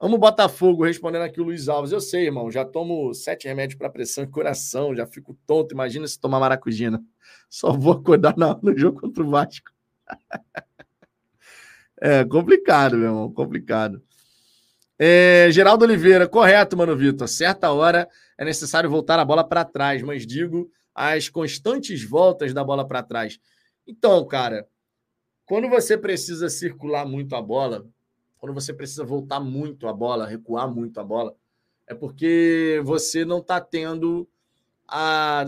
[0.00, 1.90] Amo Botafogo, respondendo aqui o Luiz Alves.
[1.90, 5.74] Eu sei, irmão, já tomo sete remédios para pressão e coração, já fico tonto.
[5.74, 7.02] Imagina se tomar maracujina.
[7.50, 9.72] Só vou acordar no jogo contra o Vasco.
[12.00, 14.00] é complicado, meu irmão, complicado.
[14.96, 17.26] É, Geraldo Oliveira, correto, mano, Vitor.
[17.26, 18.08] Certa hora
[18.38, 23.02] é necessário voltar a bola para trás, mas digo as constantes voltas da bola para
[23.02, 23.40] trás.
[23.84, 24.64] Então, cara,
[25.44, 27.84] quando você precisa circular muito a bola,
[28.38, 31.34] quando você precisa voltar muito a bola, recuar muito a bola,
[31.86, 34.28] é porque você não está tendo
[34.86, 35.46] a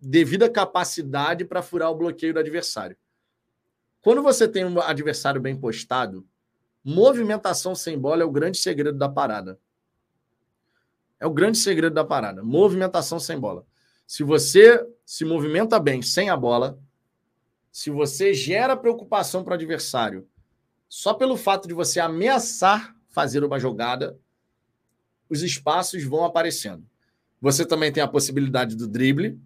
[0.00, 2.96] devida capacidade para furar o bloqueio do adversário.
[4.00, 6.26] Quando você tem um adversário bem postado,
[6.82, 9.58] movimentação sem bola é o grande segredo da parada.
[11.18, 12.42] É o grande segredo da parada.
[12.42, 13.66] Movimentação sem bola.
[14.06, 16.78] Se você se movimenta bem sem a bola,
[17.72, 20.28] se você gera preocupação para o adversário
[20.96, 24.16] só pelo fato de você ameaçar fazer uma jogada,
[25.28, 26.86] os espaços vão aparecendo.
[27.40, 29.36] Você também tem a possibilidade do drible,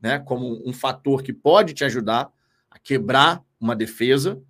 [0.00, 2.32] né, como um fator que pode te ajudar
[2.70, 4.42] a quebrar uma defesa.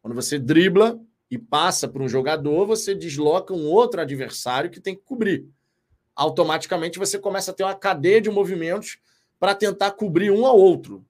[0.00, 4.94] Quando você dribla e passa por um jogador, você desloca um outro adversário que tem
[4.94, 5.48] que cobrir.
[6.14, 8.98] Automaticamente você começa a ter uma cadeia de movimentos
[9.36, 11.04] para tentar cobrir um ao outro.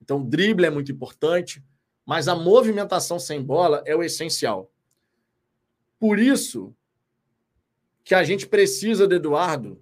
[0.00, 1.62] Então, drible é muito importante,
[2.04, 4.70] mas a movimentação sem bola é o essencial.
[5.98, 6.74] Por isso
[8.04, 9.80] que a gente precisa do Eduardo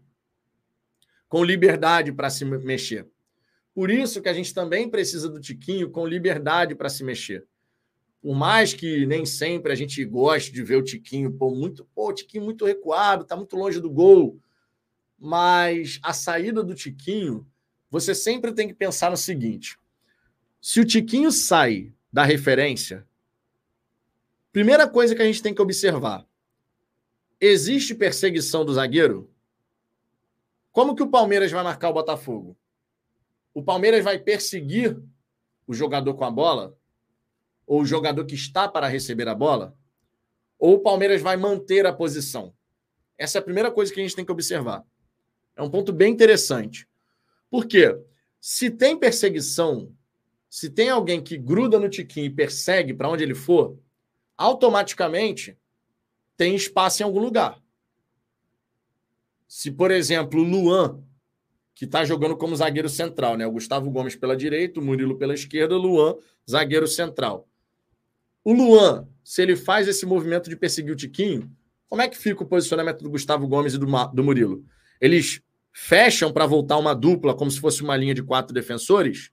[1.29, 3.07] com liberdade para se mexer.
[3.75, 7.47] Por isso que a gente também precisa do Tiquinho com liberdade para se mexer.
[8.21, 12.13] Por mais que nem sempre a gente goste de ver o Tiquinho, pô, muito, pô,
[12.13, 14.39] Tiquinho muito recuado, está muito longe do gol.
[15.19, 17.47] Mas a saída do Tiquinho,
[17.91, 19.79] você sempre tem que pensar no seguinte:
[20.61, 23.07] se o Tiquinho sai da referência,
[24.53, 26.27] primeira coisa que a gente tem que observar:
[27.41, 29.31] existe perseguição do zagueiro?
[30.73, 32.57] Como que o Palmeiras vai marcar o Botafogo?
[33.53, 35.01] O Palmeiras vai perseguir
[35.67, 36.77] o jogador com a bola?
[37.67, 39.77] Ou o jogador que está para receber a bola?
[40.59, 42.55] Ou o Palmeiras vai manter a posição?
[43.19, 44.85] Essa é a primeira coisa que a gente tem que observar.
[45.57, 46.89] É um ponto bem interessante.
[47.51, 47.99] Por quê?
[48.41, 49.93] Se tem perseguição
[50.51, 53.79] se tem alguém que gruda no Tiquinho e persegue para onde ele for,
[54.37, 55.57] automaticamente
[56.37, 57.63] tem espaço em algum lugar.
[59.47, 61.03] Se, por exemplo, o Luan,
[61.75, 63.47] que está jogando como zagueiro central, né?
[63.47, 66.17] O Gustavo Gomes pela direita, o Murilo pela esquerda, o Luan,
[66.51, 67.49] zagueiro central.
[68.43, 71.51] O Luan, se ele faz esse movimento de perseguir o Tiquinho,
[71.89, 74.65] como é que fica o posicionamento do Gustavo Gomes e do, do Murilo?
[75.01, 75.41] Eles
[75.73, 79.31] fecham para voltar uma dupla, como se fosse uma linha de quatro defensores?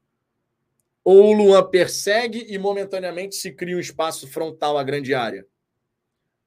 [1.09, 5.47] Ou o Luan persegue e momentaneamente se cria um espaço frontal à grande área?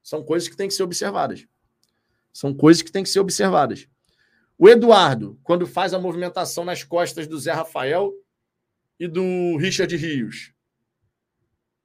[0.03, 1.47] São coisas que têm que ser observadas.
[2.31, 3.87] São coisas que têm que ser observadas.
[4.59, 8.13] O Eduardo, quando faz a movimentação nas costas do Zé Rafael
[8.99, 10.53] e do Richard Rios,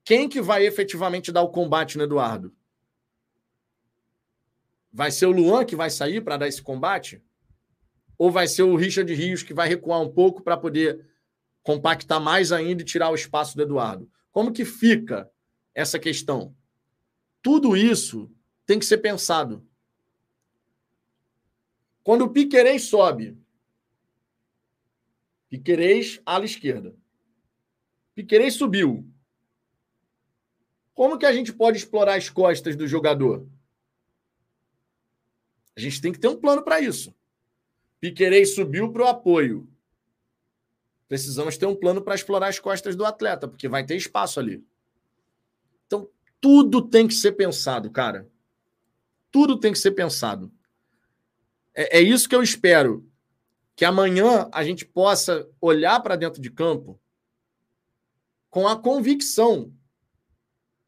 [0.04, 2.54] quem que vai efetivamente dar o combate no Eduardo?
[4.92, 7.22] Vai ser o Luan que vai sair para dar esse combate?
[8.18, 11.15] Ou vai ser o Richard Rios que vai recuar um pouco para poder
[11.66, 14.08] compactar mais ainda e tirar o espaço do Eduardo?
[14.30, 15.28] Como que fica
[15.74, 16.54] essa questão?
[17.42, 18.30] Tudo isso
[18.64, 19.66] tem que ser pensado.
[22.04, 23.36] Quando o Piquerez sobe,
[25.48, 26.94] Piquerez ala esquerda.
[28.14, 29.04] Piquerez subiu.
[30.94, 33.44] Como que a gente pode explorar as costas do jogador?
[35.76, 37.12] A gente tem que ter um plano para isso.
[37.98, 39.68] Piquerez subiu para o apoio.
[41.08, 44.64] Precisamos ter um plano para explorar as costas do atleta, porque vai ter espaço ali.
[45.86, 46.08] Então,
[46.40, 48.28] tudo tem que ser pensado, cara.
[49.30, 50.52] Tudo tem que ser pensado.
[51.74, 53.08] É, é isso que eu espero.
[53.76, 56.98] Que amanhã a gente possa olhar para dentro de campo
[58.48, 59.72] com a convicção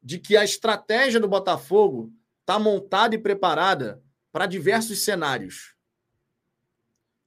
[0.01, 4.01] de que a estratégia do Botafogo está montada e preparada
[4.31, 5.75] para diversos cenários.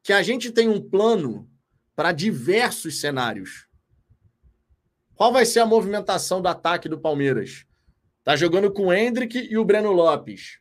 [0.02, 1.48] Que a gente tem um plano
[1.94, 3.68] para diversos cenários.
[5.14, 7.66] Qual vai ser a movimentação do ataque do Palmeiras?
[8.24, 10.60] Tá jogando com o Hendrick e o Breno Lopes.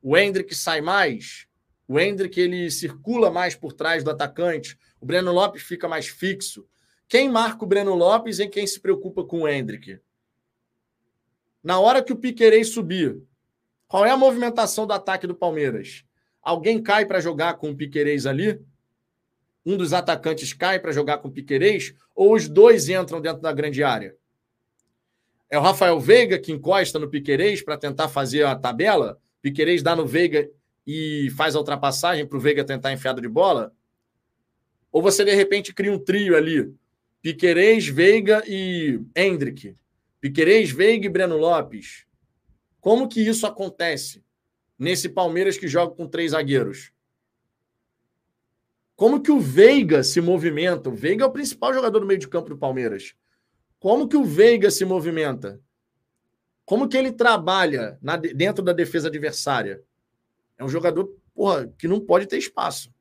[0.00, 1.46] O Hendrick sai mais,
[1.86, 6.66] o Hendrick ele circula mais por trás do atacante, o Breno Lopes fica mais fixo.
[7.08, 10.00] Quem marca o Breno Lopes e quem se preocupa com o Hendrick?
[11.62, 13.22] Na hora que o Piquerez subir,
[13.86, 16.04] qual é a movimentação do ataque do Palmeiras?
[16.40, 18.60] Alguém cai para jogar com o Piquerez ali?
[19.64, 21.94] Um dos atacantes cai para jogar com o Piquerez?
[22.14, 24.16] Ou os dois entram dentro da grande área?
[25.48, 29.20] É o Rafael Veiga que encosta no Piquerez para tentar fazer a tabela?
[29.40, 30.48] Piquerez dá no Veiga
[30.86, 33.72] e faz a ultrapassagem para o Veiga tentar enfiada de bola?
[34.90, 36.74] Ou você de repente cria um trio ali?
[37.20, 39.76] Piquerez, Veiga e Hendrick.
[40.20, 42.04] Piquerez, Veiga e Breno Lopes.
[42.80, 44.24] Como que isso acontece
[44.78, 46.91] nesse Palmeiras que joga com três zagueiros?
[49.02, 50.88] Como que o Veiga se movimenta?
[50.88, 53.16] O Veiga é o principal jogador do meio de campo do Palmeiras.
[53.80, 55.60] Como que o Veiga se movimenta?
[56.64, 59.82] Como que ele trabalha na, dentro da defesa adversária?
[60.56, 62.94] É um jogador porra, que não pode ter espaço.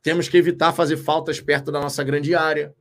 [0.00, 2.72] Temos que evitar fazer faltas perto da nossa grande área.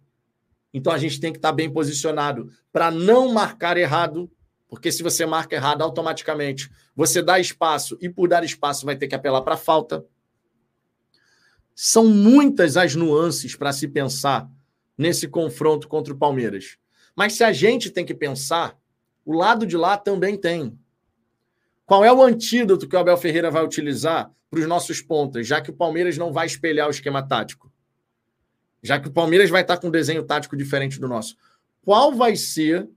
[0.72, 4.32] Então a gente tem que estar bem posicionado para não marcar errado,
[4.68, 9.08] porque se você marca errado, automaticamente você dá espaço e por dar espaço vai ter
[9.08, 10.06] que apelar para falta.
[11.76, 14.50] São muitas as nuances para se pensar
[14.98, 16.78] nesse confronto contra o Palmeiras.
[17.16, 18.80] Mas se a gente tem que pensar,
[19.26, 20.80] o lado de lá também tem.
[21.86, 25.62] Qual é o antídoto que o Abel Ferreira vai utilizar para os nossos pontas, já
[25.62, 27.72] que o Palmeiras não vai espelhar o esquema tático?
[28.86, 31.36] já que o Palmeiras vai estar com um desenho tático diferente do nosso.
[31.84, 32.88] Qual vai ser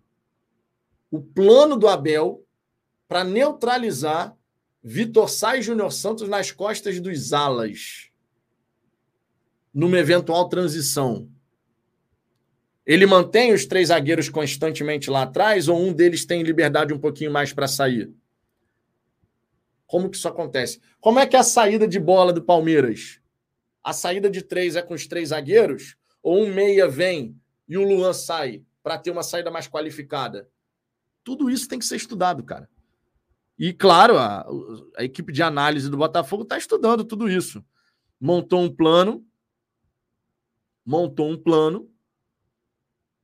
[1.11, 2.45] o plano do Abel
[3.09, 4.37] para neutralizar
[4.85, 8.08] Vitor Sá e Júnior Santos nas costas dos alas
[9.79, 11.29] numa eventual transição?
[12.85, 17.31] Ele mantém os três zagueiros constantemente lá atrás ou um deles tem liberdade um pouquinho
[17.31, 18.13] mais para sair?
[19.87, 20.81] Como que isso acontece?
[21.01, 23.21] Como é que é a saída de bola do Palmeiras?
[23.89, 27.35] a saída de três é com os três zagueiros, ou um meia vem
[27.67, 30.47] e o Luan sai para ter uma saída mais qualificada.
[31.25, 32.69] Tudo isso tem que ser estudado, cara.
[33.59, 34.47] E, claro, a,
[34.95, 37.65] a equipe de análise do Botafogo está estudando tudo isso.
[38.21, 39.25] Montou um plano,
[40.89, 41.87] montou um plano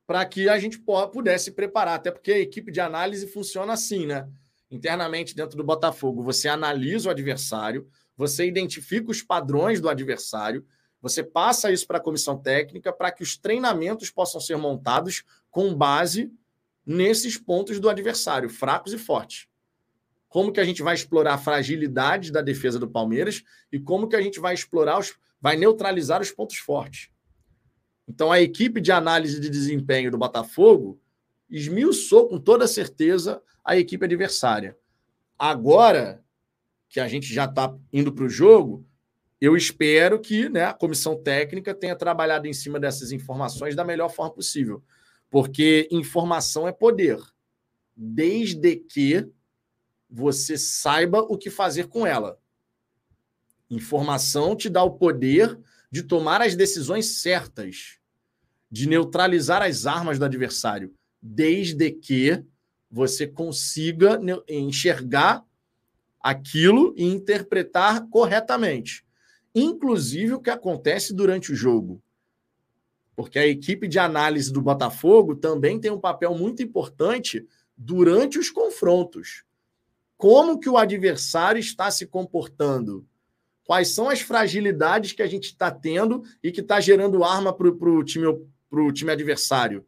[0.06, 1.94] para que a gente pudesse preparar.
[1.94, 4.28] Até porque a equipe de análise funciona assim, né?
[4.70, 10.66] Internamente dentro do Botafogo, você analisa o adversário, você identifica os padrões do adversário,
[11.00, 15.74] você passa isso para a comissão técnica para que os treinamentos possam ser montados com
[15.74, 16.30] base
[16.84, 19.46] nesses pontos do adversário, fracos e fortes.
[20.28, 23.42] Como que a gente vai explorar a fragilidade da defesa do Palmeiras
[23.72, 27.13] e como que a gente vai explorar os vai neutralizar os pontos fortes.
[28.06, 31.01] Então a equipe de análise de desempenho do Botafogo
[31.48, 34.76] esmiuçou com toda certeza a equipe adversária.
[35.39, 36.22] Agora
[36.89, 38.86] que a gente já está indo para o jogo,
[39.40, 44.09] eu espero que né, a comissão técnica tenha trabalhado em cima dessas informações da melhor
[44.10, 44.82] forma possível.
[45.28, 47.18] Porque informação é poder,
[47.97, 49.28] desde que
[50.09, 52.39] você saiba o que fazer com ela.
[53.68, 55.59] Informação te dá o poder
[55.94, 58.00] de tomar as decisões certas,
[58.68, 60.92] de neutralizar as armas do adversário,
[61.22, 62.44] desde que
[62.90, 65.44] você consiga enxergar
[66.20, 69.06] aquilo e interpretar corretamente.
[69.54, 72.02] Inclusive o que acontece durante o jogo.
[73.14, 77.46] Porque a equipe de análise do Botafogo também tem um papel muito importante
[77.76, 79.44] durante os confrontos.
[80.16, 83.06] como que o adversário está se comportando.
[83.64, 87.68] Quais são as fragilidades que a gente está tendo e que está gerando arma para
[87.68, 88.26] o time,
[88.92, 89.86] time adversário.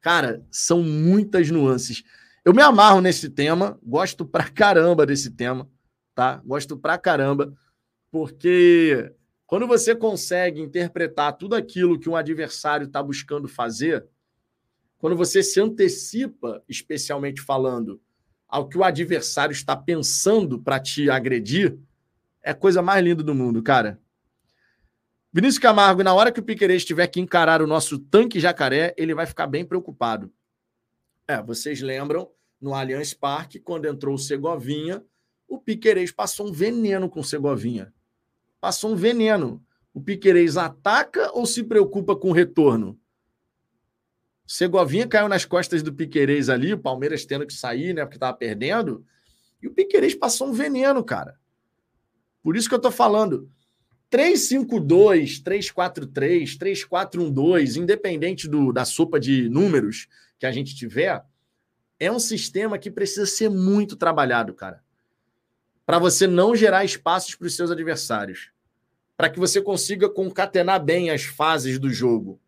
[0.00, 2.04] Cara, são muitas nuances.
[2.44, 5.68] Eu me amarro nesse tema, gosto pra caramba desse tema,
[6.14, 6.40] tá?
[6.44, 7.52] Gosto pra caramba,
[8.10, 9.12] porque
[9.46, 14.06] quando você consegue interpretar tudo aquilo que um adversário está buscando fazer,
[14.98, 18.00] quando você se antecipa, especialmente falando,
[18.46, 21.78] ao que o adversário está pensando para te agredir,
[22.44, 23.98] é a coisa mais linda do mundo, cara.
[25.32, 29.14] Vinícius Camargo, na hora que o Piquerez tiver que encarar o nosso tanque jacaré, ele
[29.14, 30.30] vai ficar bem preocupado.
[31.26, 32.30] É, vocês lembram,
[32.60, 35.02] no Allianz Parque, quando entrou o Segovinha,
[35.48, 37.92] o Piquerez passou um veneno com o Segovinha.
[38.60, 39.64] Passou um veneno.
[39.92, 42.98] O Piquerez ataca ou se preocupa com o retorno?
[44.46, 48.36] Segovinha caiu nas costas do Piquerez ali, o Palmeiras tendo que sair, né, porque estava
[48.36, 49.04] perdendo.
[49.62, 51.38] E o Piquerez passou um veneno, cara.
[52.44, 53.50] Por isso que eu estou falando.
[54.08, 60.06] 352, 343, 3412, independente do, da sopa de números
[60.38, 61.24] que a gente tiver,
[61.98, 64.84] é um sistema que precisa ser muito trabalhado, cara.
[65.84, 68.52] Para você não gerar espaços para os seus adversários.
[69.16, 72.40] Para que você consiga concatenar bem as fases do jogo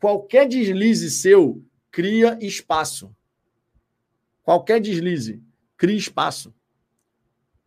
[0.00, 3.14] Qualquer deslize seu cria espaço.
[4.42, 5.42] Qualquer deslize
[5.76, 6.54] cria espaço.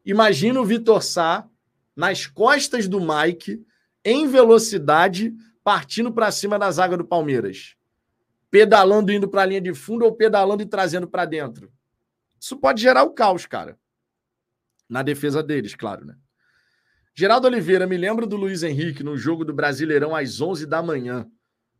[0.06, 1.48] Imagina o Vitor Sá
[1.96, 3.66] nas costas do Mike,
[4.04, 7.76] em velocidade, partindo para cima da zaga do Palmeiras.
[8.52, 11.72] Pedalando indo para a linha de fundo ou pedalando e trazendo para dentro.
[12.40, 13.80] Isso pode gerar o caos, cara.
[14.90, 16.16] Na defesa deles, claro, né?
[17.16, 21.28] Geraldo Oliveira, me lembro do Luiz Henrique no jogo do Brasileirão às 11 da manhã.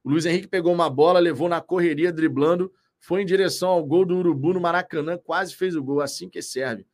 [0.04, 4.06] O Luiz Henrique pegou uma bola, levou na correria, driblando, foi em direção ao gol
[4.06, 6.86] do Urubu no Maracanã, quase fez o gol, assim que serve.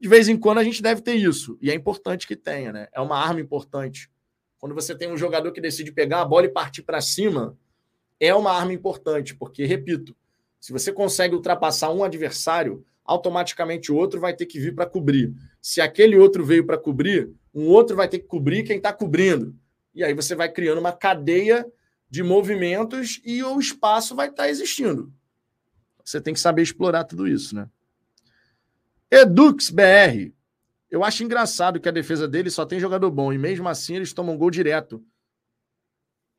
[0.00, 2.88] De vez em quando a gente deve ter isso, e é importante que tenha, né?
[2.92, 4.10] É uma arma importante.
[4.58, 7.56] Quando você tem um jogador que decide pegar a bola e partir para cima,
[8.18, 10.16] é uma arma importante, porque, repito,
[10.60, 15.34] se você consegue ultrapassar um adversário, automaticamente o outro vai ter que vir para cobrir.
[15.60, 19.54] Se aquele outro veio para cobrir, um outro vai ter que cobrir quem está cobrindo.
[19.94, 21.66] E aí você vai criando uma cadeia
[22.08, 25.12] de movimentos e o espaço vai estar existindo.
[26.04, 27.68] Você tem que saber explorar tudo isso, né?
[29.14, 30.32] Edux BR.
[30.90, 34.12] Eu acho engraçado que a defesa dele só tem jogador bom e mesmo assim eles
[34.12, 35.04] tomam gol direto.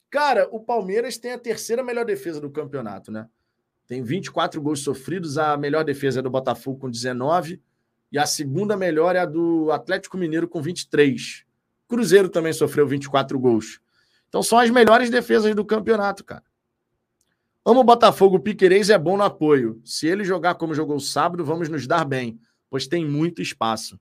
[0.10, 3.30] Cara, o Palmeiras tem a terceira melhor defesa do campeonato, né?
[3.88, 7.62] Tem 24 gols sofridos, a melhor defesa é do Botafogo com 19
[8.12, 11.46] e a segunda melhor é a do Atlético Mineiro com 23.
[11.88, 13.80] Cruzeiro também sofreu 24 gols.
[14.28, 16.44] Então são as melhores defesas do campeonato, cara.
[17.64, 19.82] Amo o Botafogo, o Piquerez é bom no apoio.
[19.86, 22.40] Se ele jogar como jogou sábado, vamos nos dar bem,
[22.70, 24.00] pois tem muito espaço.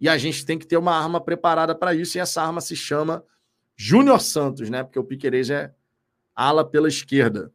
[0.00, 2.76] E a gente tem que ter uma arma preparada para isso, e essa arma se
[2.76, 3.24] chama
[3.76, 4.82] Júnior Santos, né?
[4.82, 5.74] Porque o Piquerez é
[6.34, 7.52] ala pela esquerda.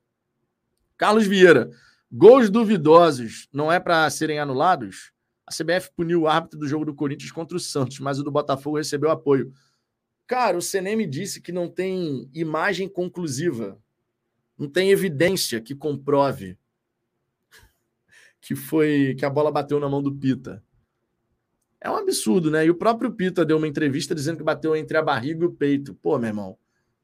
[0.98, 1.70] Carlos Vieira,
[2.12, 5.12] gols duvidosos não é para serem anulados?
[5.46, 8.32] A CBF puniu o árbitro do jogo do Corinthians contra o Santos, mas o do
[8.32, 9.54] Botafogo recebeu apoio.
[10.26, 13.78] Cara, o CNM disse que não tem imagem conclusiva,
[14.58, 16.58] não tem evidência que comprove
[18.42, 20.64] que foi que a bola bateu na mão do Pita.
[21.80, 22.66] É um absurdo, né?
[22.66, 25.52] E o próprio Pita deu uma entrevista dizendo que bateu entre a barriga e o
[25.54, 25.94] peito.
[25.96, 26.58] Pô, meu irmão,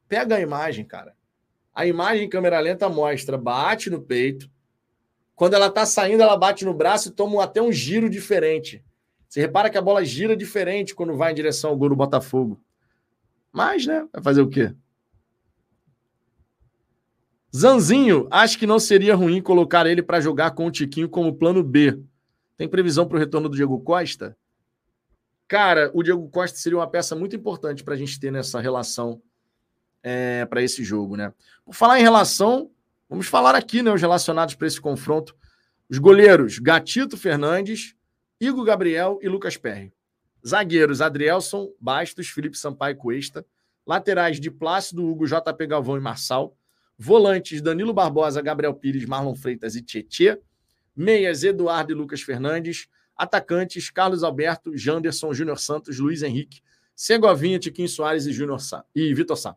[0.07, 1.15] pega a imagem, cara.
[1.73, 4.49] A imagem em câmera lenta mostra, bate no peito.
[5.35, 8.83] Quando ela tá saindo, ela bate no braço e toma até um giro diferente.
[9.29, 12.59] Você repara que a bola gira diferente quando vai em direção ao gol do Botafogo.
[13.51, 14.07] Mas, né?
[14.11, 14.73] Vai fazer o quê?
[17.57, 21.63] Zanzinho, acho que não seria ruim colocar ele para jogar com o Tiquinho como plano
[21.63, 21.99] B.
[22.55, 24.37] Tem previsão para o retorno do Diego Costa?
[25.47, 29.19] Cara, o Diego Costa seria uma peça muito importante para a gente ter nessa relação
[30.03, 31.33] é, para esse jogo, né?
[31.65, 32.69] Por falar em relação,
[33.09, 33.91] vamos falar aqui, né?
[33.91, 35.35] Os relacionados para esse confronto.
[35.89, 37.95] Os goleiros Gatito Fernandes,
[38.39, 39.91] Igor Gabriel e Lucas Perry.
[40.45, 43.45] Zagueiros, Adrielson, Bastos, Felipe Sampaio Cuesta.
[43.85, 46.56] Laterais de Plácido, Hugo, JP Galvão e Marçal.
[46.97, 50.39] Volantes, Danilo Barbosa, Gabriel Pires, Marlon Freitas e Tietê.
[50.95, 52.87] Meias, Eduardo e Lucas Fernandes.
[53.15, 56.61] Atacantes, Carlos Alberto, Janderson, Júnior Santos, Luiz Henrique,
[56.95, 59.55] Segovinha, Tiquinho Soares e, Júnior Sá, e Vitor Sá.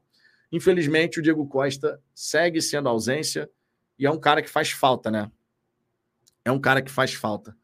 [0.50, 3.48] Infelizmente, o Diego Costa segue sendo ausência
[3.98, 5.30] e é um cara que faz falta, né?
[6.44, 7.54] É um cara que faz falta.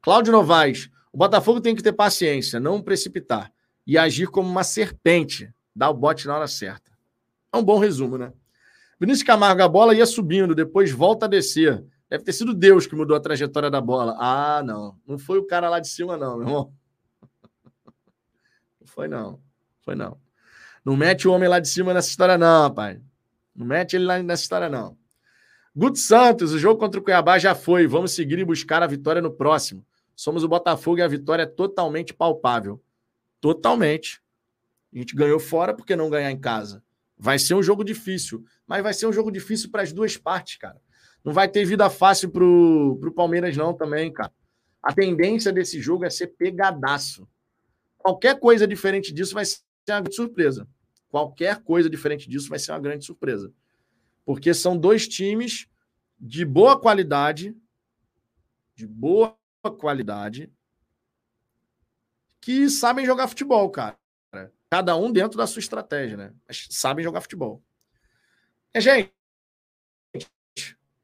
[0.00, 3.52] Cláudio Novaes, o Botafogo tem que ter paciência, não precipitar
[3.86, 6.90] e agir como uma serpente, dar o bote na hora certa.
[7.52, 8.32] É um bom resumo, né?
[9.02, 11.84] Vinícius Camargo, a bola ia subindo, depois volta a descer.
[12.08, 14.16] Deve ter sido Deus que mudou a trajetória da bola.
[14.16, 14.96] Ah, não.
[15.04, 16.72] Não foi o cara lá de cima, não, meu irmão.
[18.80, 19.40] Não foi, não.
[19.80, 20.20] Foi, não.
[20.84, 23.00] Não mete o homem lá de cima nessa história, não, pai.
[23.52, 24.96] Não mete ele lá nessa história, não.
[25.74, 27.88] Guto Santos, o jogo contra o Cuiabá já foi.
[27.88, 29.84] Vamos seguir e buscar a vitória no próximo.
[30.14, 32.80] Somos o Botafogo e a vitória é totalmente palpável.
[33.40, 34.22] Totalmente.
[34.94, 36.84] A gente ganhou fora porque não ganhar em casa.
[37.22, 40.56] Vai ser um jogo difícil, mas vai ser um jogo difícil para as duas partes,
[40.56, 40.82] cara.
[41.22, 44.32] Não vai ter vida fácil pro, pro Palmeiras, não, também, cara.
[44.82, 47.28] A tendência desse jogo é ser pegadaço.
[47.96, 50.68] Qualquer coisa diferente disso vai ser uma grande surpresa.
[51.08, 53.52] Qualquer coisa diferente disso vai ser uma grande surpresa.
[54.24, 55.68] Porque são dois times
[56.18, 57.56] de boa qualidade,
[58.74, 59.38] de boa
[59.78, 60.52] qualidade,
[62.40, 63.96] que sabem jogar futebol, cara.
[64.72, 66.32] Cada um dentro da sua estratégia, né?
[66.48, 67.62] Mas sabem jogar futebol.
[68.72, 69.12] É, gente,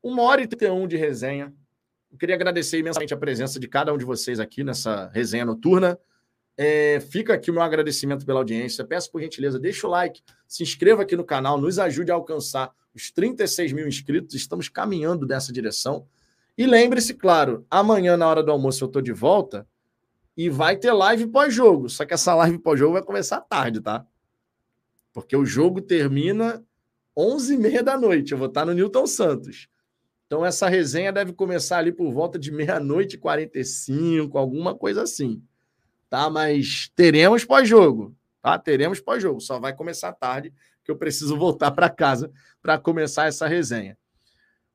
[0.03, 1.53] uma hora e trinta um de resenha.
[2.11, 5.99] Eu queria agradecer imensamente a presença de cada um de vocês aqui nessa resenha noturna.
[6.57, 8.87] É, fica aqui o meu agradecimento pela audiência.
[8.87, 12.73] Peço por gentileza, deixa o like, se inscreva aqui no canal, nos ajude a alcançar
[12.95, 14.35] os 36 mil inscritos.
[14.35, 16.07] Estamos caminhando nessa direção.
[16.57, 19.67] E lembre-se, claro, amanhã, na hora do almoço, eu estou de volta
[20.39, 21.89] e vai ter live pós-jogo.
[21.89, 24.07] Só que essa live pós-jogo vai começar tarde, tá?
[25.13, 26.65] Porque o jogo termina
[27.19, 28.31] 11h30 da noite.
[28.31, 29.69] Eu vou estar no Newton Santos.
[30.27, 35.43] Então, essa resenha deve começar ali por volta de meia-noite e 45, alguma coisa assim.
[36.09, 36.31] Tá?
[36.31, 38.15] Mas teremos pós-jogo.
[38.41, 38.57] Tá?
[38.57, 39.41] Teremos pós-jogo.
[39.41, 40.55] Só vai começar tarde,
[40.85, 42.31] que eu preciso voltar para casa
[42.63, 43.99] para começar essa resenha.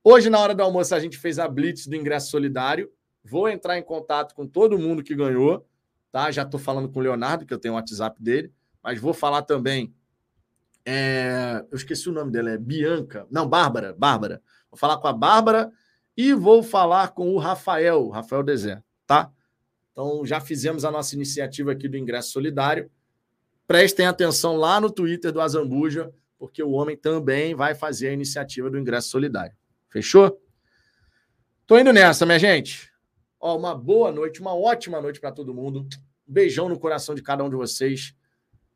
[0.04, 2.92] Hoje, na hora do almoço, a gente fez a blitz do ingresso solidário.
[3.24, 5.66] Vou entrar em contato com todo mundo que ganhou.
[6.12, 6.30] Tá?
[6.30, 8.52] Já estou falando com o Leonardo, que eu tenho o WhatsApp dele.
[8.82, 9.94] Mas vou falar também.
[10.86, 11.66] É...
[11.72, 13.26] Eu esqueci o nome dela, é Bianca.
[13.32, 13.96] Não, Bárbara.
[13.98, 14.42] Bárbara.
[14.70, 15.72] Vou falar com a Bárbara
[16.16, 19.32] e vou falar com o Rafael, Rafael Dezé, tá?
[19.92, 22.90] Então, já fizemos a nossa iniciativa aqui do ingresso solidário.
[23.68, 28.70] Prestem atenção lá no Twitter do Azambuja, porque o homem também vai fazer a iniciativa
[28.70, 29.56] do ingresso solidário.
[29.90, 30.40] Fechou?
[31.66, 32.93] Tô indo nessa, minha gente.
[33.46, 35.86] Ó, uma boa noite, uma ótima noite para todo mundo.
[36.26, 38.16] beijão no coração de cada um de vocês.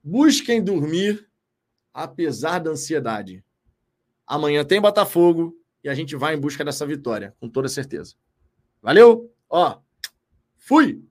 [0.03, 1.25] Busquem dormir
[1.93, 3.45] apesar da ansiedade.
[4.27, 8.15] Amanhã tem Botafogo e a gente vai em busca dessa vitória, com toda certeza.
[8.81, 9.33] Valeu?
[9.49, 9.79] Ó,
[10.57, 11.01] fui!